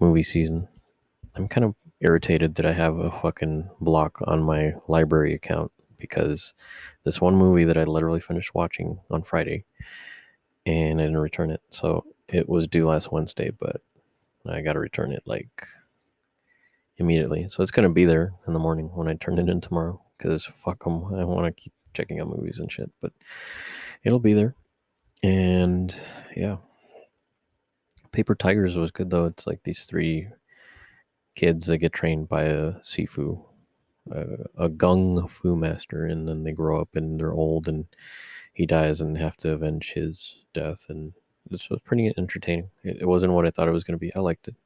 movie 0.00 0.22
season. 0.22 0.68
I'm 1.34 1.48
kind 1.48 1.64
of 1.64 1.74
irritated 2.00 2.54
that 2.56 2.66
I 2.66 2.72
have 2.72 2.98
a 2.98 3.10
fucking 3.10 3.68
block 3.80 4.20
on 4.26 4.42
my 4.42 4.74
library 4.88 5.34
account 5.34 5.72
because 5.98 6.54
this 7.04 7.20
one 7.20 7.36
movie 7.36 7.64
that 7.64 7.78
I 7.78 7.84
literally 7.84 8.20
finished 8.20 8.54
watching 8.54 8.98
on 9.10 9.22
Friday 9.22 9.64
and 10.66 11.00
I 11.00 11.04
didn't 11.04 11.18
return 11.18 11.50
it. 11.50 11.60
So 11.70 12.04
it 12.28 12.48
was 12.48 12.66
due 12.66 12.84
last 12.84 13.12
Wednesday, 13.12 13.50
but 13.50 13.80
I 14.46 14.60
got 14.60 14.74
to 14.74 14.80
return 14.80 15.12
it 15.12 15.22
like 15.26 15.66
immediately. 16.98 17.48
So 17.48 17.62
it's 17.62 17.70
going 17.70 17.88
to 17.88 17.92
be 17.92 18.04
there 18.04 18.32
in 18.46 18.52
the 18.52 18.58
morning 18.58 18.90
when 18.94 19.08
I 19.08 19.14
turn 19.14 19.38
it 19.38 19.48
in 19.48 19.60
tomorrow 19.60 20.02
because 20.16 20.44
fuck 20.44 20.84
them. 20.84 21.14
I 21.14 21.24
want 21.24 21.46
to 21.46 21.62
keep 21.62 21.72
checking 21.96 22.20
out 22.20 22.28
movies 22.28 22.58
and 22.58 22.70
shit, 22.70 22.90
but 23.00 23.12
it'll 24.04 24.20
be 24.20 24.34
there. 24.34 24.54
And 25.22 25.98
yeah. 26.36 26.56
Paper 28.12 28.34
Tigers 28.34 28.76
was 28.76 28.90
good 28.90 29.10
though. 29.10 29.26
It's 29.26 29.46
like 29.46 29.62
these 29.64 29.84
three 29.84 30.28
kids 31.34 31.66
that 31.66 31.78
get 31.78 31.92
trained 31.92 32.28
by 32.28 32.44
a 32.44 32.72
Sifu 32.80 33.42
a, 34.10 34.24
a 34.56 34.68
gung 34.68 35.28
fu 35.28 35.56
master, 35.56 36.04
and 36.04 36.28
then 36.28 36.44
they 36.44 36.52
grow 36.52 36.80
up 36.80 36.94
and 36.94 37.18
they're 37.18 37.32
old, 37.32 37.68
and 37.68 37.86
he 38.52 38.66
dies, 38.66 39.00
and 39.00 39.16
they 39.16 39.20
have 39.20 39.36
to 39.38 39.52
avenge 39.52 39.92
his 39.92 40.36
death. 40.54 40.86
And 40.88 41.12
this 41.50 41.68
was 41.68 41.80
pretty 41.84 42.12
entertaining. 42.16 42.70
It, 42.82 42.98
it 43.02 43.06
wasn't 43.06 43.32
what 43.32 43.46
I 43.46 43.50
thought 43.50 43.68
it 43.68 43.72
was 43.72 43.84
going 43.84 43.98
to 43.98 43.98
be. 43.98 44.14
I 44.14 44.20
liked 44.20 44.48
it. 44.48 44.56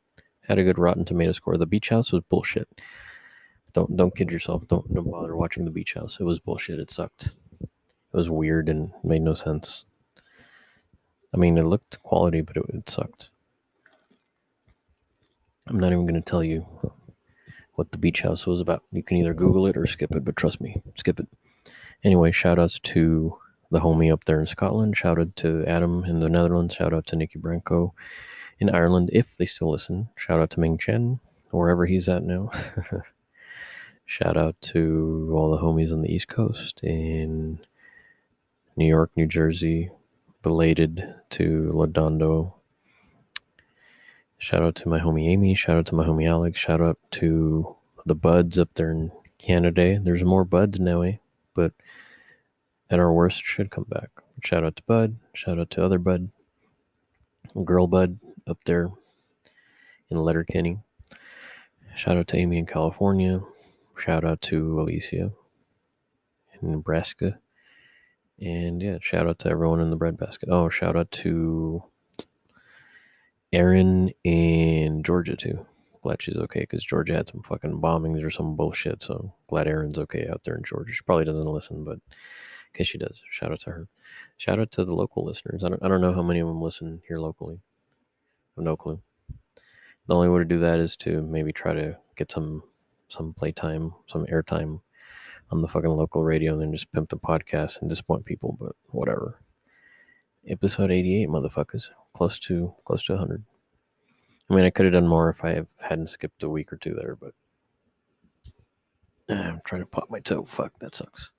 Had 0.42 0.58
a 0.58 0.64
good 0.64 0.78
Rotten 0.78 1.04
Tomato 1.04 1.32
score. 1.32 1.56
The 1.56 1.66
Beach 1.66 1.88
House 1.88 2.12
was 2.12 2.22
bullshit. 2.28 2.68
Don't 3.72 3.96
don't 3.96 4.14
kid 4.14 4.30
yourself. 4.30 4.66
Don't 4.68 4.92
don't 4.92 5.10
bother 5.10 5.36
watching 5.36 5.64
the 5.64 5.70
Beach 5.70 5.94
House. 5.94 6.18
It 6.20 6.24
was 6.24 6.38
bullshit. 6.38 6.80
It 6.80 6.90
sucked. 6.90 7.30
It 7.60 8.16
was 8.16 8.28
weird 8.28 8.68
and 8.68 8.92
made 9.04 9.22
no 9.22 9.34
sense. 9.34 9.84
I 11.32 11.36
mean, 11.36 11.58
it 11.58 11.66
looked 11.66 12.02
quality, 12.02 12.40
but 12.40 12.56
it, 12.56 12.64
it 12.70 12.90
sucked. 12.90 13.30
I'm 15.68 15.78
not 15.78 15.92
even 15.92 16.04
going 16.04 16.20
to 16.20 16.20
tell 16.20 16.42
you 16.42 16.66
what 17.74 17.92
the 17.92 17.98
beach 17.98 18.22
house 18.22 18.46
was 18.46 18.60
about. 18.60 18.82
You 18.90 19.02
can 19.04 19.16
either 19.18 19.34
Google 19.34 19.66
it 19.66 19.76
or 19.76 19.86
skip 19.86 20.12
it, 20.12 20.24
but 20.24 20.36
trust 20.36 20.60
me, 20.60 20.82
skip 20.96 21.20
it. 21.20 21.28
Anyway, 22.02 22.32
shout 22.32 22.58
outs 22.58 22.80
to 22.80 23.38
the 23.70 23.78
homie 23.78 24.12
up 24.12 24.24
there 24.24 24.40
in 24.40 24.48
Scotland. 24.48 24.96
Shout 24.96 25.20
out 25.20 25.36
to 25.36 25.64
Adam 25.66 26.04
in 26.04 26.18
the 26.18 26.28
Netherlands. 26.28 26.74
Shout 26.74 26.92
out 26.92 27.06
to 27.06 27.16
Nikki 27.16 27.38
Branco 27.38 27.94
in 28.58 28.70
Ireland, 28.70 29.10
if 29.12 29.36
they 29.36 29.46
still 29.46 29.70
listen. 29.70 30.08
Shout 30.16 30.40
out 30.40 30.50
to 30.50 30.60
Ming 30.60 30.78
Chen, 30.78 31.20
wherever 31.50 31.86
he's 31.86 32.08
at 32.08 32.24
now. 32.24 32.50
Shout 34.10 34.36
out 34.36 34.60
to 34.62 35.30
all 35.32 35.52
the 35.52 35.62
homies 35.62 35.92
on 35.92 36.02
the 36.02 36.12
East 36.12 36.26
Coast 36.26 36.82
in 36.82 37.60
New 38.74 38.86
York, 38.86 39.12
New 39.14 39.28
Jersey. 39.28 39.92
Belated 40.42 41.14
to 41.30 41.70
Ladondo, 41.72 42.54
Shout 44.36 44.64
out 44.64 44.74
to 44.74 44.88
my 44.88 44.98
homie 44.98 45.28
Amy. 45.28 45.54
Shout 45.54 45.76
out 45.76 45.86
to 45.86 45.94
my 45.94 46.04
homie 46.04 46.28
Alex. 46.28 46.58
Shout 46.58 46.80
out 46.80 46.98
to 47.12 47.76
the 48.04 48.16
buds 48.16 48.58
up 48.58 48.70
there 48.74 48.90
in 48.90 49.12
Canada. 49.38 50.00
There's 50.02 50.24
more 50.24 50.44
buds 50.44 50.80
now, 50.80 51.02
eh? 51.02 51.18
But 51.54 51.72
at 52.90 52.98
our 52.98 53.12
worst, 53.12 53.44
should 53.44 53.70
come 53.70 53.86
back. 53.88 54.08
Shout 54.42 54.64
out 54.64 54.74
to 54.74 54.82
Bud. 54.88 55.18
Shout 55.34 55.60
out 55.60 55.70
to 55.70 55.84
other 55.84 56.00
Bud. 56.00 56.30
Girl 57.64 57.86
Bud 57.86 58.18
up 58.48 58.58
there 58.64 58.90
in 60.10 60.16
Letterkenny. 60.16 60.78
Shout 61.94 62.16
out 62.16 62.26
to 62.26 62.38
Amy 62.38 62.58
in 62.58 62.66
California. 62.66 63.42
Shout 64.00 64.24
out 64.24 64.40
to 64.42 64.80
Alicia 64.80 65.30
in 66.62 66.70
Nebraska. 66.70 67.38
And 68.40 68.80
yeah, 68.80 68.96
shout 69.02 69.28
out 69.28 69.38
to 69.40 69.50
everyone 69.50 69.80
in 69.80 69.90
the 69.90 69.96
breadbasket. 69.96 70.48
Oh, 70.50 70.70
shout 70.70 70.96
out 70.96 71.10
to 71.10 71.82
Erin 73.52 74.10
in 74.24 75.02
Georgia 75.02 75.36
too. 75.36 75.66
Glad 76.02 76.22
she's 76.22 76.36
okay 76.36 76.60
because 76.60 76.82
Georgia 76.82 77.14
had 77.14 77.28
some 77.28 77.42
fucking 77.42 77.82
bombings 77.82 78.24
or 78.24 78.30
some 78.30 78.56
bullshit. 78.56 79.02
So 79.02 79.34
glad 79.48 79.68
Erin's 79.68 79.98
okay 79.98 80.26
out 80.32 80.44
there 80.44 80.56
in 80.56 80.64
Georgia. 80.64 80.94
She 80.94 81.02
probably 81.02 81.26
doesn't 81.26 81.44
listen, 81.44 81.84
but 81.84 81.98
in 81.98 82.72
case 82.72 82.86
she 82.86 82.96
does, 82.96 83.20
shout 83.30 83.52
out 83.52 83.60
to 83.60 83.70
her. 83.70 83.88
Shout 84.38 84.58
out 84.58 84.70
to 84.72 84.84
the 84.86 84.94
local 84.94 85.26
listeners. 85.26 85.62
I 85.62 85.68
don't, 85.68 85.82
I 85.82 85.88
don't 85.88 86.00
know 86.00 86.14
how 86.14 86.22
many 86.22 86.40
of 86.40 86.48
them 86.48 86.62
listen 86.62 87.02
here 87.06 87.18
locally. 87.18 87.56
I 88.56 88.60
have 88.60 88.64
no 88.64 88.78
clue. 88.78 89.02
The 90.06 90.14
only 90.14 90.30
way 90.30 90.38
to 90.38 90.46
do 90.46 90.58
that 90.58 90.80
is 90.80 90.96
to 90.98 91.20
maybe 91.20 91.52
try 91.52 91.74
to 91.74 91.98
get 92.16 92.30
some 92.30 92.62
some 93.10 93.34
playtime, 93.34 93.92
some 94.06 94.26
airtime 94.26 94.80
on 95.50 95.62
the 95.62 95.68
fucking 95.68 95.90
local 95.90 96.22
radio 96.22 96.52
and 96.52 96.62
then 96.62 96.72
just 96.72 96.90
pimp 96.92 97.08
the 97.08 97.16
podcast 97.16 97.80
and 97.80 97.90
disappoint 97.90 98.24
people, 98.24 98.56
but 98.60 98.72
whatever. 98.90 99.40
Episode 100.48 100.90
88, 100.90 101.28
motherfuckers. 101.28 101.86
Close 102.14 102.38
to 102.40 102.72
close 102.84 103.04
to 103.04 103.12
100. 103.12 103.44
I 104.48 104.54
mean, 104.54 104.64
I 104.64 104.70
could 104.70 104.86
have 104.86 104.94
done 104.94 105.06
more 105.06 105.28
if 105.28 105.44
I 105.44 105.62
hadn't 105.80 106.08
skipped 106.08 106.42
a 106.42 106.48
week 106.48 106.72
or 106.72 106.76
two 106.76 106.94
there, 106.94 107.16
but 107.16 107.34
I'm 109.34 109.60
trying 109.64 109.82
to 109.82 109.86
pop 109.86 110.10
my 110.10 110.20
toe. 110.20 110.44
Fuck, 110.44 110.78
that 110.80 110.94
sucks. 110.94 111.30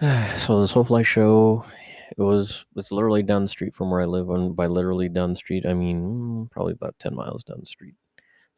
so 0.00 0.60
the 0.60 0.66
Soulfly 0.66 1.04
show, 1.04 1.64
it 2.10 2.22
was 2.22 2.66
it's 2.76 2.92
literally 2.92 3.22
down 3.22 3.42
the 3.42 3.48
street 3.48 3.74
from 3.74 3.90
where 3.90 4.00
I 4.00 4.04
live. 4.04 4.30
And 4.30 4.54
by 4.54 4.66
literally 4.66 5.08
down 5.08 5.30
the 5.30 5.36
street, 5.36 5.66
I 5.66 5.74
mean 5.74 6.02
mm, 6.02 6.50
probably 6.50 6.72
about 6.72 6.98
10 6.98 7.14
miles 7.14 7.42
down 7.42 7.58
the 7.60 7.66
street. 7.66 7.94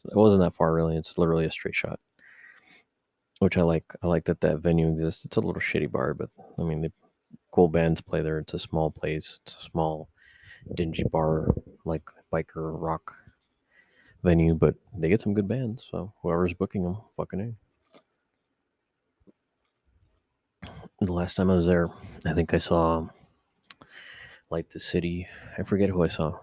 It 0.05 0.17
wasn't 0.17 0.43
that 0.43 0.55
far 0.55 0.73
really. 0.73 0.97
It's 0.97 1.19
literally 1.19 1.47
a 1.47 1.51
straight 1.51 1.75
shot 1.75 1.99
which 3.45 3.59
I 3.59 3.63
like. 3.63 3.85
I 4.03 4.07
like 4.07 4.25
that 4.25 4.41
that 4.41 4.61
venue 4.61 4.89
exists. 4.89 5.25
It's 5.25 5.37
a 5.37 5.41
little 5.41 5.61
shitty 5.61 5.91
bar, 5.93 6.15
but 6.15 6.31
I 6.59 6.63
mean, 6.63 6.81
the 6.81 6.93
cool 7.53 7.69
bands 7.69 8.01
play 8.01 8.23
there. 8.23 8.39
It's 8.39 8.55
a 8.55 8.59
small 8.59 8.91
place. 8.91 9.39
It's 9.43 9.57
a 9.61 9.63
small, 9.71 10.09
dingy 10.75 11.05
bar, 11.05 11.49
like 11.85 12.03
biker 12.33 12.73
rock 12.81 13.15
venue, 14.23 14.55
but 14.55 14.75
they 14.97 15.11
get 15.11 15.21
some 15.21 15.35
good 15.35 15.47
bands. 15.47 15.87
So 15.91 16.13
whoever's 16.23 16.55
booking 16.55 16.85
them, 16.85 16.97
fucking 17.17 17.57
a. 20.61 21.05
The 21.05 21.13
last 21.13 21.37
time 21.37 21.51
I 21.51 21.57
was 21.57 21.67
there, 21.67 21.91
I 22.27 22.33
think 22.33 22.55
I 22.55 22.59
saw 22.59 23.07
Light 24.49 24.71
the 24.71 24.81
City. 24.81 25.27
I 25.59 25.65
forget 25.65 25.91
who 25.91 26.03
I 26.03 26.09
saw. 26.09 26.39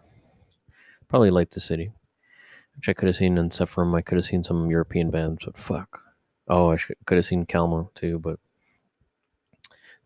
Probably 1.08 1.32
Light 1.32 1.50
the 1.50 1.62
City, 1.62 1.92
which 2.82 2.90
I 2.90 2.94
could 2.94 3.10
have 3.10 3.16
seen 3.16 3.38
in 3.38 3.52
Sephram. 3.52 3.96
I 3.96 4.02
could 4.02 4.16
have 4.16 4.26
seen 4.26 4.44
some 4.44 4.72
European 4.72 5.12
bands, 5.12 5.46
but 5.46 5.56
fuck. 5.56 6.02
Oh, 6.48 6.72
I 6.72 6.78
could 7.06 7.18
have 7.18 7.28
seen 7.28 7.46
Kalmah 7.46 7.94
too, 7.94 8.18
but 8.18 8.40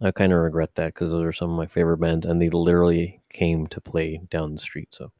I 0.01 0.11
kind 0.11 0.33
of 0.33 0.39
regret 0.39 0.75
that 0.75 0.93
because 0.93 1.11
those 1.11 1.23
are 1.23 1.31
some 1.31 1.51
of 1.51 1.55
my 1.55 1.67
favorite 1.67 1.99
bands, 1.99 2.25
and 2.25 2.41
they 2.41 2.49
literally 2.49 3.21
came 3.29 3.65
to 3.67 3.79
play 3.79 4.19
down 4.29 4.55
the 4.55 4.59
street. 4.59 4.89
So 4.91 5.13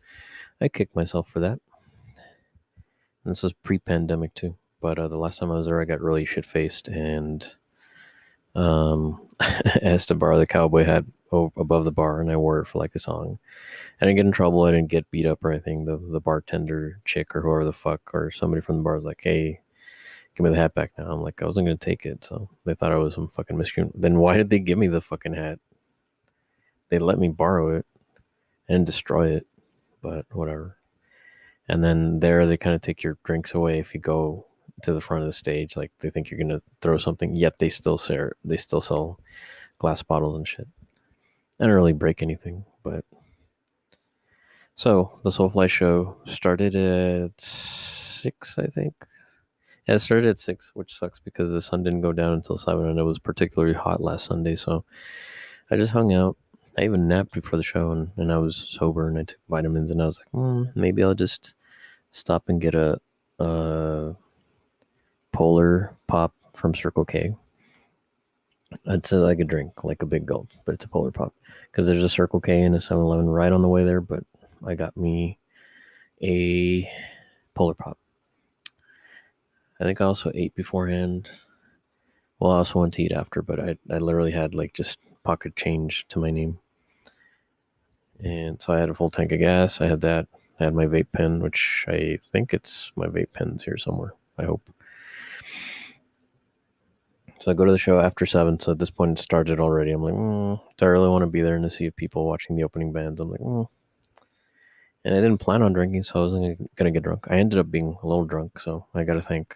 I 0.59 0.67
kicked 0.67 0.97
myself 0.97 1.29
for 1.29 1.39
that. 1.39 1.59
And 3.23 3.31
this 3.31 3.41
was 3.41 3.53
pre-pandemic 3.53 4.33
too, 4.33 4.57
but 4.81 4.99
uh, 4.99 5.07
the 5.07 5.17
last 5.17 5.39
time 5.39 5.49
I 5.49 5.55
was 5.55 5.67
there, 5.67 5.79
I 5.79 5.85
got 5.85 6.01
really 6.01 6.25
shit 6.25 6.45
faced 6.45 6.89
and 6.89 7.55
um, 8.55 9.21
asked 9.81 10.09
to 10.09 10.15
borrow 10.15 10.37
the 10.37 10.47
cowboy 10.47 10.83
hat 10.83 11.05
above 11.31 11.85
the 11.85 11.91
bar, 11.91 12.21
and 12.21 12.31
I 12.31 12.37
wore 12.37 12.59
it 12.59 12.65
for 12.65 12.79
like 12.79 12.95
a 12.95 12.99
song. 12.99 13.39
I 13.99 14.05
didn't 14.05 14.17
get 14.17 14.25
in 14.25 14.31
trouble. 14.31 14.63
I 14.63 14.71
didn't 14.71 14.89
get 14.89 15.09
beat 15.11 15.25
up 15.25 15.43
or 15.43 15.51
anything. 15.51 15.85
The 15.85 15.97
the 15.97 16.21
bartender 16.21 16.99
chick 17.05 17.35
or 17.35 17.41
whoever 17.41 17.65
the 17.65 17.73
fuck 17.73 18.13
or 18.13 18.31
somebody 18.31 18.61
from 18.61 18.77
the 18.77 18.83
bar 18.83 18.95
was 18.95 19.05
like, 19.05 19.21
"Hey, 19.23 19.59
give 20.35 20.43
me 20.43 20.49
the 20.49 20.57
hat 20.57 20.75
back 20.75 20.91
now. 20.97 21.11
I'm 21.11 21.21
like, 21.21 21.41
I 21.41 21.45
wasn't 21.45 21.67
gonna 21.67 21.77
take 21.77 22.05
it, 22.05 22.23
so 22.23 22.49
they 22.65 22.75
thought 22.75 22.91
I 22.91 22.97
was 22.97 23.15
some 23.15 23.29
fucking 23.29 23.57
miscreant. 23.57 23.99
Then 23.99 24.19
why 24.19 24.37
did 24.37 24.49
they 24.49 24.59
give 24.59 24.77
me 24.77 24.87
the 24.87 25.01
fucking 25.01 25.33
hat? 25.33 25.59
They 26.89 26.99
let 26.99 27.19
me 27.19 27.29
borrow 27.29 27.75
it 27.75 27.85
and 28.67 28.85
destroy 28.85 29.29
it, 29.29 29.47
but 30.01 30.25
whatever. 30.31 30.77
And 31.67 31.83
then 31.83 32.19
there 32.19 32.45
they 32.45 32.57
kind 32.57 32.75
of 32.75 32.81
take 32.81 33.01
your 33.01 33.17
drinks 33.23 33.53
away 33.53 33.79
if 33.79 33.93
you 33.93 33.99
go 33.99 34.45
to 34.83 34.93
the 34.93 35.01
front 35.01 35.23
of 35.23 35.27
the 35.27 35.33
stage. 35.33 35.75
Like 35.77 35.91
they 35.99 36.09
think 36.09 36.29
you're 36.29 36.39
gonna 36.39 36.61
throw 36.81 36.97
something, 36.97 37.33
yet 37.33 37.59
they 37.59 37.69
still 37.69 37.97
sell 37.97 38.29
they 38.43 38.57
still 38.57 38.81
sell 38.81 39.19
glass 39.79 40.03
bottles 40.03 40.35
and 40.35 40.47
shit. 40.47 40.67
I 41.59 41.65
don't 41.65 41.75
really 41.75 41.93
break 41.93 42.21
anything, 42.21 42.65
but 42.83 43.05
so 44.75 45.19
the 45.23 45.29
Soulfly 45.29 45.69
show 45.69 46.17
started 46.25 46.75
at 46.75 47.39
six, 47.39 48.57
I 48.59 48.65
think. 48.67 48.93
Yeah, 49.87 49.95
it 49.95 49.99
started 49.99 50.27
at 50.27 50.37
six, 50.37 50.71
which 50.73 50.97
sucks 50.97 51.19
because 51.19 51.51
the 51.51 51.61
sun 51.61 51.83
didn't 51.83 52.01
go 52.01 52.11
down 52.11 52.33
until 52.33 52.57
seven, 52.57 52.87
and 52.89 52.99
it 52.99 53.03
was 53.03 53.19
particularly 53.19 53.73
hot 53.73 54.01
last 54.01 54.25
Sunday. 54.25 54.55
So 54.55 54.83
I 55.71 55.77
just 55.77 55.91
hung 55.93 56.11
out. 56.13 56.37
I 56.77 56.83
even 56.83 57.07
napped 57.07 57.31
before 57.31 57.55
the 57.55 57.63
show, 57.63 57.91
and, 57.91 58.11
and 58.17 58.33
I 58.33 58.37
was 58.37 58.57
sober, 58.57 59.07
and 59.07 59.17
I 59.17 59.23
took 59.23 59.39
vitamins, 59.47 59.91
and 59.91 60.01
I 60.01 60.07
was 60.07 60.19
like, 60.19 60.31
mm, 60.33 60.75
maybe 60.75 61.03
I'll 61.03 61.13
just 61.13 61.55
stop 62.11 62.49
and 62.49 62.59
get 62.59 62.75
a, 62.75 62.99
a 63.39 64.15
polar 65.35 65.95
pop 66.07 66.33
from 66.55 66.73
Circle 66.73 67.05
K. 67.05 67.35
It's 68.87 69.11
a, 69.11 69.17
like 69.17 69.39
a 69.39 69.43
drink, 69.43 69.83
like 69.83 70.01
a 70.01 70.07
big 70.07 70.25
gulp, 70.25 70.49
but 70.65 70.75
it's 70.75 70.85
a 70.85 70.87
polar 70.87 71.11
pop 71.11 71.33
because 71.71 71.87
there's 71.87 72.03
a 72.03 72.09
Circle 72.09 72.41
K 72.41 72.61
and 72.61 72.75
a 72.75 72.79
7-Eleven 72.79 73.29
right 73.29 73.51
on 73.51 73.61
the 73.61 73.67
way 73.67 73.83
there. 73.83 74.01
But 74.01 74.23
I 74.65 74.75
got 74.75 74.97
me 74.97 75.37
a 76.21 76.89
polar 77.53 77.73
pop 77.73 77.97
I 79.79 79.83
think 79.83 79.99
I 79.99 80.05
also 80.05 80.31
ate 80.33 80.55
beforehand. 80.55 81.29
Well, 82.39 82.51
I 82.51 82.57
also 82.57 82.79
went 82.79 82.93
to 82.95 83.03
eat 83.03 83.11
after, 83.11 83.41
but 83.41 83.59
I, 83.59 83.77
I 83.89 83.97
literally 83.97 84.31
had 84.31 84.55
like 84.55 84.73
just 84.73 84.99
pocket 85.23 85.55
change 85.55 86.05
to 86.09 86.19
my 86.19 86.31
name. 86.31 86.59
And 88.23 88.61
so 88.61 88.73
I 88.73 88.79
had 88.79 88.89
a 88.89 88.93
full 88.93 89.09
tank 89.09 89.31
of 89.33 89.39
gas. 89.39 89.81
I 89.81 89.87
had 89.87 90.01
that. 90.01 90.27
I 90.59 90.65
had 90.65 90.73
my 90.73 90.85
vape 90.85 91.11
pen, 91.11 91.41
which 91.41 91.85
I 91.89 92.17
think 92.21 92.53
it's 92.53 92.91
my 92.95 93.07
vape 93.07 93.33
pen's 93.33 93.63
here 93.63 93.77
somewhere. 93.77 94.13
I 94.37 94.45
hope. 94.45 94.61
So 97.41 97.51
I 97.51 97.53
go 97.53 97.65
to 97.65 97.71
the 97.71 97.77
show 97.77 97.99
after 97.99 98.25
seven. 98.25 98.59
So 98.59 98.71
at 98.71 98.79
this 98.79 98.89
point, 98.89 99.19
it 99.19 99.21
started 99.21 99.59
already. 99.59 99.91
I'm 99.91 100.01
like, 100.01 100.13
mm, 100.13 100.59
do 100.77 100.85
I 100.85 100.89
really 100.89 101.09
want 101.09 101.23
to 101.23 101.27
be 101.27 101.41
there 101.41 101.55
and 101.55 101.63
to 101.63 101.69
see 101.69 101.85
if 101.85 101.95
people 101.95 102.25
watching 102.25 102.55
the 102.55 102.63
opening 102.63 102.91
bands? 102.91 103.19
I'm 103.19 103.29
like, 103.29 103.41
mm. 103.41 103.67
and 105.03 105.13
I 105.15 105.21
didn't 105.21 105.39
plan 105.39 105.61
on 105.61 105.73
drinking, 105.73 106.03
so 106.03 106.19
I 106.19 106.23
wasn't 106.23 106.75
gonna 106.75 106.91
get 106.91 107.03
drunk. 107.03 107.27
I 107.29 107.37
ended 107.37 107.59
up 107.59 107.69
being 107.69 107.97
a 108.01 108.07
little 108.07 108.25
drunk, 108.25 108.59
so 108.59 108.87
I 108.93 109.03
gotta 109.03 109.21
thank 109.21 109.55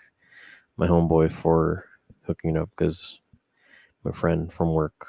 my 0.77 0.87
homeboy 0.87 1.31
for 1.31 1.85
hooking 2.23 2.55
it 2.55 2.59
up 2.59 2.69
because 2.71 3.19
my 4.03 4.11
friend 4.11 4.51
from 4.51 4.73
work. 4.73 5.07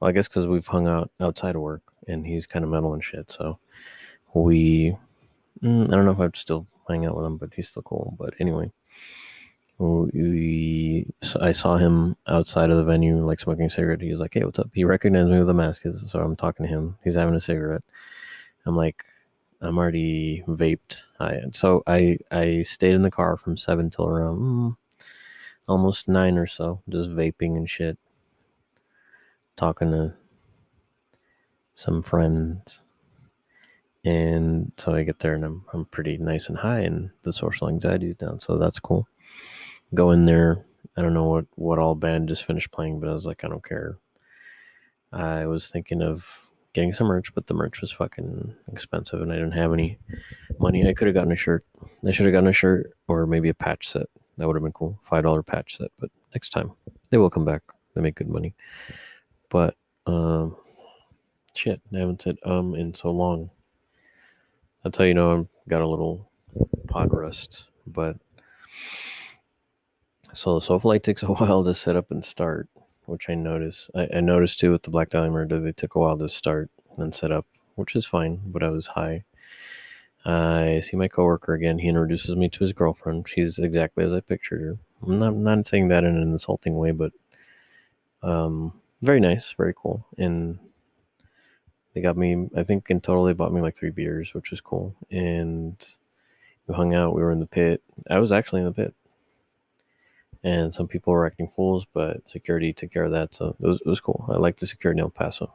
Well, 0.00 0.08
I 0.08 0.12
guess 0.12 0.28
because 0.28 0.46
we've 0.46 0.66
hung 0.66 0.86
out 0.86 1.10
outside 1.20 1.56
of 1.56 1.62
work 1.62 1.82
and 2.06 2.26
he's 2.26 2.46
kind 2.46 2.64
of 2.64 2.70
metal 2.70 2.94
and 2.94 3.02
shit. 3.02 3.30
So 3.30 3.58
we, 4.34 4.96
mm, 5.62 5.88
I 5.88 5.90
don't 5.90 6.04
know 6.04 6.12
if 6.12 6.20
I'd 6.20 6.36
still 6.36 6.66
hang 6.88 7.06
out 7.06 7.16
with 7.16 7.26
him, 7.26 7.36
but 7.36 7.52
he's 7.54 7.68
still 7.68 7.82
cool. 7.82 8.14
But 8.18 8.34
anyway, 8.38 8.70
we, 9.78 11.06
I 11.40 11.52
saw 11.52 11.76
him 11.76 12.16
outside 12.26 12.70
of 12.70 12.76
the 12.78 12.84
venue, 12.84 13.24
like 13.24 13.40
smoking 13.40 13.66
a 13.66 13.70
cigarette. 13.70 14.00
He 14.00 14.10
was 14.10 14.20
like, 14.20 14.34
"Hey, 14.34 14.44
what's 14.44 14.58
up?" 14.58 14.70
He 14.74 14.84
recognized 14.84 15.30
me 15.30 15.38
with 15.38 15.46
the 15.48 15.54
mask, 15.54 15.82
so 15.84 16.20
I'm 16.20 16.36
talking 16.36 16.64
to 16.66 16.72
him. 16.72 16.98
He's 17.04 17.14
having 17.16 17.34
a 17.34 17.40
cigarette. 17.40 17.82
I'm 18.66 18.76
like, 18.76 19.04
I'm 19.60 19.78
already 19.78 20.44
vaped. 20.48 21.04
I 21.20 21.40
so 21.52 21.82
I 21.86 22.18
I 22.30 22.62
stayed 22.62 22.94
in 22.94 23.02
the 23.02 23.10
car 23.10 23.36
from 23.36 23.56
seven 23.56 23.90
till 23.90 24.06
around 24.08 24.38
mm, 24.38 24.76
almost 25.68 26.08
nine 26.08 26.38
or 26.38 26.46
so, 26.46 26.82
just 26.88 27.10
vaping 27.10 27.56
and 27.56 27.68
shit, 27.70 27.98
talking 29.56 29.90
to 29.92 30.14
some 31.74 32.02
friends, 32.02 32.80
and 34.04 34.72
so 34.76 34.94
I 34.94 35.02
get 35.02 35.18
there 35.18 35.34
and 35.34 35.44
I'm 35.44 35.64
I'm 35.72 35.84
pretty 35.86 36.16
nice 36.18 36.48
and 36.48 36.56
high, 36.58 36.80
and 36.80 37.10
the 37.22 37.32
social 37.32 37.68
anxiety 37.68 38.08
is 38.08 38.14
down, 38.14 38.40
so 38.40 38.58
that's 38.58 38.78
cool. 38.80 39.06
Go 39.94 40.10
in 40.10 40.24
there. 40.24 40.64
I 40.96 41.02
don't 41.02 41.14
know 41.14 41.24
what 41.24 41.46
what 41.56 41.78
all 41.78 41.94
band 41.94 42.28
just 42.28 42.44
finished 42.44 42.72
playing, 42.72 43.00
but 43.00 43.08
I 43.08 43.12
was 43.12 43.26
like, 43.26 43.44
I 43.44 43.48
don't 43.48 43.64
care. 43.64 43.98
I 45.12 45.46
was 45.46 45.70
thinking 45.70 46.02
of 46.02 46.26
getting 46.72 46.92
some 46.92 47.06
merch, 47.06 47.34
but 47.34 47.46
the 47.46 47.54
merch 47.54 47.80
was 47.80 47.90
fucking 47.90 48.54
expensive 48.70 49.22
and 49.22 49.32
I 49.32 49.36
didn't 49.36 49.52
have 49.52 49.72
any 49.72 49.98
money. 50.58 50.86
I 50.86 50.92
could 50.92 51.06
have 51.06 51.14
gotten 51.14 51.32
a 51.32 51.36
shirt. 51.36 51.64
I 52.06 52.10
should 52.10 52.26
have 52.26 52.34
gotten 52.34 52.48
a 52.50 52.52
shirt 52.52 52.92
or 53.08 53.26
maybe 53.26 53.48
a 53.48 53.54
patch 53.54 53.88
set. 53.88 54.06
That 54.36 54.46
would 54.46 54.56
have 54.56 54.62
been 54.62 54.72
cool. 54.72 54.98
Five 55.02 55.22
dollar 55.24 55.42
patch 55.42 55.78
set, 55.78 55.90
but 55.98 56.10
next 56.34 56.50
time 56.50 56.72
they 57.10 57.16
will 57.16 57.30
come 57.30 57.44
back. 57.44 57.62
They 57.94 58.02
make 58.02 58.16
good 58.16 58.28
money. 58.28 58.54
But 59.48 59.74
um 60.06 60.56
shit, 61.54 61.80
I 61.94 61.98
haven't 61.98 62.20
said 62.22 62.36
um 62.44 62.74
in 62.74 62.92
so 62.92 63.10
long. 63.10 63.50
That's 64.84 64.98
how 64.98 65.04
you 65.04 65.14
know 65.14 65.38
I've 65.38 65.48
got 65.68 65.82
a 65.82 65.88
little 65.88 66.30
pod 66.88 67.12
rust. 67.12 67.64
But 67.86 68.16
so 70.32 70.58
Soulfly 70.58 71.02
takes 71.02 71.22
a 71.22 71.26
while 71.32 71.64
to 71.64 71.74
set 71.74 71.96
up 71.96 72.10
and 72.10 72.24
start 72.24 72.68
which 73.06 73.30
I 73.30 73.34
noticed. 73.34 73.90
I, 73.94 74.08
I 74.16 74.20
noticed 74.20 74.60
too 74.60 74.72
with 74.72 74.82
the 74.82 74.90
Black 74.90 75.08
Dahlia 75.08 75.30
murder, 75.30 75.58
they 75.58 75.72
took 75.72 75.94
a 75.94 75.98
while 75.98 76.18
to 76.18 76.28
start 76.28 76.70
and 76.98 77.14
set 77.14 77.32
up, 77.32 77.46
which 77.76 77.96
is 77.96 78.04
fine, 78.04 78.40
but 78.44 78.62
I 78.62 78.68
was 78.68 78.88
high. 78.88 79.24
I 80.24 80.80
see 80.80 80.96
my 80.96 81.08
coworker 81.08 81.54
again. 81.54 81.78
He 81.78 81.88
introduces 81.88 82.34
me 82.34 82.48
to 82.48 82.58
his 82.58 82.72
girlfriend. 82.72 83.28
She's 83.28 83.58
exactly 83.58 84.04
as 84.04 84.12
I 84.12 84.20
pictured 84.20 84.60
her. 84.60 84.78
I'm 85.02 85.18
not, 85.18 85.34
not 85.36 85.66
saying 85.66 85.88
that 85.88 86.04
in 86.04 86.16
an 86.16 86.22
insulting 86.22 86.76
way, 86.76 86.90
but 86.90 87.12
um, 88.22 88.72
very 89.02 89.20
nice, 89.20 89.54
very 89.56 89.72
cool. 89.76 90.04
And 90.18 90.58
they 91.94 92.00
got 92.00 92.16
me, 92.16 92.48
I 92.56 92.64
think 92.64 92.90
in 92.90 93.00
total, 93.00 93.24
they 93.24 93.34
bought 93.34 93.52
me 93.52 93.60
like 93.60 93.76
three 93.76 93.90
beers, 93.90 94.34
which 94.34 94.50
was 94.50 94.60
cool. 94.60 94.96
And 95.12 95.76
we 96.66 96.74
hung 96.74 96.92
out. 96.92 97.14
We 97.14 97.22
were 97.22 97.30
in 97.30 97.40
the 97.40 97.46
pit. 97.46 97.82
I 98.10 98.18
was 98.18 98.32
actually 98.32 98.62
in 98.62 98.66
the 98.66 98.72
pit. 98.72 98.94
And 100.46 100.72
some 100.72 100.86
people 100.86 101.12
were 101.12 101.26
acting 101.26 101.50
fools, 101.56 101.88
but 101.92 102.18
security 102.30 102.72
took 102.72 102.92
care 102.92 103.02
of 103.02 103.10
that. 103.10 103.34
So 103.34 103.56
it 103.60 103.66
was, 103.66 103.80
it 103.84 103.88
was 103.88 103.98
cool. 103.98 104.24
I 104.32 104.36
like 104.36 104.56
the 104.56 104.68
security 104.68 105.00
in 105.00 105.02
El 105.02 105.10
Paso. 105.10 105.52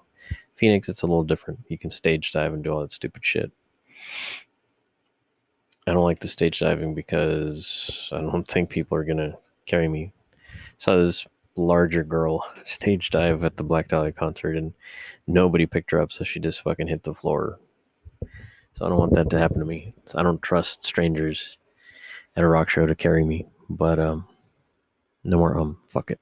Phoenix, 0.54 0.90
it's 0.90 1.02
a 1.02 1.08
little 1.08 1.24
different. 1.24 1.62
You 1.70 1.78
can 1.78 1.90
stage 1.90 2.34
dive 2.34 2.54
and 2.54 2.62
do 2.62 2.74
all 2.74 2.82
that 2.82 2.92
stupid 2.92 3.24
shit. 3.24 3.54
I 5.88 5.94
don't 5.94 6.04
like 6.04 6.20
the 6.20 6.28
stage 6.28 6.60
diving 6.60 6.94
because 6.94 8.10
I 8.12 8.20
don't 8.20 8.46
think 8.46 8.70
people 8.70 8.98
are 8.98 9.06
gonna 9.06 9.38
carry 9.66 9.88
me. 9.88 10.12
Saw 10.78 10.98
this 10.98 11.26
larger 11.56 12.04
girl 12.04 12.46
stage 12.66 13.12
dive 13.12 13.46
at 13.46 13.56
the 13.56 13.64
Black 13.64 13.88
Dahlia 13.88 14.12
concert 14.12 14.58
and 14.58 14.74
nobody 15.26 15.66
picked 15.66 15.92
her 15.92 16.02
up, 16.02 16.12
so 16.12 16.26
she 16.26 16.42
just 16.42 16.64
fucking 16.64 16.88
hit 16.88 17.04
the 17.04 17.14
floor. 17.14 17.62
So 18.74 18.86
I 18.86 18.90
don't 18.90 19.00
want 19.00 19.14
that 19.14 19.30
to 19.30 19.40
happen 19.40 19.60
to 19.60 19.66
me. 19.66 19.94
So 20.04 20.20
I 20.20 20.24
don't 20.24 20.42
trust 20.42 20.84
strangers 20.84 21.58
at 22.36 22.44
a 22.44 22.48
rock 22.48 22.70
show 22.70 22.86
to 22.86 22.94
carry 22.94 23.24
me. 23.24 23.48
But 23.70 23.98
um 23.98 24.28
no 25.24 25.38
more 25.38 25.58
um 25.58 25.78
fuck 25.90 26.12
it. 26.12 26.20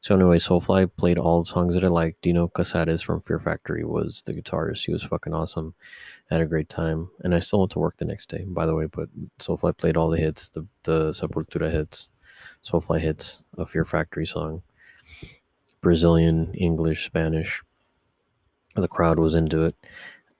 So 0.00 0.14
anyway, 0.14 0.38
Soulfly 0.38 0.90
played 0.96 1.18
all 1.18 1.42
the 1.42 1.50
songs 1.50 1.74
that 1.74 1.82
I 1.82 1.88
liked. 1.88 2.22
Dino 2.22 2.46
Cazares 2.48 3.02
from 3.02 3.20
Fear 3.20 3.40
Factory 3.40 3.84
was 3.84 4.22
the 4.24 4.32
guitarist. 4.32 4.84
He 4.84 4.92
was 4.92 5.02
fucking 5.02 5.34
awesome. 5.34 5.74
Had 6.30 6.40
a 6.40 6.46
great 6.46 6.68
time. 6.68 7.10
And 7.24 7.34
I 7.34 7.40
still 7.40 7.58
went 7.58 7.72
to 7.72 7.80
work 7.80 7.96
the 7.96 8.04
next 8.04 8.28
day, 8.28 8.44
by 8.46 8.64
the 8.64 8.76
way, 8.76 8.86
but 8.86 9.08
Soulfly 9.40 9.76
played 9.76 9.96
all 9.96 10.08
the 10.08 10.18
hits, 10.18 10.50
the, 10.50 10.66
the 10.84 11.10
Sepultura 11.10 11.70
hits, 11.70 12.08
Soulfly 12.64 13.00
hits, 13.00 13.42
a 13.56 13.66
Fear 13.66 13.84
Factory 13.84 14.26
song, 14.26 14.62
Brazilian, 15.80 16.54
English, 16.54 17.04
Spanish. 17.04 17.60
The 18.76 18.88
crowd 18.88 19.18
was 19.18 19.34
into 19.34 19.64
it. 19.64 19.74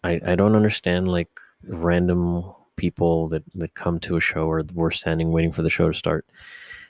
I, 0.05 0.21
I 0.25 0.35
don't 0.37 0.55
understand 0.55 1.09
like 1.09 1.31
random 1.65 2.45
people 2.77 3.29
that, 3.29 3.43
that 3.57 3.75
come 3.75 3.99
to 4.01 4.17
a 4.17 4.21
show 4.21 4.47
or 4.47 4.63
we're 4.73 4.93
standing 4.93 5.33
waiting 5.33 5.51
for 5.51 5.63
the 5.63 5.71
show 5.71 5.89
to 5.89 5.99
start 5.99 6.25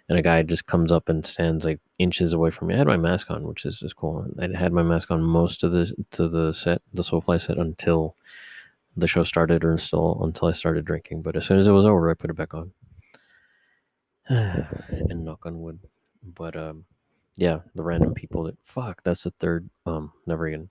and 0.09 0.19
a 0.19 0.23
guy 0.23 0.43
just 0.43 0.67
comes 0.67 0.91
up 0.91 1.09
and 1.09 1.25
stands 1.25 1.65
like 1.65 1.81
inches 1.99 2.33
away 2.33 2.51
from 2.51 2.69
me. 2.69 2.75
I 2.75 2.79
had 2.79 2.87
my 2.87 2.97
mask 2.97 3.31
on, 3.31 3.47
which 3.47 3.67
is, 3.67 3.83
is 3.83 3.93
cool. 3.93 4.27
I 4.41 4.57
had 4.57 4.73
my 4.73 4.83
mask 4.83 5.11
on 5.11 5.23
most 5.23 5.63
of 5.63 5.73
the 5.73 5.93
to 6.13 6.29
the 6.29 6.55
set, 6.55 6.81
the 6.95 7.03
Soulfly 7.03 7.41
set, 7.41 7.59
until 7.59 8.17
the 8.97 9.07
show 9.07 9.23
started, 9.25 9.65
or 9.65 9.77
still 9.79 10.19
until 10.23 10.49
I 10.49 10.53
started 10.53 10.87
drinking. 10.87 11.23
But 11.23 11.37
as 11.37 11.45
soon 11.45 11.59
as 11.59 11.67
it 11.67 11.73
was 11.73 11.85
over, 11.85 12.11
I 12.11 12.15
put 12.15 12.31
it 12.31 12.37
back 12.37 12.55
on. 12.55 12.73
and 14.29 15.25
knock 15.25 15.45
on 15.45 15.61
wood. 15.61 15.79
But 16.23 16.57
um, 16.57 16.85
yeah, 17.37 17.61
the 17.75 17.83
random 17.83 18.15
people 18.15 18.45
that 18.45 18.57
fuck. 18.63 19.03
That's 19.03 19.25
the 19.25 19.31
third. 19.33 19.69
Um, 19.85 20.13
never 20.27 20.47
again. 20.47 20.71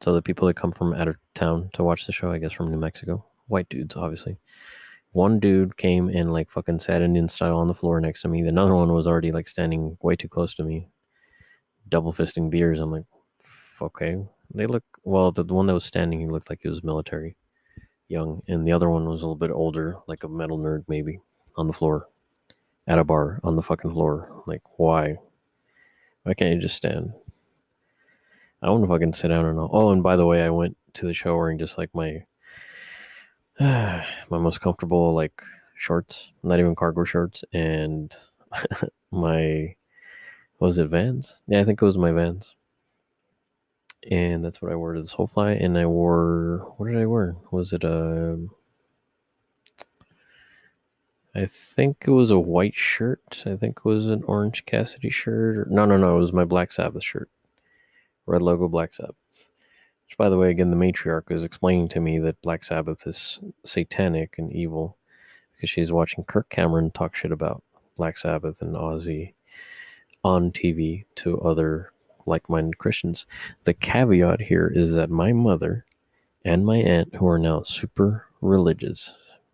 So 0.00 0.12
the 0.12 0.22
people 0.22 0.48
that 0.48 0.56
come 0.56 0.72
from 0.72 0.92
out 0.92 1.06
of 1.06 1.16
town 1.34 1.70
to 1.74 1.84
watch 1.84 2.06
the 2.06 2.12
show, 2.12 2.32
I 2.32 2.38
guess 2.38 2.52
from 2.52 2.70
New 2.70 2.78
Mexico, 2.78 3.24
white 3.46 3.68
dudes, 3.68 3.94
obviously 3.94 4.38
one 5.14 5.38
dude 5.38 5.76
came 5.76 6.08
and 6.08 6.32
like 6.32 6.50
fucking 6.50 6.80
sat 6.80 7.00
Indian 7.00 7.28
style 7.28 7.56
on 7.56 7.68
the 7.68 7.74
floor 7.74 8.00
next 8.00 8.22
to 8.22 8.28
me. 8.28 8.40
Another 8.40 8.74
one 8.74 8.92
was 8.92 9.06
already 9.06 9.30
like 9.30 9.46
standing 9.46 9.96
way 10.02 10.16
too 10.16 10.28
close 10.28 10.54
to 10.54 10.64
me, 10.64 10.88
double 11.88 12.12
fisting 12.12 12.50
beers. 12.50 12.80
I'm 12.80 12.90
like, 12.90 13.04
okay. 13.80 14.18
They 14.52 14.66
look 14.66 14.82
well. 15.04 15.30
The, 15.30 15.44
the 15.44 15.54
one 15.54 15.66
that 15.66 15.74
was 15.74 15.84
standing, 15.84 16.20
he 16.20 16.26
looked 16.26 16.50
like 16.50 16.60
he 16.62 16.68
was 16.68 16.82
military, 16.82 17.36
young, 18.08 18.42
and 18.48 18.66
the 18.66 18.72
other 18.72 18.90
one 18.90 19.08
was 19.08 19.22
a 19.22 19.24
little 19.24 19.36
bit 19.36 19.52
older, 19.52 19.96
like 20.08 20.24
a 20.24 20.28
metal 20.28 20.58
nerd 20.58 20.84
maybe, 20.88 21.20
on 21.56 21.68
the 21.68 21.72
floor, 21.72 22.08
at 22.88 22.98
a 22.98 23.04
bar 23.04 23.40
on 23.44 23.54
the 23.54 23.62
fucking 23.62 23.92
floor. 23.92 24.42
Like, 24.46 24.62
why? 24.78 25.16
Why 26.24 26.34
can't 26.34 26.56
you 26.56 26.60
just 26.60 26.76
stand? 26.76 27.12
I 28.62 28.70
want 28.70 28.82
to 28.82 28.88
fucking 28.88 29.12
sit 29.12 29.28
down 29.28 29.46
and 29.46 29.58
all. 29.60 29.70
Oh, 29.72 29.90
and 29.92 30.02
by 30.02 30.16
the 30.16 30.26
way, 30.26 30.42
I 30.42 30.50
went 30.50 30.76
to 30.94 31.06
the 31.06 31.14
show 31.14 31.36
wearing 31.36 31.58
just 31.58 31.78
like 31.78 31.90
my 31.94 32.24
my 33.60 34.04
most 34.30 34.60
comfortable 34.60 35.14
like 35.14 35.42
shorts, 35.76 36.32
not 36.42 36.58
even 36.58 36.74
cargo 36.74 37.04
shorts, 37.04 37.44
and 37.52 38.12
my 39.10 39.74
was 40.58 40.78
it 40.78 40.88
Vans? 40.88 41.36
Yeah, 41.46 41.60
I 41.60 41.64
think 41.64 41.80
it 41.80 41.84
was 41.84 41.98
my 41.98 42.12
Vans. 42.12 42.54
And 44.10 44.44
that's 44.44 44.60
what 44.60 44.72
I 44.72 44.76
wore 44.76 44.94
to 44.94 45.00
this 45.00 45.14
Soulfly. 45.14 45.64
And 45.64 45.78
I 45.78 45.86
wore 45.86 46.72
what 46.76 46.88
did 46.88 46.98
I 46.98 47.06
wear? 47.06 47.36
Was 47.50 47.72
it 47.72 47.84
a 47.84 48.32
um, 48.34 48.50
I 51.34 51.46
think 51.46 52.04
it 52.06 52.12
was 52.12 52.30
a 52.30 52.38
white 52.38 52.76
shirt. 52.76 53.42
I 53.44 53.56
think 53.56 53.78
it 53.78 53.84
was 53.84 54.06
an 54.06 54.22
Orange 54.24 54.64
Cassidy 54.66 55.10
shirt. 55.10 55.70
No, 55.70 55.84
no, 55.84 55.96
no. 55.96 56.16
It 56.16 56.20
was 56.20 56.32
my 56.32 56.44
Black 56.44 56.70
Sabbath 56.70 57.02
shirt. 57.02 57.28
Red 58.26 58.42
logo 58.42 58.68
Black 58.68 58.94
Sabbath. 58.94 59.48
Which, 60.06 60.18
by 60.18 60.28
the 60.28 60.38
way, 60.38 60.50
again, 60.50 60.70
the 60.70 60.76
matriarch 60.76 61.30
is 61.30 61.44
explaining 61.44 61.88
to 61.88 62.00
me 62.00 62.18
that 62.18 62.42
Black 62.42 62.62
Sabbath 62.62 63.06
is 63.06 63.40
satanic 63.64 64.36
and 64.38 64.52
evil 64.52 64.96
because 65.52 65.70
she's 65.70 65.92
watching 65.92 66.24
Kirk 66.24 66.48
Cameron 66.50 66.90
talk 66.90 67.14
shit 67.14 67.32
about 67.32 67.62
Black 67.96 68.18
Sabbath 68.18 68.60
and 68.60 68.74
Ozzy 68.74 69.34
on 70.22 70.50
TV 70.50 71.04
to 71.16 71.40
other 71.40 71.92
like 72.26 72.48
minded 72.48 72.78
Christians. 72.78 73.26
The 73.64 73.74
caveat 73.74 74.40
here 74.42 74.70
is 74.74 74.92
that 74.92 75.10
my 75.10 75.32
mother 75.32 75.84
and 76.44 76.64
my 76.64 76.76
aunt, 76.76 77.14
who 77.14 77.26
are 77.28 77.38
now 77.38 77.62
super 77.62 78.26
religious, 78.40 79.10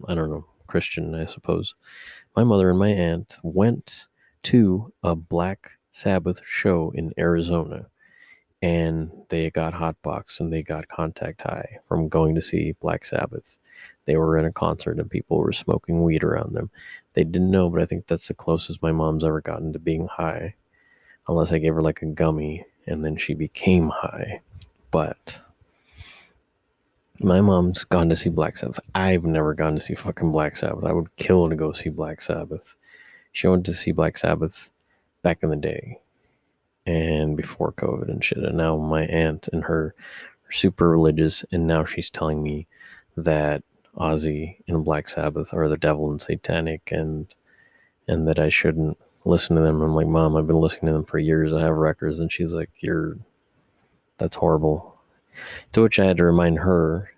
I 0.07 0.15
don't 0.15 0.31
know, 0.31 0.47
Christian, 0.67 1.15
I 1.15 1.27
suppose, 1.27 1.75
my 2.37 2.45
mother 2.45 2.71
and 2.71 2.79
my 2.79 2.91
aunt 2.91 3.39
went 3.43 4.07
to 4.45 4.93
a 5.03 5.15
Black 5.15 5.73
Sabbath 5.91 6.41
show 6.47 6.93
in 6.95 7.13
Arizona 7.19 7.87
and 8.63 9.11
they 9.29 9.51
got 9.51 9.73
hotbox 9.73 10.41
and 10.41 10.53
they 10.53 10.63
got 10.63 10.89
contact 10.89 11.43
high 11.43 11.79
from 11.89 12.09
going 12.09 12.35
to 12.35 12.43
see 12.43 12.73
Black 12.81 13.05
Sabbath. 13.05 13.57
They 14.05 14.17
were 14.17 14.37
in 14.37 14.45
a 14.45 14.53
concert 14.53 14.99
and 14.99 15.11
people 15.11 15.39
were 15.39 15.53
smoking 15.53 16.03
weed 16.03 16.25
around 16.25 16.55
them. 16.55 16.71
They 17.15 17.25
didn't 17.25 17.51
know, 17.51 17.71
but 17.71 17.81
I 17.81 17.87
think 17.87 18.07
that's 18.07 18.29
the 18.29 18.35
closest 18.35 18.83
my 18.83 18.93
mom's 18.93 19.25
ever 19.25 19.41
gotten 19.41 19.73
to 19.73 19.79
being 19.79 20.07
high, 20.09 20.55
unless 21.29 21.53
I 21.53 21.59
gave 21.59 21.75
her 21.75 21.83
like 21.83 22.03
a 22.03 22.07
gummy 22.07 22.65
and 22.87 23.05
then 23.05 23.17
she 23.17 23.35
became 23.35 23.89
high. 23.89 24.43
But 24.91 25.41
my 27.21 27.41
mom's 27.41 27.85
gone 27.85 28.09
to 28.11 28.17
see 28.17 28.31
Black 28.31 28.57
Sabbath. 28.57 28.81
I've 28.95 29.25
never 29.25 29.55
gone 29.55 29.75
to 29.75 29.81
see 29.81 29.95
fucking 29.95 30.33
Black 30.33 30.57
Sabbath. 30.57 30.85
I 30.85 30.93
would 30.93 31.15
kill 31.17 31.49
to 31.49 31.57
go 31.57 31.73
see 31.73 31.91
Black 31.91 32.21
Sabbath. 32.21 32.75
She 33.33 33.47
went 33.47 33.65
to 33.67 33.75
see 33.75 33.93
Black 33.93 34.19
Sabbath 34.19 34.71
back 35.23 35.43
in 35.43 35.51
the 35.51 35.57
day 35.57 35.99
and 36.91 37.37
before 37.37 37.73
COVID 37.73 38.09
and 38.09 38.25
shit. 38.25 38.39
And 38.39 38.57
now 38.57 38.77
my 38.77 39.05
aunt 39.05 39.49
and 39.53 39.65
her 39.65 39.95
are 40.49 40.53
super 40.53 40.91
religious, 40.91 41.45
and 41.53 41.67
now 41.67 41.85
she's 41.85 42.11
telling 42.11 42.43
me 42.43 42.67
that 43.17 43.63
Ozzy 43.97 44.57
and 44.67 44.85
Black 44.85 45.09
Sabbath 45.09 45.55
are 45.55 45.69
the 45.69 45.77
devil 45.77 46.11
and 46.11 46.21
satanic, 46.21 46.91
and 46.91 47.33
and 48.09 48.27
that 48.27 48.39
I 48.39 48.49
shouldn't 48.49 48.99
listen 49.25 49.55
to 49.57 49.63
them. 49.63 49.83
I'm 49.83 49.95
like, 49.95 50.09
Mom, 50.09 50.37
I've 50.37 50.47
been 50.47 50.61
listening 50.61 50.87
to 50.87 50.93
them 50.93 51.05
for 51.05 51.19
years. 51.19 51.53
I 51.53 51.61
have 51.61 51.77
records, 51.77 52.19
and 52.19 52.33
she's 52.33 52.53
like, 52.53 52.71
You're 52.81 53.19
that's 54.19 54.37
horrible. 54.37 54.99
To 55.73 55.83
which 55.83 55.99
I 55.99 56.07
had 56.07 56.17
to 56.19 56.25
remind 56.25 56.59
her 56.59 57.11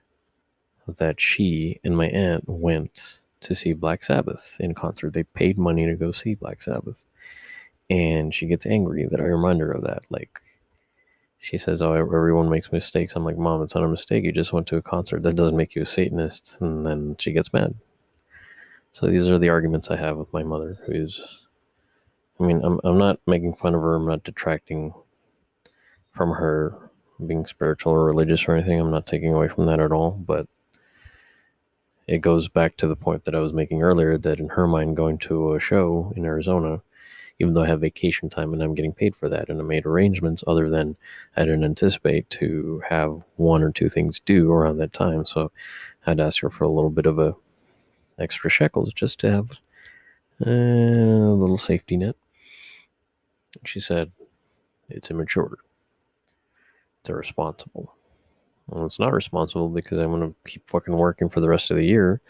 that 0.86 1.20
she 1.20 1.80
and 1.82 1.96
my 1.96 2.08
aunt 2.08 2.44
went 2.46 3.20
to 3.40 3.54
see 3.54 3.72
Black 3.72 4.04
Sabbath 4.04 4.56
in 4.60 4.74
concert. 4.74 5.14
They 5.14 5.24
paid 5.24 5.58
money 5.58 5.86
to 5.86 5.94
go 5.94 6.12
see 6.12 6.34
Black 6.34 6.60
Sabbath 6.62 7.04
and 7.92 8.34
she 8.34 8.46
gets 8.46 8.64
angry 8.64 9.06
that 9.10 9.20
I 9.20 9.24
remind 9.24 9.60
her 9.60 9.70
of 9.70 9.82
that. 9.84 10.04
Like, 10.08 10.40
she 11.38 11.58
says, 11.58 11.82
"Oh, 11.82 11.92
everyone 11.92 12.48
makes 12.48 12.72
mistakes." 12.72 13.14
I'm 13.14 13.24
like, 13.24 13.36
"Mom, 13.36 13.62
it's 13.62 13.74
not 13.74 13.84
a 13.84 13.88
mistake. 13.88 14.24
You 14.24 14.32
just 14.32 14.52
went 14.52 14.66
to 14.68 14.78
a 14.78 14.82
concert. 14.82 15.22
That 15.22 15.36
doesn't 15.36 15.56
make 15.56 15.74
you 15.74 15.82
a 15.82 15.86
Satanist." 15.86 16.56
And 16.60 16.86
then 16.86 17.16
she 17.18 17.32
gets 17.32 17.52
mad. 17.52 17.74
So 18.92 19.06
these 19.06 19.28
are 19.28 19.38
the 19.38 19.50
arguments 19.50 19.90
I 19.90 19.96
have 19.96 20.16
with 20.16 20.32
my 20.32 20.42
mother, 20.42 20.78
who's, 20.86 21.20
I 22.40 22.44
mean, 22.44 22.62
I'm 22.64 22.80
I'm 22.84 22.98
not 22.98 23.20
making 23.26 23.54
fun 23.54 23.74
of 23.74 23.82
her. 23.82 23.94
I'm 23.96 24.06
not 24.06 24.24
detracting 24.24 24.94
from 26.12 26.30
her 26.30 26.90
being 27.26 27.46
spiritual 27.46 27.92
or 27.92 28.04
religious 28.06 28.48
or 28.48 28.54
anything. 28.56 28.80
I'm 28.80 28.90
not 28.90 29.06
taking 29.06 29.34
away 29.34 29.48
from 29.48 29.66
that 29.66 29.80
at 29.80 29.92
all. 29.92 30.12
But 30.12 30.48
it 32.06 32.18
goes 32.18 32.48
back 32.48 32.76
to 32.78 32.88
the 32.88 32.96
point 32.96 33.24
that 33.24 33.34
I 33.34 33.40
was 33.40 33.52
making 33.52 33.82
earlier 33.82 34.16
that 34.18 34.40
in 34.40 34.48
her 34.50 34.66
mind, 34.66 34.96
going 34.96 35.18
to 35.18 35.54
a 35.54 35.60
show 35.60 36.12
in 36.16 36.24
Arizona 36.24 36.82
even 37.42 37.54
though 37.54 37.64
I 37.64 37.66
have 37.66 37.80
vacation 37.80 38.30
time 38.30 38.52
and 38.52 38.62
I'm 38.62 38.74
getting 38.74 38.92
paid 38.92 39.16
for 39.16 39.28
that. 39.28 39.48
And 39.48 39.60
I 39.60 39.64
made 39.64 39.84
arrangements 39.84 40.44
other 40.46 40.70
than 40.70 40.96
I 41.36 41.40
didn't 41.42 41.64
anticipate 41.64 42.30
to 42.30 42.82
have 42.88 43.24
one 43.36 43.62
or 43.62 43.72
two 43.72 43.88
things 43.88 44.20
due 44.20 44.50
around 44.50 44.78
that 44.78 44.92
time. 44.92 45.26
So 45.26 45.50
I 46.06 46.10
had 46.10 46.18
to 46.18 46.24
ask 46.24 46.40
her 46.42 46.50
for 46.50 46.62
a 46.64 46.70
little 46.70 46.90
bit 46.90 47.06
of 47.06 47.18
a 47.18 47.34
extra 48.18 48.48
shekels 48.48 48.92
just 48.92 49.18
to 49.20 49.30
have 49.30 49.50
a 50.40 50.50
little 50.50 51.58
safety 51.58 51.96
net. 51.96 52.14
She 53.64 53.80
said, 53.80 54.12
It's 54.88 55.10
immature. 55.10 55.58
It's 57.00 57.10
irresponsible. 57.10 57.92
Well, 58.68 58.86
it's 58.86 59.00
not 59.00 59.12
responsible 59.12 59.68
because 59.68 59.98
I'm 59.98 60.12
going 60.12 60.30
to 60.30 60.50
keep 60.50 60.70
fucking 60.70 60.96
working 60.96 61.28
for 61.28 61.40
the 61.40 61.48
rest 61.48 61.72
of 61.72 61.76
the 61.76 61.84
year, 61.84 62.20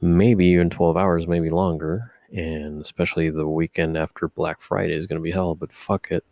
maybe 0.00 0.46
even 0.46 0.70
12 0.70 0.96
hours, 0.96 1.28
maybe 1.28 1.50
longer. 1.50 2.13
And 2.34 2.82
especially 2.82 3.30
the 3.30 3.46
weekend 3.46 3.96
after 3.96 4.28
Black 4.28 4.60
Friday 4.60 4.94
is 4.94 5.06
going 5.06 5.20
to 5.20 5.22
be 5.22 5.30
hell, 5.30 5.54
but 5.54 5.72
fuck 5.72 6.10
it. 6.10 6.24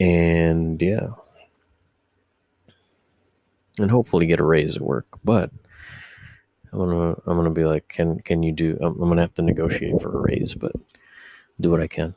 And 0.00 0.80
yeah. 0.80 1.08
And 3.78 3.90
hopefully 3.90 4.26
get 4.26 4.40
a 4.40 4.44
raise 4.44 4.76
at 4.76 4.82
work. 4.82 5.06
But 5.22 5.50
I'm 6.72 6.78
gonna 6.78 7.16
I'm 7.26 7.36
gonna 7.36 7.50
be 7.50 7.64
like, 7.64 7.88
can 7.88 8.20
can 8.20 8.42
you 8.42 8.52
do? 8.52 8.78
I'm, 8.80 9.00
I'm 9.00 9.08
gonna 9.08 9.20
have 9.20 9.34
to 9.34 9.42
negotiate 9.42 10.00
for 10.00 10.16
a 10.16 10.20
raise, 10.20 10.54
but 10.54 10.72
do 11.60 11.70
what 11.70 11.80
I 11.80 11.86
can. 11.86 12.14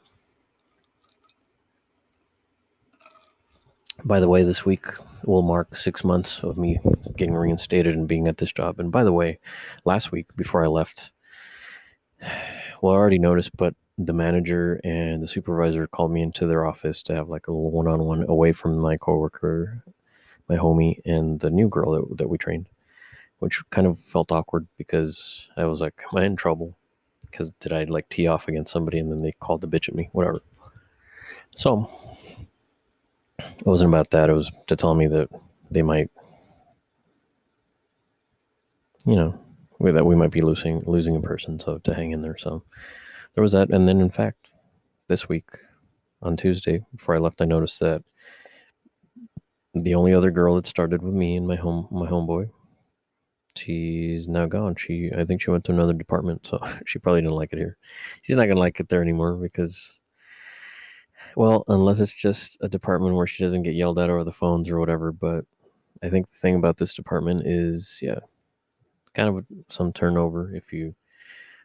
By 4.05 4.19
the 4.19 4.29
way, 4.29 4.43
this 4.43 4.65
week 4.65 4.85
will 5.25 5.41
mark 5.41 5.75
six 5.75 6.03
months 6.03 6.39
of 6.39 6.57
me 6.57 6.79
getting 7.15 7.35
reinstated 7.35 7.95
and 7.95 8.07
being 8.07 8.27
at 8.27 8.37
this 8.37 8.51
job. 8.51 8.79
And 8.79 8.91
by 8.91 9.03
the 9.03 9.13
way, 9.13 9.39
last 9.85 10.11
week 10.11 10.27
before 10.35 10.63
I 10.63 10.67
left, 10.67 11.11
well, 12.83 12.93
I 12.93 12.97
already 12.97 13.17
noticed, 13.17 13.55
but 13.55 13.73
the 13.97 14.11
manager 14.11 14.81
and 14.83 15.23
the 15.23 15.27
supervisor 15.27 15.87
called 15.87 16.11
me 16.11 16.21
into 16.21 16.45
their 16.45 16.65
office 16.65 17.01
to 17.03 17.15
have 17.15 17.29
like 17.29 17.47
a 17.47 17.51
little 17.51 17.71
one-on-one 17.71 18.25
away 18.27 18.51
from 18.51 18.77
my 18.77 18.97
coworker, 18.97 19.81
my 20.49 20.57
homie, 20.57 20.99
and 21.05 21.39
the 21.39 21.49
new 21.49 21.69
girl 21.69 21.93
that, 21.93 22.17
that 22.17 22.27
we 22.27 22.37
trained, 22.37 22.67
which 23.39 23.63
kind 23.69 23.87
of 23.87 23.97
felt 24.01 24.33
awkward 24.33 24.67
because 24.77 25.47
I 25.55 25.63
was 25.63 25.79
like, 25.79 25.93
am 26.11 26.17
I 26.17 26.25
in 26.25 26.35
trouble? 26.35 26.75
Because 27.21 27.51
did 27.61 27.71
I 27.71 27.85
like 27.85 28.09
tee 28.09 28.27
off 28.27 28.49
against 28.49 28.73
somebody 28.73 28.99
and 28.99 29.09
then 29.09 29.21
they 29.21 29.31
called 29.39 29.61
the 29.61 29.67
bitch 29.69 29.87
at 29.87 29.95
me? 29.95 30.09
Whatever. 30.11 30.41
So 31.55 31.89
it 33.39 33.65
wasn't 33.65 33.91
about 33.91 34.09
that. 34.09 34.29
It 34.29 34.33
was 34.33 34.51
to 34.67 34.75
tell 34.75 34.93
me 34.93 35.07
that 35.07 35.29
they 35.71 35.83
might, 35.83 36.09
you 39.05 39.15
know, 39.15 39.39
that 39.91 40.05
we 40.05 40.15
might 40.15 40.31
be 40.31 40.41
losing 40.41 40.81
losing 40.85 41.15
a 41.15 41.21
person. 41.21 41.59
So 41.59 41.77
to 41.79 41.93
hang 41.93 42.11
in 42.11 42.21
there. 42.21 42.37
So 42.37 42.63
there 43.35 43.41
was 43.41 43.53
that, 43.53 43.69
and 43.69 43.87
then 43.87 44.01
in 44.01 44.09
fact, 44.09 44.49
this 45.07 45.27
week 45.27 45.49
on 46.21 46.37
Tuesday 46.37 46.81
before 46.95 47.15
I 47.15 47.19
left, 47.19 47.41
I 47.41 47.45
noticed 47.45 47.79
that 47.79 48.03
the 49.73 49.95
only 49.95 50.13
other 50.13 50.31
girl 50.31 50.55
that 50.55 50.67
started 50.67 51.01
with 51.01 51.13
me 51.13 51.35
and 51.35 51.47
my 51.47 51.55
home 51.55 51.87
my 51.91 52.07
homeboy, 52.07 52.49
she's 53.55 54.27
now 54.27 54.45
gone. 54.45 54.75
She 54.75 55.11
I 55.17 55.25
think 55.25 55.41
she 55.41 55.51
went 55.51 55.63
to 55.65 55.71
another 55.71 55.93
department, 55.93 56.45
so 56.47 56.59
she 56.85 56.99
probably 56.99 57.21
didn't 57.21 57.35
like 57.35 57.53
it 57.53 57.59
here. 57.59 57.77
She's 58.21 58.37
not 58.37 58.47
gonna 58.47 58.59
like 58.59 58.79
it 58.79 58.89
there 58.89 59.01
anymore 59.01 59.35
because 59.35 59.99
well, 61.35 61.63
unless 61.67 61.99
it's 61.99 62.13
just 62.13 62.57
a 62.61 62.69
department 62.69 63.15
where 63.15 63.27
she 63.27 63.43
doesn't 63.43 63.63
get 63.63 63.73
yelled 63.75 63.99
at 63.99 64.09
over 64.09 64.23
the 64.23 64.31
phones 64.33 64.69
or 64.69 64.79
whatever. 64.79 65.11
But 65.11 65.45
I 66.03 66.09
think 66.09 66.29
the 66.29 66.37
thing 66.37 66.55
about 66.55 66.77
this 66.77 66.93
department 66.93 67.43
is, 67.45 67.99
yeah, 68.01 68.19
kind 69.13 69.29
of 69.29 69.45
some 69.67 69.93
turnover 69.93 70.53
if 70.55 70.73
you 70.73 70.95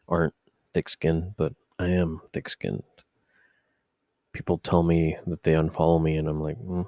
aren't 0.09 0.35
thick 0.75 0.89
skinned, 0.89 1.35
but 1.37 1.53
I 1.79 1.87
am 1.89 2.21
thick 2.33 2.49
skinned. 2.49 2.83
People 4.33 4.59
tell 4.59 4.83
me 4.83 5.17
that 5.27 5.43
they 5.43 5.53
unfollow 5.53 6.03
me, 6.03 6.17
and 6.17 6.29
I'm 6.29 6.41
like, 6.41 6.59
mm. 6.59 6.87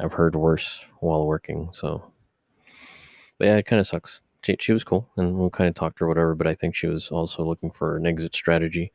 I've 0.00 0.14
heard 0.14 0.34
worse 0.34 0.84
while 1.00 1.26
working. 1.26 1.68
So, 1.72 2.02
but 3.38 3.46
yeah, 3.46 3.56
it 3.56 3.66
kind 3.66 3.80
of 3.80 3.86
sucks. 3.86 4.20
She, 4.42 4.56
she 4.58 4.72
was 4.72 4.82
cool, 4.82 5.08
and 5.16 5.36
we 5.36 5.48
kind 5.50 5.68
of 5.68 5.74
talked 5.74 6.02
or 6.02 6.08
whatever. 6.08 6.34
But 6.34 6.46
I 6.46 6.54
think 6.54 6.74
she 6.74 6.88
was 6.88 7.10
also 7.10 7.44
looking 7.44 7.70
for 7.70 7.96
an 7.96 8.06
exit 8.06 8.34
strategy 8.34 8.92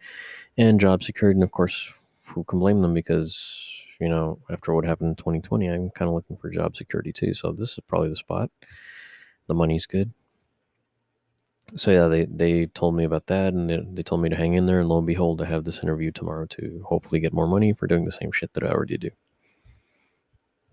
and 0.57 0.80
job 0.80 1.03
security. 1.03 1.38
And 1.38 1.43
of 1.43 1.51
course, 1.51 1.89
who 2.26 2.43
can 2.43 2.59
blame 2.59 2.82
them? 2.82 2.93
Because 2.93 3.84
you 3.99 4.09
know, 4.09 4.39
after 4.49 4.74
what 4.74 4.86
happened 4.86 5.09
in 5.09 5.15
2020, 5.15 5.68
I'm 5.68 5.89
kind 5.91 6.09
of 6.09 6.15
looking 6.15 6.38
for 6.38 6.49
job 6.49 6.76
security 6.76 7.11
too. 7.11 7.34
So 7.34 7.51
this 7.51 7.72
is 7.72 7.80
probably 7.88 8.09
the 8.09 8.15
spot. 8.15 8.51
The 9.47 9.53
money's 9.53 9.85
good 9.85 10.13
so 11.75 11.91
yeah, 11.91 12.07
they 12.07 12.25
they 12.25 12.67
told 12.67 12.95
me 12.95 13.03
about 13.03 13.27
that, 13.27 13.53
and 13.53 13.69
they, 13.69 13.79
they 13.91 14.03
told 14.03 14.21
me 14.21 14.29
to 14.29 14.35
hang 14.35 14.53
in 14.53 14.65
there. 14.65 14.79
And 14.79 14.87
lo 14.87 14.99
and 14.99 15.07
behold, 15.07 15.41
I 15.41 15.45
have 15.45 15.65
this 15.65 15.79
interview 15.79 16.11
tomorrow 16.11 16.45
to 16.45 16.83
hopefully 16.87 17.19
get 17.19 17.33
more 17.33 17.47
money 17.47 17.73
for 17.73 17.87
doing 17.87 18.05
the 18.05 18.11
same 18.11 18.31
shit 18.31 18.53
that 18.53 18.63
I 18.63 18.69
already 18.69 18.97
do, 18.97 19.09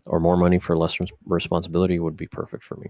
or 0.07 0.21
more 0.21 0.37
money 0.37 0.61
for 0.61 0.77
less 0.77 0.99
responsibility 1.27 1.99
would 1.99 2.17
be 2.17 2.29
perfect 2.29 2.63
for 2.63 2.77
me. 2.77 2.89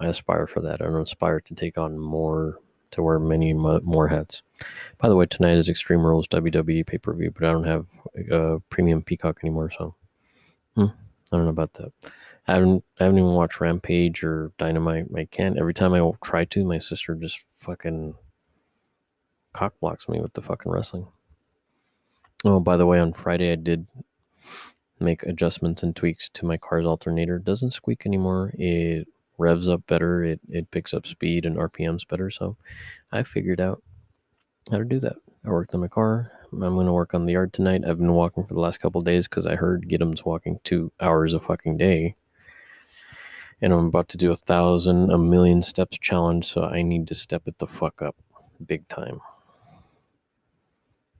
I 0.00 0.06
aspire 0.06 0.46
for 0.46 0.60
that. 0.60 0.82
I 0.82 0.84
don't 0.84 1.00
aspire 1.00 1.40
to 1.40 1.54
take 1.54 1.78
on 1.78 1.98
more, 1.98 2.58
to 2.90 3.02
wear 3.02 3.18
many 3.18 3.54
more 3.54 4.08
hats. 4.08 4.42
By 4.98 5.08
the 5.08 5.16
way, 5.16 5.26
tonight 5.26 5.56
is 5.56 5.68
Extreme 5.70 6.04
Rules 6.04 6.28
WWE 6.28 6.86
pay 6.86 6.98
per 6.98 7.14
view, 7.14 7.30
but 7.30 7.44
I 7.44 7.52
don't 7.52 7.64
have 7.64 7.86
a 8.30 8.60
premium 8.68 9.02
Peacock 9.02 9.38
anymore, 9.42 9.70
so 9.70 9.94
hmm, 10.76 10.84
I 10.84 11.36
don't 11.36 11.44
know 11.44 11.50
about 11.50 11.72
that. 11.74 11.92
I 12.46 12.54
haven't 12.54 12.84
I 12.98 13.04
haven't 13.04 13.18
even 13.18 13.32
watched 13.32 13.60
Rampage 13.60 14.24
or 14.24 14.52
Dynamite. 14.58 15.06
I 15.16 15.24
can't. 15.26 15.58
Every 15.58 15.74
time 15.74 15.94
I 15.94 16.10
try 16.24 16.44
to, 16.46 16.64
my 16.64 16.78
sister 16.78 17.14
just 17.14 17.40
fucking 17.60 18.14
cock 19.52 19.74
blocks 19.80 20.08
me 20.08 20.20
with 20.20 20.32
the 20.32 20.42
fucking 20.42 20.70
wrestling. 20.72 21.06
Oh, 22.44 22.58
by 22.58 22.76
the 22.76 22.86
way, 22.86 22.98
on 22.98 23.12
Friday 23.12 23.52
I 23.52 23.56
did 23.56 23.86
make 24.98 25.22
adjustments 25.22 25.82
and 25.82 25.94
tweaks 25.94 26.28
to 26.30 26.46
my 26.46 26.56
car's 26.56 26.86
alternator. 26.86 27.36
It 27.36 27.44
doesn't 27.44 27.72
squeak 27.72 28.06
anymore. 28.06 28.52
It 28.58 29.06
revs 29.38 29.68
up 29.68 29.86
better. 29.86 30.24
It 30.24 30.40
it 30.48 30.70
picks 30.72 30.92
up 30.92 31.06
speed 31.06 31.46
and 31.46 31.56
RPMs 31.56 32.06
better. 32.08 32.30
So 32.30 32.56
I 33.12 33.22
figured 33.22 33.60
out 33.60 33.82
how 34.70 34.78
to 34.78 34.84
do 34.84 34.98
that. 35.00 35.16
I 35.44 35.50
worked 35.50 35.74
on 35.74 35.80
my 35.80 35.88
car. 35.88 36.32
I'm 36.52 36.58
going 36.58 36.86
to 36.86 36.92
work 36.92 37.14
on 37.14 37.24
the 37.24 37.32
yard 37.32 37.52
tonight. 37.52 37.82
I've 37.86 37.98
been 37.98 38.12
walking 38.12 38.44
for 38.44 38.52
the 38.52 38.60
last 38.60 38.78
couple 38.78 39.00
days 39.00 39.26
because 39.26 39.46
I 39.46 39.56
heard 39.56 39.88
Gidim's 39.88 40.24
walking 40.24 40.60
two 40.64 40.92
hours 41.00 41.32
a 41.32 41.40
fucking 41.40 41.78
day 41.78 42.14
and 43.62 43.72
I'm 43.72 43.86
about 43.86 44.08
to 44.08 44.18
do 44.18 44.32
a 44.32 44.36
thousand, 44.36 45.10
a 45.10 45.18
million 45.18 45.62
steps 45.62 45.96
challenge, 45.98 46.46
so 46.46 46.64
I 46.64 46.82
need 46.82 47.06
to 47.08 47.14
step 47.14 47.42
it 47.46 47.58
the 47.58 47.66
fuck 47.66 48.02
up 48.02 48.16
big 48.66 48.86
time. 48.88 49.20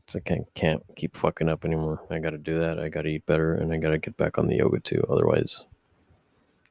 So 0.08 0.18
I 0.18 0.28
can't, 0.28 0.46
can't 0.54 0.82
keep 0.96 1.16
fucking 1.16 1.48
up 1.48 1.64
anymore. 1.64 2.04
I 2.10 2.18
gotta 2.18 2.38
do 2.38 2.58
that. 2.58 2.80
I 2.80 2.88
gotta 2.88 3.08
eat 3.08 3.24
better, 3.26 3.54
and 3.54 3.72
I 3.72 3.78
gotta 3.78 3.98
get 3.98 4.16
back 4.16 4.38
on 4.38 4.48
the 4.48 4.56
yoga 4.56 4.80
too. 4.80 5.02
Otherwise, 5.08 5.64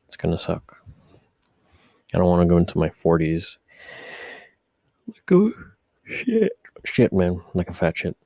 it's 0.08 0.18
gonna 0.18 0.38
suck. 0.38 0.84
I 2.14 2.18
don't 2.18 2.28
want 2.28 2.42
to 2.42 2.54
go 2.54 2.58
into 2.58 2.78
my 2.78 2.90
40s. 2.90 3.56
Like 5.08 5.32
a 5.32 5.52
shit. 6.06 6.52
Shit, 6.84 7.14
man. 7.14 7.42
Like 7.54 7.70
a 7.70 7.74
fat 7.74 7.98
shit. 7.98 8.18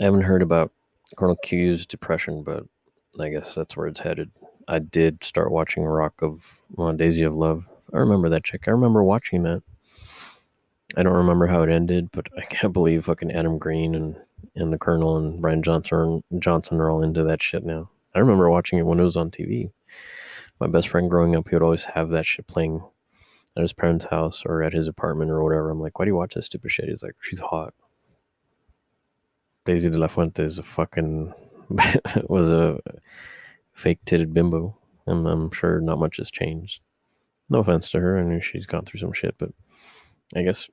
I 0.00 0.04
haven't 0.04 0.22
heard 0.22 0.42
about 0.42 0.72
Colonel 1.16 1.36
Q's 1.36 1.86
depression, 1.86 2.42
but 2.42 2.64
I 3.20 3.28
guess 3.28 3.54
that's 3.54 3.76
where 3.76 3.86
it's 3.86 4.00
headed. 4.00 4.32
I 4.70 4.78
did 4.78 5.24
start 5.24 5.50
watching 5.50 5.82
Rock 5.82 6.22
of 6.22 6.60
well, 6.76 6.92
Daisy 6.92 7.24
of 7.24 7.34
Love. 7.34 7.66
I 7.92 7.98
remember 7.98 8.28
that 8.28 8.44
chick. 8.44 8.68
I 8.68 8.70
remember 8.70 9.02
watching 9.02 9.42
that. 9.42 9.64
I 10.96 11.02
don't 11.02 11.12
remember 11.12 11.48
how 11.48 11.62
it 11.62 11.70
ended, 11.70 12.10
but 12.12 12.28
I 12.38 12.42
can't 12.42 12.72
believe 12.72 13.04
fucking 13.04 13.32
Adam 13.32 13.58
Green 13.58 13.96
and, 13.96 14.16
and 14.54 14.72
the 14.72 14.78
Colonel 14.78 15.16
and 15.16 15.42
Bryan 15.42 15.64
Johnson 15.64 16.22
Johnson 16.38 16.80
are 16.80 16.88
all 16.88 17.02
into 17.02 17.24
that 17.24 17.42
shit 17.42 17.64
now. 17.64 17.90
I 18.14 18.20
remember 18.20 18.48
watching 18.48 18.78
it 18.78 18.86
when 18.86 19.00
it 19.00 19.04
was 19.04 19.16
on 19.16 19.32
TV. 19.32 19.72
My 20.60 20.68
best 20.68 20.86
friend 20.86 21.10
growing 21.10 21.34
up, 21.34 21.48
he 21.48 21.56
would 21.56 21.64
always 21.64 21.84
have 21.84 22.10
that 22.10 22.26
shit 22.26 22.46
playing 22.46 22.80
at 23.56 23.62
his 23.62 23.72
parents' 23.72 24.04
house 24.04 24.44
or 24.46 24.62
at 24.62 24.72
his 24.72 24.86
apartment 24.86 25.32
or 25.32 25.42
whatever. 25.42 25.70
I'm 25.70 25.80
like, 25.80 25.98
why 25.98 26.04
do 26.04 26.10
you 26.10 26.16
watch 26.16 26.34
this 26.34 26.46
stupid 26.46 26.70
shit? 26.70 26.88
He's 26.88 27.02
like, 27.02 27.16
she's 27.20 27.40
hot. 27.40 27.74
Daisy 29.64 29.90
de 29.90 29.98
la 29.98 30.06
Fuente 30.06 30.44
is 30.44 30.60
a 30.60 30.62
fucking 30.62 31.34
was 32.28 32.48
a 32.48 32.78
fake 33.80 34.04
titted 34.04 34.32
bimbo. 34.32 34.76
And 35.06 35.26
I'm 35.26 35.50
sure 35.50 35.80
not 35.80 35.98
much 35.98 36.18
has 36.18 36.30
changed. 36.30 36.80
No 37.48 37.60
offense 37.60 37.90
to 37.90 38.00
her. 38.00 38.18
I 38.18 38.22
know 38.22 38.38
she's 38.38 38.66
gone 38.66 38.84
through 38.84 39.00
some 39.00 39.12
shit, 39.12 39.34
but 39.38 39.50
I 40.36 40.42
guess 40.42 40.68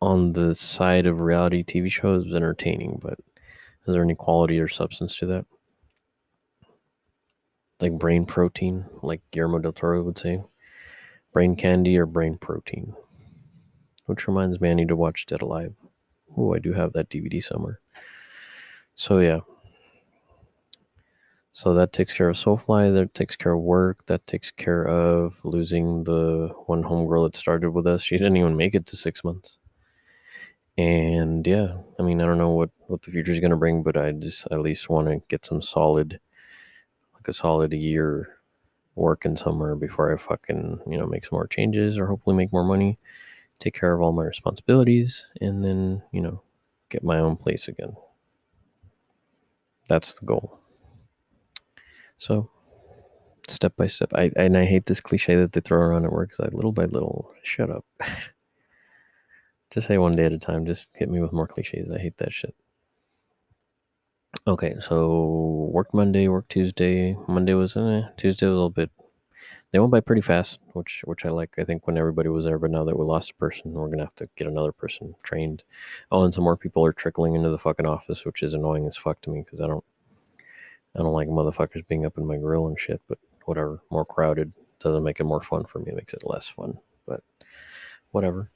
on 0.00 0.32
the 0.32 0.54
side 0.54 1.06
of 1.06 1.20
reality 1.20 1.62
TV 1.62 1.90
shows, 1.90 2.22
it 2.22 2.26
was 2.28 2.34
entertaining, 2.34 3.00
but 3.02 3.18
is 3.86 3.94
there 3.94 4.02
any 4.02 4.14
quality 4.14 4.58
or 4.58 4.68
substance 4.68 5.16
to 5.16 5.26
that? 5.26 5.44
Like 7.80 7.98
brain 7.98 8.24
protein, 8.24 8.86
like 9.02 9.20
Guillermo 9.32 9.58
del 9.58 9.72
Toro 9.72 10.02
would 10.02 10.16
say. 10.16 10.40
Brain 11.32 11.56
candy 11.56 11.98
or 11.98 12.06
brain 12.06 12.36
protein? 12.38 12.94
Which 14.06 14.28
reminds 14.28 14.60
me, 14.60 14.70
I 14.70 14.74
need 14.74 14.88
to 14.88 14.96
watch 14.96 15.26
Dead 15.26 15.42
Alive. 15.42 15.74
Oh, 16.36 16.54
I 16.54 16.58
do 16.58 16.72
have 16.72 16.92
that 16.92 17.10
DVD 17.10 17.42
somewhere. 17.42 17.80
So, 18.94 19.18
yeah, 19.18 19.40
so 21.52 21.74
that 21.74 21.92
takes 21.92 22.14
care 22.14 22.30
of 22.30 22.36
Soulfly, 22.36 22.92
that 22.94 23.12
takes 23.14 23.36
care 23.36 23.52
of 23.52 23.60
work, 23.60 24.06
that 24.06 24.26
takes 24.26 24.50
care 24.50 24.86
of 24.88 25.38
losing 25.44 26.02
the 26.04 26.50
one 26.66 26.82
homegirl 26.82 27.26
that 27.26 27.36
started 27.38 27.70
with 27.72 27.86
us. 27.86 28.02
She 28.02 28.16
didn't 28.18 28.38
even 28.38 28.56
make 28.56 28.74
it 28.74 28.86
to 28.86 28.96
six 28.96 29.22
months. 29.22 29.56
And 30.78 31.46
yeah, 31.46 31.76
I 31.98 32.02
mean, 32.02 32.22
I 32.22 32.26
don't 32.26 32.38
know 32.38 32.50
what, 32.50 32.70
what 32.86 33.02
the 33.02 33.10
future 33.10 33.32
is 33.32 33.40
going 33.40 33.50
to 33.50 33.56
bring, 33.58 33.82
but 33.82 33.96
I 33.98 34.12
just 34.12 34.46
at 34.50 34.60
least 34.60 34.88
want 34.88 35.08
to 35.08 35.22
get 35.28 35.44
some 35.44 35.60
solid, 35.60 36.18
like 37.14 37.28
a 37.28 37.32
solid 37.34 37.72
year 37.74 38.38
working 38.94 39.36
somewhere 39.36 39.74
before 39.76 40.14
I 40.14 40.16
fucking, 40.16 40.80
you 40.86 40.98
know, 40.98 41.06
make 41.06 41.24
some 41.24 41.36
more 41.36 41.46
changes 41.46 41.98
or 41.98 42.06
hopefully 42.06 42.36
make 42.36 42.52
more 42.52 42.64
money, 42.64 42.98
take 43.58 43.74
care 43.74 43.94
of 43.94 44.00
all 44.02 44.12
my 44.12 44.24
responsibilities, 44.24 45.26
and 45.42 45.64
then, 45.64 46.02
you 46.12 46.22
know, 46.22 46.42
get 46.88 47.04
my 47.04 47.18
own 47.18 47.36
place 47.36 47.68
again. 47.68 47.94
That's 49.88 50.14
the 50.14 50.26
goal. 50.26 50.61
So 52.22 52.48
step 53.48 53.74
by 53.76 53.88
step. 53.88 54.12
I 54.14 54.30
and 54.36 54.56
I 54.56 54.64
hate 54.64 54.86
this 54.86 55.00
cliche 55.00 55.34
that 55.34 55.50
they 55.50 55.60
throw 55.60 55.80
around 55.80 56.04
at 56.04 56.12
work. 56.12 56.30
Like 56.38 56.52
little 56.52 56.70
by 56.70 56.84
little. 56.84 57.32
Shut 57.42 57.68
up. 57.68 57.84
just 59.72 59.88
say 59.88 59.98
one 59.98 60.14
day 60.14 60.26
at 60.26 60.32
a 60.32 60.38
time. 60.38 60.64
Just 60.64 60.90
hit 60.94 61.10
me 61.10 61.20
with 61.20 61.32
more 61.32 61.48
cliches. 61.48 61.90
I 61.90 61.98
hate 61.98 62.18
that 62.18 62.32
shit. 62.32 62.54
Okay, 64.46 64.76
so 64.78 65.68
work 65.72 65.92
Monday, 65.92 66.28
work 66.28 66.46
Tuesday. 66.46 67.16
Monday 67.26 67.54
was 67.54 67.76
eh, 67.76 68.02
Tuesday 68.16 68.46
was 68.46 68.52
a 68.52 68.54
little 68.54 68.70
bit. 68.70 68.92
They 69.72 69.80
went 69.80 69.90
by 69.90 70.00
pretty 70.00 70.22
fast, 70.22 70.60
which 70.74 71.02
which 71.04 71.24
I 71.24 71.28
like. 71.30 71.56
I 71.58 71.64
think 71.64 71.88
when 71.88 71.98
everybody 71.98 72.28
was 72.28 72.44
there, 72.44 72.60
but 72.60 72.70
now 72.70 72.84
that 72.84 72.96
we 72.96 73.04
lost 73.04 73.32
a 73.32 73.34
person, 73.34 73.72
we're 73.72 73.88
gonna 73.88 74.04
have 74.04 74.14
to 74.16 74.28
get 74.36 74.46
another 74.46 74.70
person 74.70 75.16
trained. 75.24 75.64
Oh, 76.12 76.22
and 76.22 76.32
some 76.32 76.44
more 76.44 76.56
people 76.56 76.84
are 76.84 76.92
trickling 76.92 77.34
into 77.34 77.50
the 77.50 77.58
fucking 77.58 77.86
office, 77.86 78.24
which 78.24 78.44
is 78.44 78.54
annoying 78.54 78.86
as 78.86 78.96
fuck 78.96 79.20
to 79.22 79.30
me 79.30 79.42
because 79.44 79.60
I 79.60 79.66
don't 79.66 79.84
I 80.94 81.00
don't 81.00 81.12
like 81.12 81.28
motherfuckers 81.28 81.86
being 81.88 82.04
up 82.04 82.18
in 82.18 82.26
my 82.26 82.36
grill 82.36 82.66
and 82.66 82.78
shit. 82.78 83.00
But 83.08 83.18
whatever, 83.44 83.82
more 83.90 84.04
crowded 84.04 84.52
doesn't 84.80 85.04
make 85.04 85.20
it 85.20 85.24
more 85.24 85.42
fun 85.42 85.64
for 85.64 85.78
me. 85.78 85.86
It 85.88 85.96
makes 85.96 86.14
it 86.14 86.26
less 86.26 86.48
fun. 86.48 86.78
But 87.06 87.22
whatever. 88.10 88.50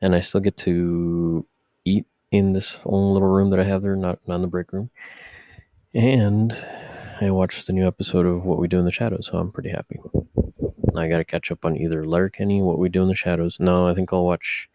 And 0.00 0.14
I 0.14 0.20
still 0.20 0.40
get 0.40 0.56
to 0.58 1.46
eat 1.84 2.06
in 2.30 2.52
this 2.52 2.78
own 2.84 3.12
little 3.12 3.28
room 3.28 3.50
that 3.50 3.60
I 3.60 3.64
have 3.64 3.82
there, 3.82 3.96
not 3.96 4.18
not 4.26 4.36
in 4.36 4.42
the 4.42 4.48
break 4.48 4.72
room. 4.72 4.90
And 5.94 6.56
I 7.20 7.30
watched 7.30 7.66
the 7.66 7.72
new 7.72 7.86
episode 7.86 8.26
of 8.26 8.44
What 8.44 8.58
We 8.58 8.66
Do 8.66 8.80
in 8.80 8.84
the 8.84 8.90
Shadows, 8.90 9.28
so 9.30 9.38
I'm 9.38 9.52
pretty 9.52 9.70
happy. 9.70 10.00
I 10.96 11.08
got 11.08 11.18
to 11.18 11.24
catch 11.24 11.52
up 11.52 11.64
on 11.64 11.76
either 11.76 12.04
Letterkenny, 12.04 12.60
What 12.62 12.78
We 12.78 12.88
Do 12.88 13.02
in 13.02 13.08
the 13.08 13.14
Shadows. 13.14 13.58
No, 13.60 13.86
I 13.86 13.94
think 13.94 14.12
I'll 14.12 14.24
watch 14.24 14.68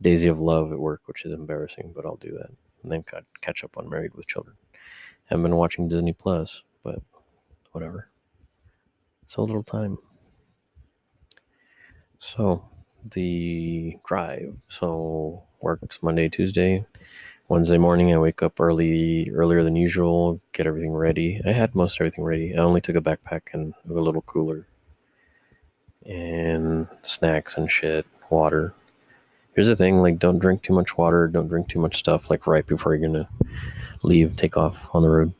Daisy 0.00 0.28
of 0.28 0.38
Love 0.38 0.72
at 0.72 0.78
work, 0.78 1.02
which 1.06 1.24
is 1.24 1.32
embarrassing, 1.32 1.92
but 1.94 2.06
I'll 2.06 2.16
do 2.16 2.30
that. 2.38 2.50
And 2.82 2.92
then 2.92 3.04
catch 3.40 3.64
up 3.64 3.76
on 3.76 3.88
Married 3.88 4.14
with 4.14 4.28
Children. 4.28 4.56
Haven't 5.26 5.42
been 5.42 5.56
watching 5.56 5.88
Disney 5.88 6.12
Plus, 6.12 6.62
but 6.82 7.00
whatever. 7.72 8.08
So 9.26 9.42
little 9.42 9.62
time. 9.62 9.98
So 12.18 12.64
the 13.12 13.96
drive. 14.06 14.54
So 14.68 15.42
worked 15.60 16.02
Monday, 16.02 16.28
Tuesday. 16.28 16.84
Wednesday 17.48 17.76
morning, 17.76 18.12
I 18.12 18.18
wake 18.18 18.42
up 18.42 18.58
early, 18.58 19.30
earlier 19.30 19.62
than 19.62 19.76
usual, 19.76 20.40
get 20.52 20.66
everything 20.66 20.92
ready. 20.92 21.42
I 21.46 21.52
had 21.52 21.74
most 21.74 22.00
everything 22.00 22.24
ready. 22.24 22.54
I 22.54 22.58
only 22.58 22.80
took 22.80 22.96
a 22.96 23.02
backpack 23.02 23.52
and 23.52 23.74
a 23.88 23.92
little 23.92 24.22
cooler, 24.22 24.66
and 26.06 26.88
snacks 27.02 27.58
and 27.58 27.70
shit, 27.70 28.06
water. 28.30 28.74
Here's 29.54 29.68
the 29.68 29.76
thing: 29.76 30.00
like, 30.02 30.18
don't 30.18 30.38
drink 30.38 30.62
too 30.62 30.72
much 30.72 30.96
water. 30.96 31.28
Don't 31.28 31.48
drink 31.48 31.68
too 31.68 31.78
much 31.78 31.96
stuff. 31.98 32.30
Like 32.30 32.46
right 32.46 32.66
before 32.66 32.94
you're 32.94 33.08
gonna 33.08 33.28
leave, 34.02 34.36
take 34.36 34.56
off 34.56 34.88
on 34.92 35.02
the 35.02 35.08
road. 35.08 35.32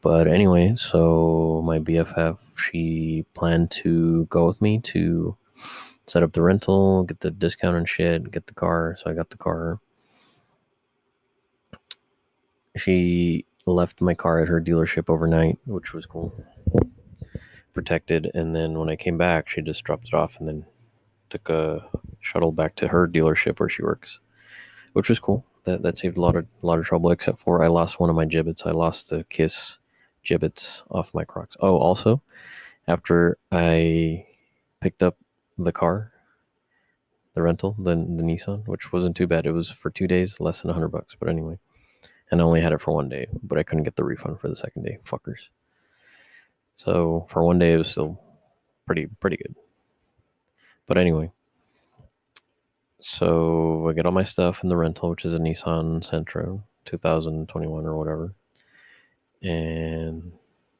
But 0.00 0.26
anyway, 0.28 0.74
so 0.76 1.62
my 1.64 1.78
BFF, 1.78 2.38
she 2.56 3.24
planned 3.34 3.70
to 3.72 4.26
go 4.26 4.46
with 4.46 4.60
me 4.60 4.78
to 4.80 5.36
set 6.06 6.22
up 6.22 6.32
the 6.32 6.42
rental, 6.42 7.04
get 7.04 7.20
the 7.20 7.30
discount 7.30 7.76
and 7.76 7.88
shit, 7.88 8.30
get 8.30 8.46
the 8.46 8.54
car. 8.54 8.96
So 9.00 9.10
I 9.10 9.14
got 9.14 9.30
the 9.30 9.38
car 9.38 9.80
she 12.76 13.46
left 13.66 14.00
my 14.00 14.14
car 14.14 14.40
at 14.40 14.48
her 14.48 14.60
dealership 14.60 15.08
overnight, 15.08 15.58
which 15.66 15.92
was 15.92 16.06
cool. 16.06 16.32
Protected, 17.72 18.30
and 18.34 18.54
then 18.54 18.78
when 18.78 18.88
I 18.88 18.96
came 18.96 19.18
back, 19.18 19.48
she 19.48 19.62
just 19.62 19.84
dropped 19.84 20.08
it 20.08 20.14
off 20.14 20.38
and 20.38 20.48
then 20.48 20.66
took 21.30 21.48
a 21.48 21.86
shuttle 22.24 22.52
back 22.52 22.74
to 22.76 22.88
her 22.88 23.06
dealership 23.06 23.60
where 23.60 23.68
she 23.68 23.82
works, 23.82 24.18
which 24.94 25.08
was 25.08 25.20
cool. 25.20 25.44
That 25.64 25.82
that 25.82 25.98
saved 25.98 26.16
a 26.16 26.20
lot 26.20 26.36
of 26.36 26.46
a 26.62 26.66
lot 26.66 26.78
of 26.78 26.86
trouble. 26.86 27.10
Except 27.10 27.38
for 27.38 27.62
I 27.62 27.68
lost 27.68 28.00
one 28.00 28.10
of 28.10 28.16
my 28.16 28.24
Jibbitz. 28.26 28.66
I 28.66 28.72
lost 28.72 29.10
the 29.10 29.24
Kiss 29.24 29.78
Jibbitz 30.24 30.82
off 30.90 31.14
my 31.14 31.24
Crocs. 31.24 31.56
Oh, 31.60 31.76
also, 31.76 32.22
after 32.88 33.38
I 33.52 34.26
picked 34.80 35.02
up 35.02 35.16
the 35.58 35.72
car, 35.72 36.12
the 37.34 37.42
rental, 37.42 37.76
the 37.78 37.94
the 37.94 38.24
Nissan, 38.24 38.66
which 38.66 38.92
wasn't 38.92 39.16
too 39.16 39.26
bad. 39.26 39.46
It 39.46 39.52
was 39.52 39.70
for 39.70 39.90
two 39.90 40.06
days, 40.06 40.40
less 40.40 40.62
than 40.62 40.72
hundred 40.72 40.88
bucks. 40.88 41.16
But 41.18 41.28
anyway, 41.28 41.58
and 42.30 42.40
I 42.40 42.44
only 42.44 42.60
had 42.60 42.72
it 42.72 42.80
for 42.80 42.94
one 42.94 43.08
day, 43.08 43.26
but 43.42 43.58
I 43.58 43.62
couldn't 43.62 43.84
get 43.84 43.96
the 43.96 44.04
refund 44.04 44.40
for 44.40 44.48
the 44.48 44.56
second 44.56 44.84
day. 44.84 44.98
Fuckers. 45.04 45.48
So 46.76 47.26
for 47.30 47.44
one 47.44 47.58
day, 47.58 47.74
it 47.74 47.78
was 47.78 47.90
still 47.90 48.20
pretty 48.86 49.06
pretty 49.20 49.36
good. 49.36 49.54
But 50.86 50.98
anyway, 50.98 51.32
so 53.06 53.86
I 53.86 53.92
get 53.92 54.06
all 54.06 54.12
my 54.12 54.24
stuff 54.24 54.62
in 54.62 54.70
the 54.70 54.78
rental, 54.78 55.10
which 55.10 55.26
is 55.26 55.34
a 55.34 55.38
Nissan 55.38 56.00
Sentra 56.00 56.62
2021 56.86 57.84
or 57.84 57.98
whatever, 57.98 58.34
and 59.42 60.32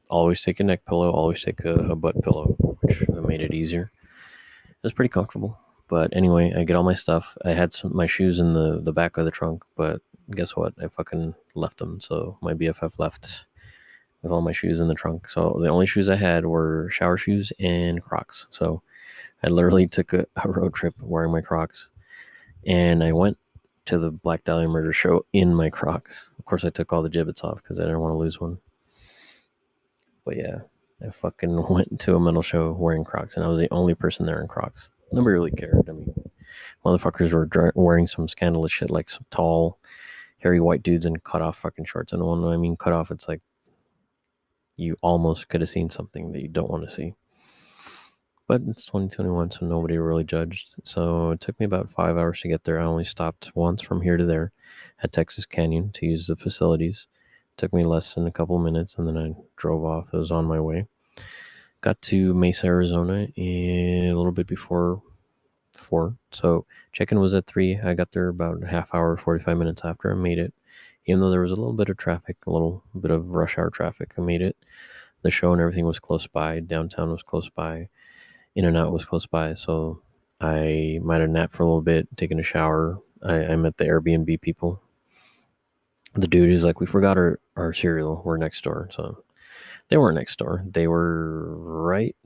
always 0.08 0.42
take 0.42 0.58
a 0.58 0.64
neck 0.64 0.86
pillow, 0.86 1.10
always 1.10 1.42
take 1.42 1.62
a, 1.66 1.74
a 1.74 1.94
butt 1.94 2.22
pillow, 2.22 2.56
which 2.80 3.06
made 3.10 3.42
it 3.42 3.52
easier. 3.52 3.92
It 4.70 4.82
was 4.82 4.94
pretty 4.94 5.10
comfortable. 5.10 5.58
But 5.88 6.16
anyway, 6.16 6.54
I 6.56 6.64
get 6.64 6.76
all 6.76 6.82
my 6.82 6.94
stuff. 6.94 7.36
I 7.44 7.50
had 7.50 7.74
some 7.74 7.94
my 7.94 8.06
shoes 8.06 8.38
in 8.38 8.54
the 8.54 8.80
the 8.80 8.92
back 8.94 9.18
of 9.18 9.26
the 9.26 9.30
trunk, 9.30 9.62
but 9.76 10.00
guess 10.30 10.56
what? 10.56 10.72
I 10.82 10.88
fucking 10.88 11.34
left 11.54 11.76
them. 11.76 12.00
So 12.00 12.38
my 12.40 12.54
BFF 12.54 12.98
left 12.98 13.44
with 14.22 14.32
all 14.32 14.40
my 14.40 14.52
shoes 14.52 14.80
in 14.80 14.86
the 14.86 14.94
trunk. 14.94 15.28
So 15.28 15.58
the 15.60 15.68
only 15.68 15.84
shoes 15.84 16.08
I 16.08 16.16
had 16.16 16.46
were 16.46 16.88
shower 16.90 17.18
shoes 17.18 17.52
and 17.60 18.02
Crocs. 18.02 18.46
So 18.50 18.80
I 19.42 19.48
literally 19.48 19.86
took 19.86 20.14
a, 20.14 20.24
a 20.42 20.48
road 20.48 20.72
trip 20.72 20.94
wearing 21.02 21.30
my 21.30 21.42
Crocs, 21.42 21.90
and 22.66 23.02
I 23.02 23.12
went 23.12 23.38
to 23.86 23.98
the 23.98 24.10
Black 24.10 24.44
Dahlia 24.44 24.68
Murder 24.68 24.92
show 24.92 25.26
in 25.32 25.54
my 25.54 25.70
Crocs. 25.70 26.30
Of 26.38 26.44
course, 26.44 26.64
I 26.64 26.70
took 26.70 26.92
all 26.92 27.02
the 27.02 27.10
Jibbitz 27.10 27.44
off 27.44 27.62
because 27.62 27.78
I 27.78 27.84
didn't 27.84 28.00
want 28.00 28.14
to 28.14 28.18
lose 28.18 28.40
one. 28.40 28.58
But 30.24 30.36
yeah, 30.36 30.60
I 31.06 31.10
fucking 31.10 31.68
went 31.70 32.00
to 32.00 32.16
a 32.16 32.20
metal 32.20 32.42
show 32.42 32.72
wearing 32.72 33.04
Crocs, 33.04 33.36
and 33.36 33.44
I 33.44 33.48
was 33.48 33.60
the 33.60 33.72
only 33.72 33.94
person 33.94 34.26
there 34.26 34.40
in 34.40 34.48
Crocs. 34.48 34.90
Nobody 35.12 35.34
really 35.34 35.50
cared. 35.50 35.88
I 35.88 35.92
mean, 35.92 36.14
motherfuckers 36.84 37.32
were 37.32 37.72
wearing 37.74 38.06
some 38.06 38.28
scandalous 38.28 38.72
shit 38.72 38.90
like 38.90 39.10
some 39.10 39.26
tall 39.30 39.78
hairy 40.38 40.60
white 40.60 40.82
dudes 40.82 41.06
in 41.06 41.16
cut 41.16 41.40
off 41.42 41.58
fucking 41.58 41.86
shorts. 41.86 42.12
And 42.12 42.22
when 42.24 42.44
I 42.44 42.56
mean 42.56 42.76
cut 42.76 42.92
off, 42.92 43.10
it's 43.10 43.28
like 43.28 43.40
you 44.76 44.96
almost 45.02 45.48
could 45.48 45.62
have 45.62 45.70
seen 45.70 45.88
something 45.88 46.32
that 46.32 46.42
you 46.42 46.48
don't 46.48 46.70
want 46.70 46.88
to 46.88 46.94
see. 46.94 47.14
But 48.46 48.62
it's 48.68 48.84
2021, 48.84 49.52
so 49.52 49.66
nobody 49.66 49.96
really 49.96 50.24
judged. 50.24 50.74
So 50.84 51.30
it 51.30 51.40
took 51.40 51.58
me 51.58 51.64
about 51.64 51.90
five 51.90 52.18
hours 52.18 52.40
to 52.42 52.48
get 52.48 52.64
there. 52.64 52.78
I 52.78 52.84
only 52.84 53.04
stopped 53.04 53.50
once 53.54 53.80
from 53.80 54.02
here 54.02 54.18
to 54.18 54.26
there 54.26 54.52
at 55.02 55.12
Texas 55.12 55.46
Canyon 55.46 55.90
to 55.92 56.06
use 56.06 56.26
the 56.26 56.36
facilities. 56.36 57.06
It 57.54 57.58
took 57.58 57.72
me 57.72 57.82
less 57.82 58.14
than 58.14 58.26
a 58.26 58.32
couple 58.32 58.58
minutes, 58.58 58.96
and 58.98 59.08
then 59.08 59.16
I 59.16 59.34
drove 59.56 59.84
off. 59.84 60.08
I 60.12 60.18
was 60.18 60.30
on 60.30 60.44
my 60.44 60.60
way. 60.60 60.86
Got 61.80 62.02
to 62.02 62.34
Mesa, 62.34 62.66
Arizona, 62.66 63.28
eh, 63.36 64.10
a 64.10 64.12
little 64.12 64.32
bit 64.32 64.46
before 64.46 65.02
four. 65.72 66.16
So 66.30 66.66
check-in 66.92 67.20
was 67.20 67.34
at 67.34 67.46
three. 67.46 67.78
I 67.78 67.94
got 67.94 68.12
there 68.12 68.28
about 68.28 68.62
a 68.62 68.66
half 68.66 68.94
hour, 68.94 69.16
45 69.16 69.56
minutes 69.56 69.82
after 69.84 70.12
I 70.12 70.14
made 70.14 70.38
it. 70.38 70.52
Even 71.06 71.20
though 71.20 71.30
there 71.30 71.40
was 71.40 71.50
a 71.52 71.56
little 71.56 71.72
bit 71.72 71.88
of 71.88 71.96
traffic, 71.96 72.36
a 72.46 72.50
little 72.50 72.82
bit 72.98 73.10
of 73.10 73.34
rush 73.34 73.58
hour 73.58 73.70
traffic, 73.70 74.14
I 74.18 74.22
made 74.22 74.42
it. 74.42 74.56
The 75.22 75.30
show 75.30 75.52
and 75.52 75.60
everything 75.60 75.86
was 75.86 75.98
close 75.98 76.26
by. 76.26 76.60
Downtown 76.60 77.10
was 77.10 77.22
close 77.22 77.48
by. 77.48 77.88
In-N-Out 78.54 78.92
was 78.92 79.04
close 79.04 79.26
by. 79.26 79.54
So 79.54 80.02
I 80.40 81.00
might 81.02 81.20
have 81.20 81.30
napped 81.30 81.54
for 81.54 81.62
a 81.62 81.66
little 81.66 81.82
bit, 81.82 82.08
taken 82.16 82.38
a 82.38 82.44
shower. 82.44 82.98
I, 83.22 83.46
I 83.46 83.56
met 83.56 83.76
the 83.76 83.84
Airbnb 83.84 84.40
people. 84.40 84.80
The 86.14 86.28
dude 86.28 86.50
is 86.50 86.62
like, 86.62 86.80
we 86.80 86.86
forgot 86.86 87.16
our, 87.16 87.40
our 87.56 87.72
cereal. 87.72 88.22
We're 88.24 88.36
next 88.36 88.62
door. 88.62 88.88
So 88.92 89.24
they 89.88 89.96
weren't 89.96 90.16
next 90.16 90.38
door. 90.38 90.64
They 90.66 90.86
were 90.86 91.56
right 91.56 92.16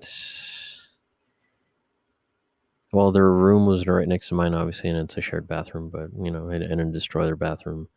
well, 2.92 3.12
their 3.12 3.30
room 3.30 3.66
was 3.66 3.86
right 3.86 4.08
next 4.08 4.28
to 4.28 4.34
mine, 4.34 4.54
obviously, 4.54 4.88
and 4.88 4.98
it's 4.98 5.16
a 5.16 5.20
shared 5.20 5.46
bathroom. 5.46 5.90
But 5.90 6.08
you 6.22 6.30
know, 6.30 6.50
I, 6.50 6.58
didn't 6.58 6.92
destroy 6.92 7.26
their 7.26 7.36
bathroom, 7.36 7.88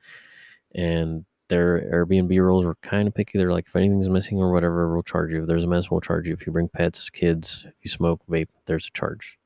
and 0.76 1.26
their 1.52 1.82
Airbnb 1.82 2.40
rules 2.40 2.64
were 2.64 2.76
kind 2.76 3.10
of 3.10 3.14
picky. 3.14 3.38
They're 3.38 3.52
like, 3.52 3.68
if 3.68 3.76
anything's 3.76 4.08
missing 4.08 4.38
or 4.38 4.54
whatever, 4.54 4.94
we'll 4.94 5.04
charge 5.04 5.32
you. 5.32 5.42
If 5.42 5.48
there's 5.48 5.66
a 5.66 5.68
mess, 5.68 5.92
we'll 5.92 6.00
charge 6.00 6.26
you. 6.26 6.34
If 6.34 6.48
you 6.48 6.54
bring 6.54 6.70
pets, 6.70 7.10
kids, 7.10 7.66
if 7.68 7.74
you 7.82 7.90
smoke, 7.90 8.22
vape, 8.30 8.48
there's 8.68 8.88
a 8.88 8.98
charge. 8.98 9.38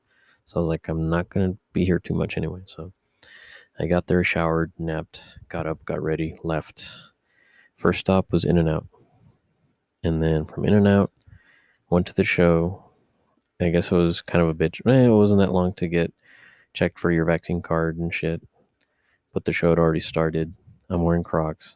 So 0.44 0.56
I 0.56 0.60
was 0.60 0.68
like, 0.68 0.88
I'm 0.88 1.10
not 1.10 1.28
gonna 1.30 1.56
be 1.72 1.84
here 1.84 1.98
too 1.98 2.14
much 2.14 2.36
anyway. 2.36 2.60
So 2.66 2.92
I 3.80 3.88
got 3.88 4.06
there, 4.06 4.22
showered, 4.22 4.72
napped, 4.78 5.20
got 5.48 5.66
up, 5.66 5.84
got 5.84 6.00
ready, 6.00 6.38
left. 6.44 6.88
First 7.74 7.98
stop 7.98 8.30
was 8.30 8.44
In-N-Out, 8.44 8.86
and 10.04 10.22
then 10.22 10.44
from 10.44 10.64
In-N-Out, 10.64 11.10
went 11.90 12.06
to 12.06 12.14
the 12.14 12.24
show, 12.24 12.84
I 13.60 13.70
guess 13.70 13.90
it 13.90 13.96
was 13.96 14.22
kind 14.22 14.42
of 14.42 14.48
a 14.48 14.54
bitch. 14.54 14.80
Eh, 14.86 15.06
it 15.06 15.08
wasn't 15.08 15.40
that 15.40 15.52
long 15.52 15.72
to 15.74 15.88
get 15.88 16.14
checked 16.72 17.00
for 17.00 17.10
your 17.10 17.24
vaccine 17.24 17.62
card 17.62 17.98
and 17.98 18.14
shit. 18.14 18.40
But 19.34 19.44
the 19.44 19.52
show 19.52 19.70
had 19.70 19.78
already 19.80 20.00
started. 20.00 20.54
I'm 20.88 21.02
wearing 21.02 21.24
Crocs. 21.24 21.74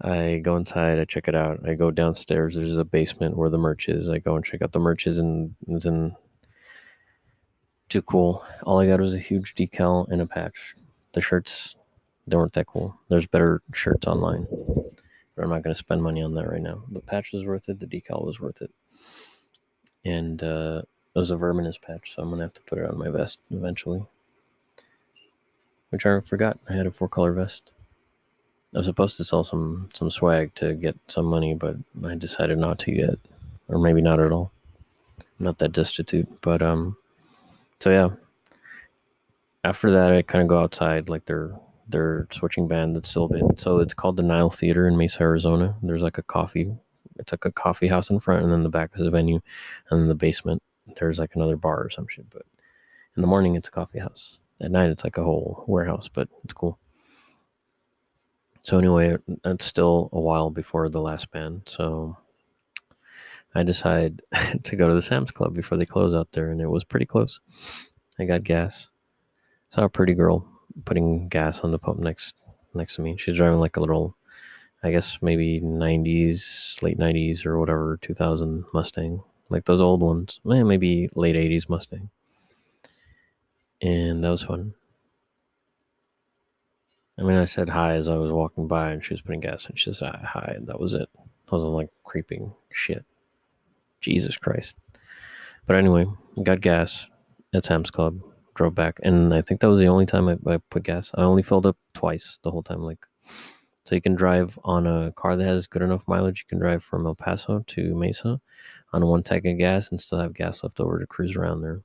I 0.00 0.40
go 0.42 0.56
inside, 0.56 0.98
I 0.98 1.04
check 1.04 1.26
it 1.28 1.34
out. 1.34 1.66
I 1.66 1.74
go 1.74 1.90
downstairs. 1.90 2.54
There's 2.54 2.76
a 2.76 2.84
basement 2.84 3.36
where 3.36 3.48
the 3.48 3.58
merch 3.58 3.88
is. 3.88 4.08
I 4.08 4.18
go 4.18 4.36
and 4.36 4.44
check 4.44 4.60
out 4.62 4.72
the 4.72 4.78
merches, 4.78 5.18
and 5.18 5.54
it's 5.68 5.86
in 5.86 6.14
too 7.88 8.02
cool. 8.02 8.44
All 8.64 8.78
I 8.78 8.86
got 8.86 9.00
was 9.00 9.14
a 9.14 9.18
huge 9.18 9.54
decal 9.54 10.06
and 10.08 10.20
a 10.20 10.26
patch. 10.26 10.74
The 11.12 11.20
shirts, 11.20 11.76
they 12.26 12.36
weren't 12.36 12.52
that 12.54 12.66
cool. 12.66 12.98
There's 13.08 13.26
better 13.26 13.62
shirts 13.72 14.06
online. 14.06 14.46
but 15.34 15.44
I'm 15.44 15.50
not 15.50 15.62
going 15.62 15.74
to 15.74 15.78
spend 15.78 16.02
money 16.02 16.22
on 16.22 16.34
that 16.34 16.48
right 16.48 16.62
now. 16.62 16.82
The 16.90 17.00
patch 17.00 17.32
was 17.32 17.44
worth 17.46 17.68
it. 17.68 17.80
The 17.80 17.86
decal 17.86 18.24
was 18.24 18.38
worth 18.38 18.60
it, 18.60 18.72
and 20.04 20.42
uh, 20.42 20.82
it 21.14 21.18
was 21.18 21.30
a 21.30 21.36
verminous 21.36 21.78
patch, 21.78 22.14
so 22.14 22.22
I'm 22.22 22.28
going 22.28 22.40
to 22.40 22.44
have 22.44 22.54
to 22.54 22.62
put 22.62 22.78
it 22.78 22.90
on 22.90 22.98
my 22.98 23.08
vest 23.08 23.40
eventually. 23.50 24.04
Which 25.90 26.06
I 26.06 26.20
forgot. 26.20 26.58
I 26.68 26.74
had 26.74 26.86
a 26.86 26.90
four 26.90 27.08
color 27.08 27.32
vest. 27.32 27.70
I 28.74 28.78
was 28.78 28.86
supposed 28.86 29.16
to 29.16 29.24
sell 29.24 29.44
some 29.44 29.88
some 29.94 30.10
swag 30.10 30.54
to 30.56 30.74
get 30.74 30.96
some 31.08 31.24
money, 31.26 31.54
but 31.54 31.76
I 32.04 32.14
decided 32.14 32.58
not 32.58 32.78
to 32.80 32.92
yet, 32.92 33.18
or 33.68 33.78
maybe 33.78 34.02
not 34.02 34.20
at 34.20 34.32
all. 34.32 34.52
I'm 35.18 35.44
not 35.46 35.58
that 35.58 35.72
destitute, 35.72 36.28
but 36.40 36.62
um, 36.62 36.96
so 37.80 37.90
yeah. 37.90 38.10
After 39.64 39.90
that, 39.90 40.12
I 40.12 40.22
kind 40.22 40.42
of 40.42 40.48
go 40.48 40.58
outside, 40.58 41.08
like 41.08 41.24
they're 41.24 41.58
they're 41.88 42.26
switching 42.32 42.68
band. 42.68 42.96
It's 42.96 43.08
still 43.08 43.28
bit. 43.28 43.60
So 43.60 43.78
it's 43.78 43.94
called 43.94 44.16
the 44.16 44.22
Nile 44.22 44.50
Theater 44.50 44.86
in 44.86 44.96
Mesa, 44.96 45.22
Arizona. 45.22 45.76
There's 45.82 46.02
like 46.02 46.18
a 46.18 46.22
coffee. 46.22 46.74
It's 47.18 47.32
like 47.32 47.44
a 47.44 47.52
coffee 47.52 47.88
house 47.88 48.10
in 48.10 48.20
front, 48.20 48.42
and 48.42 48.52
then 48.52 48.62
the 48.62 48.68
back 48.68 48.90
is 48.94 49.06
a 49.06 49.10
venue, 49.10 49.40
and 49.90 50.00
then 50.00 50.08
the 50.08 50.14
basement 50.14 50.62
there's 50.98 51.18
like 51.18 51.34
another 51.34 51.56
bar 51.56 51.82
or 51.82 51.90
some 51.90 52.06
shit. 52.08 52.28
But 52.30 52.42
in 53.16 53.22
the 53.22 53.28
morning, 53.28 53.54
it's 53.54 53.68
a 53.68 53.72
coffee 53.72 53.98
house. 53.98 54.38
At 54.60 54.70
night, 54.70 54.90
it's 54.90 55.04
like 55.04 55.18
a 55.18 55.22
whole 55.24 55.64
warehouse, 55.66 56.08
but 56.08 56.28
it's 56.44 56.54
cool. 56.54 56.78
So 58.62 58.78
anyway, 58.78 59.16
it's 59.44 59.64
still 59.64 60.08
a 60.12 60.20
while 60.20 60.50
before 60.50 60.88
the 60.88 61.00
last 61.00 61.30
band. 61.30 61.62
So 61.66 62.16
I 63.54 63.62
decide 63.62 64.22
to 64.64 64.76
go 64.76 64.88
to 64.88 64.94
the 64.94 65.02
Sam's 65.02 65.30
Club 65.30 65.54
before 65.54 65.78
they 65.78 65.86
close 65.86 66.14
out 66.14 66.32
there, 66.32 66.50
and 66.50 66.60
it 66.60 66.68
was 66.68 66.84
pretty 66.84 67.06
close. 67.06 67.40
I 68.18 68.24
got 68.24 68.44
gas. 68.44 68.88
Saw 69.70 69.84
a 69.84 69.88
pretty 69.88 70.14
girl 70.14 70.48
putting 70.84 71.28
gas 71.28 71.60
on 71.60 71.70
the 71.70 71.78
pump 71.78 72.00
next 72.00 72.34
next 72.74 72.96
to 72.96 73.02
me. 73.02 73.16
She's 73.16 73.36
driving 73.36 73.60
like 73.60 73.76
a 73.76 73.80
little, 73.80 74.16
I 74.82 74.90
guess 74.90 75.18
maybe 75.22 75.60
'90s, 75.60 76.82
late 76.82 76.98
'90s 76.98 77.46
or 77.46 77.58
whatever, 77.58 77.98
2000 78.02 78.64
Mustang, 78.74 79.22
like 79.48 79.64
those 79.64 79.80
old 79.80 80.00
ones. 80.00 80.40
Man, 80.44 80.66
maybe 80.66 81.08
late 81.14 81.36
'80s 81.36 81.68
Mustang. 81.68 82.10
And 83.82 84.24
that 84.24 84.30
was 84.30 84.44
fun. 84.44 84.74
I 87.18 87.22
mean, 87.22 87.36
I 87.36 87.46
said 87.46 87.68
hi 87.68 87.94
as 87.94 88.08
I 88.08 88.16
was 88.16 88.30
walking 88.30 88.68
by, 88.68 88.90
and 88.90 89.04
she 89.04 89.14
was 89.14 89.22
putting 89.22 89.40
gas, 89.40 89.66
and 89.66 89.78
she 89.78 89.92
said 89.92 90.14
hi, 90.22 90.52
and 90.54 90.66
that 90.66 90.78
was 90.78 90.94
it. 90.94 91.08
I 91.18 91.54
wasn't 91.54 91.72
like 91.72 91.88
creeping 92.04 92.52
shit. 92.70 93.04
Jesus 94.00 94.36
Christ. 94.36 94.74
But 95.66 95.76
anyway, 95.76 96.06
got 96.42 96.60
gas 96.60 97.06
at 97.54 97.64
Sam's 97.64 97.90
Club, 97.90 98.20
drove 98.54 98.74
back, 98.74 98.98
and 99.02 99.34
I 99.34 99.42
think 99.42 99.60
that 99.60 99.68
was 99.68 99.80
the 99.80 99.88
only 99.88 100.06
time 100.06 100.28
I, 100.28 100.36
I 100.46 100.58
put 100.70 100.84
gas. 100.84 101.10
I 101.14 101.22
only 101.22 101.42
filled 101.42 101.66
up 101.66 101.76
twice 101.94 102.38
the 102.42 102.50
whole 102.50 102.62
time. 102.62 102.82
Like, 102.82 103.04
so 103.84 103.94
you 103.94 104.00
can 104.00 104.14
drive 104.14 104.58
on 104.64 104.86
a 104.86 105.12
car 105.12 105.36
that 105.36 105.44
has 105.44 105.66
good 105.66 105.82
enough 105.82 106.06
mileage. 106.06 106.44
You 106.44 106.48
can 106.48 106.58
drive 106.58 106.84
from 106.84 107.06
El 107.06 107.14
Paso 107.14 107.64
to 107.66 107.94
Mesa 107.94 108.40
on 108.92 109.06
one 109.06 109.22
tank 109.22 109.44
of 109.46 109.58
gas 109.58 109.90
and 109.90 110.00
still 110.00 110.18
have 110.18 110.34
gas 110.34 110.62
left 110.62 110.80
over 110.80 110.98
to 110.98 111.06
cruise 111.06 111.36
around 111.36 111.62
there. 111.62 111.82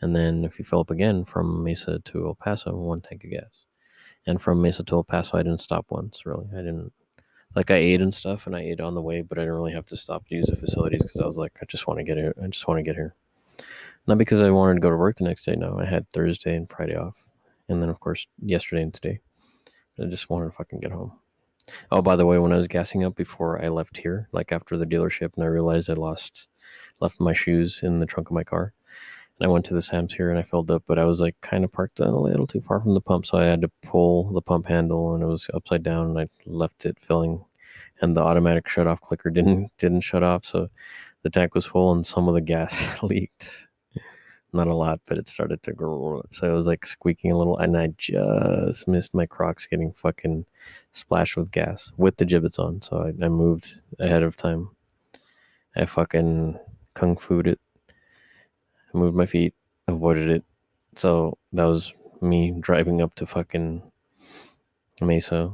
And 0.00 0.14
then 0.14 0.44
if 0.44 0.58
you 0.58 0.64
fill 0.64 0.80
up 0.80 0.90
again 0.90 1.24
from 1.24 1.62
Mesa 1.64 1.98
to 1.98 2.26
El 2.26 2.34
Paso, 2.34 2.74
one 2.74 3.00
tank 3.00 3.24
of 3.24 3.30
gas. 3.30 3.64
And 4.26 4.40
from 4.40 4.62
Mesa 4.62 4.84
to 4.84 4.96
El 4.96 5.04
Paso, 5.04 5.38
I 5.38 5.42
didn't 5.42 5.60
stop 5.60 5.86
once, 5.90 6.24
really. 6.24 6.46
I 6.52 6.58
didn't, 6.58 6.92
like, 7.56 7.70
I 7.70 7.76
ate 7.76 8.00
and 8.00 8.14
stuff 8.14 8.46
and 8.46 8.54
I 8.54 8.60
ate 8.60 8.80
on 8.80 8.94
the 8.94 9.02
way, 9.02 9.22
but 9.22 9.38
I 9.38 9.42
didn't 9.42 9.54
really 9.54 9.72
have 9.72 9.86
to 9.86 9.96
stop 9.96 10.26
to 10.28 10.34
use 10.34 10.46
the 10.46 10.56
facilities 10.56 11.02
because 11.02 11.20
I 11.20 11.26
was 11.26 11.38
like, 11.38 11.58
I 11.60 11.64
just 11.66 11.86
want 11.86 11.98
to 11.98 12.04
get 12.04 12.16
here. 12.16 12.34
I 12.42 12.46
just 12.46 12.68
want 12.68 12.78
to 12.78 12.82
get 12.82 12.94
here. 12.94 13.14
Not 14.06 14.18
because 14.18 14.40
I 14.40 14.50
wanted 14.50 14.74
to 14.74 14.80
go 14.80 14.90
to 14.90 14.96
work 14.96 15.16
the 15.16 15.24
next 15.24 15.44
day. 15.44 15.56
No, 15.56 15.78
I 15.80 15.84
had 15.84 16.08
Thursday 16.10 16.54
and 16.54 16.68
Friday 16.70 16.96
off. 16.96 17.14
And 17.68 17.82
then, 17.82 17.88
of 17.88 18.00
course, 18.00 18.26
yesterday 18.42 18.82
and 18.82 18.94
today. 18.94 19.20
I 20.00 20.04
just 20.04 20.30
wanted 20.30 20.46
to 20.46 20.52
fucking 20.52 20.80
get 20.80 20.92
home. 20.92 21.12
Oh, 21.90 22.00
by 22.00 22.16
the 22.16 22.24
way, 22.24 22.38
when 22.38 22.52
I 22.52 22.56
was 22.56 22.68
gassing 22.68 23.04
up 23.04 23.16
before 23.16 23.62
I 23.62 23.68
left 23.68 23.98
here, 23.98 24.28
like 24.32 24.52
after 24.52 24.76
the 24.76 24.86
dealership, 24.86 25.34
and 25.34 25.44
I 25.44 25.48
realized 25.48 25.90
I 25.90 25.94
lost, 25.94 26.46
left 27.00 27.20
my 27.20 27.32
shoes 27.32 27.80
in 27.82 27.98
the 27.98 28.06
trunk 28.06 28.28
of 28.28 28.34
my 28.34 28.44
car, 28.44 28.72
and 29.38 29.48
I 29.48 29.52
went 29.52 29.64
to 29.66 29.74
the 29.74 29.82
Sam's 29.82 30.14
here 30.14 30.30
and 30.30 30.38
I 30.38 30.42
filled 30.42 30.70
up, 30.70 30.84
but 30.86 30.98
I 30.98 31.04
was 31.04 31.20
like 31.20 31.40
kind 31.40 31.64
of 31.64 31.72
parked 31.72 32.00
a 32.00 32.10
little 32.10 32.46
too 32.46 32.60
far 32.60 32.80
from 32.80 32.94
the 32.94 33.00
pump, 33.00 33.26
so 33.26 33.38
I 33.38 33.44
had 33.44 33.62
to 33.62 33.70
pull 33.82 34.32
the 34.32 34.42
pump 34.42 34.66
handle, 34.66 35.14
and 35.14 35.22
it 35.22 35.26
was 35.26 35.48
upside 35.54 35.82
down, 35.82 36.06
and 36.08 36.18
I 36.18 36.28
left 36.46 36.86
it 36.86 36.98
filling, 37.00 37.44
and 38.00 38.16
the 38.16 38.22
automatic 38.22 38.68
shut 38.68 38.86
off 38.86 39.00
clicker 39.00 39.30
didn't 39.38 39.70
didn't 39.78 40.02
shut 40.02 40.22
off, 40.22 40.44
so 40.44 40.68
the 41.22 41.30
tank 41.30 41.54
was 41.54 41.66
full, 41.66 41.92
and 41.92 42.06
some 42.06 42.28
of 42.28 42.34
the 42.34 42.40
gas 42.40 42.86
leaked 43.02 43.68
not 44.52 44.66
a 44.66 44.74
lot, 44.74 45.00
but 45.06 45.18
it 45.18 45.28
started 45.28 45.62
to 45.62 45.72
grow. 45.72 46.22
So 46.32 46.50
it 46.50 46.54
was 46.54 46.66
like 46.66 46.86
squeaking 46.86 47.32
a 47.32 47.38
little, 47.38 47.58
and 47.58 47.76
I 47.76 47.88
just 47.98 48.88
missed 48.88 49.14
my 49.14 49.26
Crocs 49.26 49.66
getting 49.66 49.92
fucking 49.92 50.46
splashed 50.92 51.36
with 51.36 51.50
gas 51.50 51.92
with 51.96 52.16
the 52.16 52.24
Jibbitz 52.24 52.58
on. 52.58 52.82
So 52.82 52.98
I, 53.02 53.24
I 53.24 53.28
moved 53.28 53.80
ahead 53.98 54.22
of 54.22 54.36
time. 54.36 54.70
I 55.76 55.86
fucking 55.86 56.58
kung 56.94 57.16
fu'd 57.16 57.48
it. 57.48 57.60
I 58.94 58.98
moved 58.98 59.16
my 59.16 59.26
feet, 59.26 59.54
avoided 59.86 60.30
it. 60.30 60.44
So 60.94 61.38
that 61.52 61.64
was 61.64 61.92
me 62.20 62.54
driving 62.58 63.00
up 63.02 63.14
to 63.16 63.26
fucking 63.26 63.82
Mesa 65.00 65.52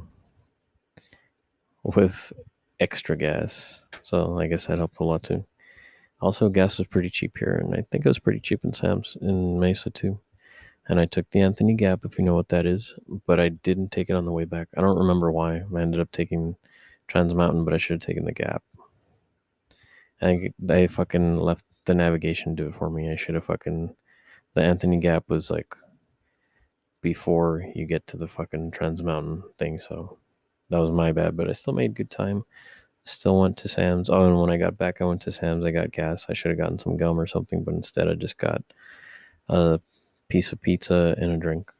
with 1.83 2.33
extra 2.79 3.17
gas. 3.17 3.81
So 4.01 4.39
I 4.39 4.47
guess 4.47 4.67
that 4.67 4.77
helped 4.77 4.99
a 4.99 5.03
lot 5.03 5.23
too. 5.23 5.45
Also, 6.21 6.49
gas 6.49 6.77
was 6.77 6.87
pretty 6.87 7.09
cheap 7.09 7.37
here, 7.37 7.55
and 7.55 7.75
I 7.75 7.85
think 7.91 8.05
it 8.05 8.09
was 8.09 8.19
pretty 8.19 8.39
cheap 8.39 8.63
in 8.63 8.73
Sam's 8.73 9.17
in 9.21 9.59
Mesa 9.59 9.89
too. 9.89 10.19
And 10.87 10.99
I 10.99 11.05
took 11.05 11.29
the 11.29 11.41
Anthony 11.41 11.73
Gap, 11.73 12.05
if 12.05 12.17
you 12.17 12.23
know 12.23 12.35
what 12.35 12.49
that 12.49 12.65
is, 12.65 12.93
but 13.25 13.39
I 13.39 13.49
didn't 13.49 13.91
take 13.91 14.09
it 14.09 14.15
on 14.15 14.25
the 14.25 14.31
way 14.31 14.45
back. 14.45 14.67
I 14.77 14.81
don't 14.81 14.99
remember 14.99 15.31
why. 15.31 15.63
I 15.75 15.81
ended 15.81 15.99
up 15.99 16.11
taking 16.11 16.55
Trans 17.07 17.33
Mountain, 17.33 17.65
but 17.65 17.73
I 17.73 17.77
should 17.77 17.95
have 17.95 18.07
taken 18.07 18.25
the 18.25 18.31
Gap. 18.31 18.63
I 20.21 20.51
they 20.59 20.87
fucking 20.87 21.37
left 21.37 21.65
the 21.85 21.95
navigation 21.95 22.55
do 22.55 22.67
it 22.67 22.75
for 22.75 22.89
me. 22.89 23.11
I 23.11 23.15
should 23.15 23.35
have 23.35 23.45
fucking. 23.45 23.95
The 24.53 24.61
Anthony 24.61 24.97
Gap 24.99 25.25
was 25.29 25.51
like 25.51 25.75
before 27.01 27.65
you 27.75 27.85
get 27.85 28.07
to 28.07 28.17
the 28.17 28.27
fucking 28.27 28.71
Trans 28.71 29.03
Mountain 29.03 29.43
thing, 29.59 29.79
so 29.79 30.17
that 30.69 30.79
was 30.79 30.91
my 30.91 31.11
bad, 31.11 31.37
but 31.37 31.49
I 31.49 31.53
still 31.53 31.73
made 31.73 31.93
good 31.93 32.09
time. 32.09 32.43
Still 33.03 33.39
went 33.39 33.57
to 33.57 33.67
Sam's. 33.67 34.09
Oh, 34.09 34.25
and 34.25 34.39
when 34.39 34.49
I 34.49 34.57
got 34.57 34.77
back, 34.77 35.01
I 35.01 35.05
went 35.05 35.21
to 35.21 35.31
Sam's. 35.31 35.63
I 35.63 35.71
got 35.71 35.91
gas. 35.91 36.25
I 36.29 36.33
should 36.33 36.49
have 36.49 36.57
gotten 36.57 36.79
some 36.79 36.97
gum 36.97 37.19
or 37.19 37.27
something, 37.27 37.63
but 37.63 37.75
instead, 37.75 38.07
I 38.07 38.15
just 38.15 38.37
got 38.37 38.63
a 39.49 39.79
piece 40.29 40.51
of 40.51 40.61
pizza 40.61 41.15
and 41.19 41.31
a 41.31 41.37
drink, 41.37 41.71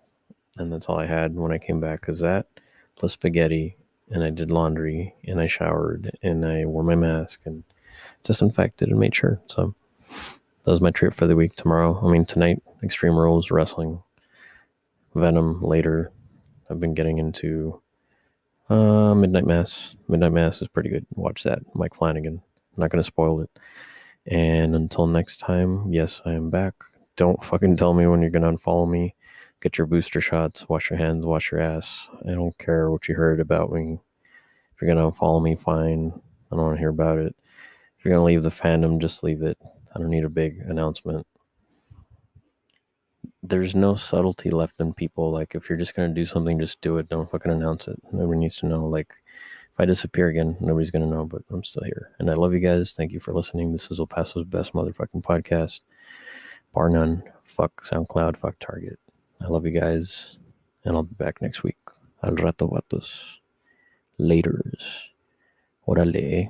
and 0.58 0.72
that's 0.72 0.86
all 0.86 0.99
I 0.99 1.08
had 1.08 1.36
when 1.36 1.51
I 1.51 1.58
came 1.58 1.80
back. 1.80 2.01
Cause 2.01 2.20
that 2.20 2.47
plus 2.95 3.14
spaghetti, 3.14 3.78
and 4.12 4.24
I 4.24 4.30
did 4.30 4.51
laundry, 4.51 5.16
and 5.26 5.41
I 5.41 5.47
showered, 5.47 6.16
and 6.22 6.45
I 6.45 6.66
wore 6.66 6.84
my 6.84 6.95
mask, 6.95 7.41
and 7.45 7.64
disinfected, 8.22 8.89
and 8.89 8.99
made 8.99 9.16
sure. 9.16 9.41
So 9.47 9.74
that 10.08 10.72
was 10.72 10.82
my 10.82 10.91
trip 10.91 11.14
for 11.14 11.28
the 11.28 11.36
week. 11.36 11.56
Tomorrow, 11.56 11.99
I 12.03 12.12
mean 12.12 12.26
tonight, 12.26 12.62
Extreme 12.84 13.16
Rules 13.16 13.51
wrestling, 13.51 14.01
Venom 15.14 15.62
later. 15.62 16.12
I've 16.70 16.80
been 16.80 16.93
getting 16.93 17.20
into 17.20 17.82
uh, 18.70 19.14
Midnight 19.14 19.45
Mass. 19.45 19.95
Midnight 20.08 20.32
Mass 20.32 20.62
is 20.62 20.68
pretty 20.68 20.89
good. 20.89 21.06
Watch 21.14 21.43
that. 21.43 21.60
Mike 21.76 21.93
Flanagan. 21.93 22.41
I'm 22.76 22.82
not 22.82 22.89
going 22.89 23.03
to 23.03 23.08
spoil 23.08 23.41
it. 23.41 23.49
And 24.26 24.76
until 24.76 25.06
next 25.06 25.39
time, 25.39 25.93
yes, 25.93 26.22
I 26.26 26.34
am 26.34 26.49
back. 26.49 26.74
Don't 27.16 27.43
fucking 27.43 27.78
tell 27.78 27.93
me 27.93 28.08
when 28.08 28.22
you're 28.22 28.32
going 28.32 28.43
to 28.43 28.58
unfollow 28.60 28.89
me. 28.89 29.14
Get 29.62 29.78
your 29.78 29.88
booster 29.88 30.20
shots. 30.20 30.68
Wash 30.68 30.89
your 30.89 30.97
hands. 30.97 31.26
Wash 31.26 31.51
your 31.51 31.62
ass. 31.62 32.08
I 32.28 32.32
don't 32.32 32.58
care 32.58 32.89
what 32.89 33.08
you 33.08 33.16
heard 33.16 33.39
about 33.39 33.72
me. 33.72 33.99
If 34.74 34.82
you're 34.82 34.93
going 34.93 35.12
to 35.12 35.18
unfollow 35.18 35.41
me, 35.41 35.56
fine. 35.56 36.12
I 36.51 36.56
don't 36.56 36.66
want 36.66 36.76
to 36.76 36.80
hear 36.80 36.89
about 36.89 37.20
it. 37.20 37.36
If 37.97 38.06
you're 38.06 38.14
going 38.14 38.22
to 38.22 38.26
leave 38.26 38.43
the 38.43 38.49
fandom, 38.49 38.99
just 38.99 39.24
leave 39.24 39.43
it. 39.43 39.58
I 39.96 40.00
don't 40.00 40.10
need 40.10 40.26
a 40.26 40.30
big 40.30 40.60
announcement 40.68 41.26
there's 43.50 43.76
no 43.76 43.96
subtlety 43.96 44.50
left 44.50 44.80
in 44.82 44.93
people. 44.93 45.32
Like 45.32 45.56
if 45.56 45.70
you're 45.70 45.78
just 45.78 45.96
gonna 45.96 46.14
do 46.14 46.26
something, 46.26 46.60
just 46.60 46.82
do 46.82 46.98
it. 46.98 47.10
Don't 47.10 47.30
fucking 47.30 47.52
announce 47.52 47.88
it. 47.88 48.00
Nobody 48.12 48.39
needs 48.39 48.58
to 48.58 48.66
know. 48.66 48.86
Like 48.86 49.14
if 49.74 49.80
I 49.80 49.86
disappear 49.86 50.30
again, 50.30 50.58
nobody's 50.60 50.91
gonna 50.91 51.06
know. 51.06 51.26
But 51.26 51.43
I'm 51.50 51.64
still 51.64 51.84
here, 51.84 52.12
and 52.20 52.30
I 52.30 52.34
love 52.34 52.54
you 52.54 52.60
guys. 52.60 52.93
Thank 52.93 53.12
you 53.12 53.20
for 53.20 53.34
listening. 53.34 53.72
This 53.72 53.91
is 53.91 54.00
El 54.00 54.08
Paso's 54.08 54.46
best 54.46 54.74
motherfucking 54.74 55.22
podcast, 55.22 55.82
bar 56.74 56.89
none. 56.89 57.24
Fuck 57.43 57.86
SoundCloud. 57.86 58.38
Fuck 58.38 58.56
Target. 58.60 59.00
I 59.41 59.48
love 59.48 59.66
you 59.66 59.80
guys, 59.80 60.39
and 60.84 60.96
I'll 60.96 61.04
be 61.04 61.16
back 61.16 61.41
next 61.41 61.64
week. 61.64 61.78
Al 62.24 62.32
rato 62.32 62.72
vatos. 62.72 63.38
Laters. 64.20 65.10
Orale. 65.88 66.50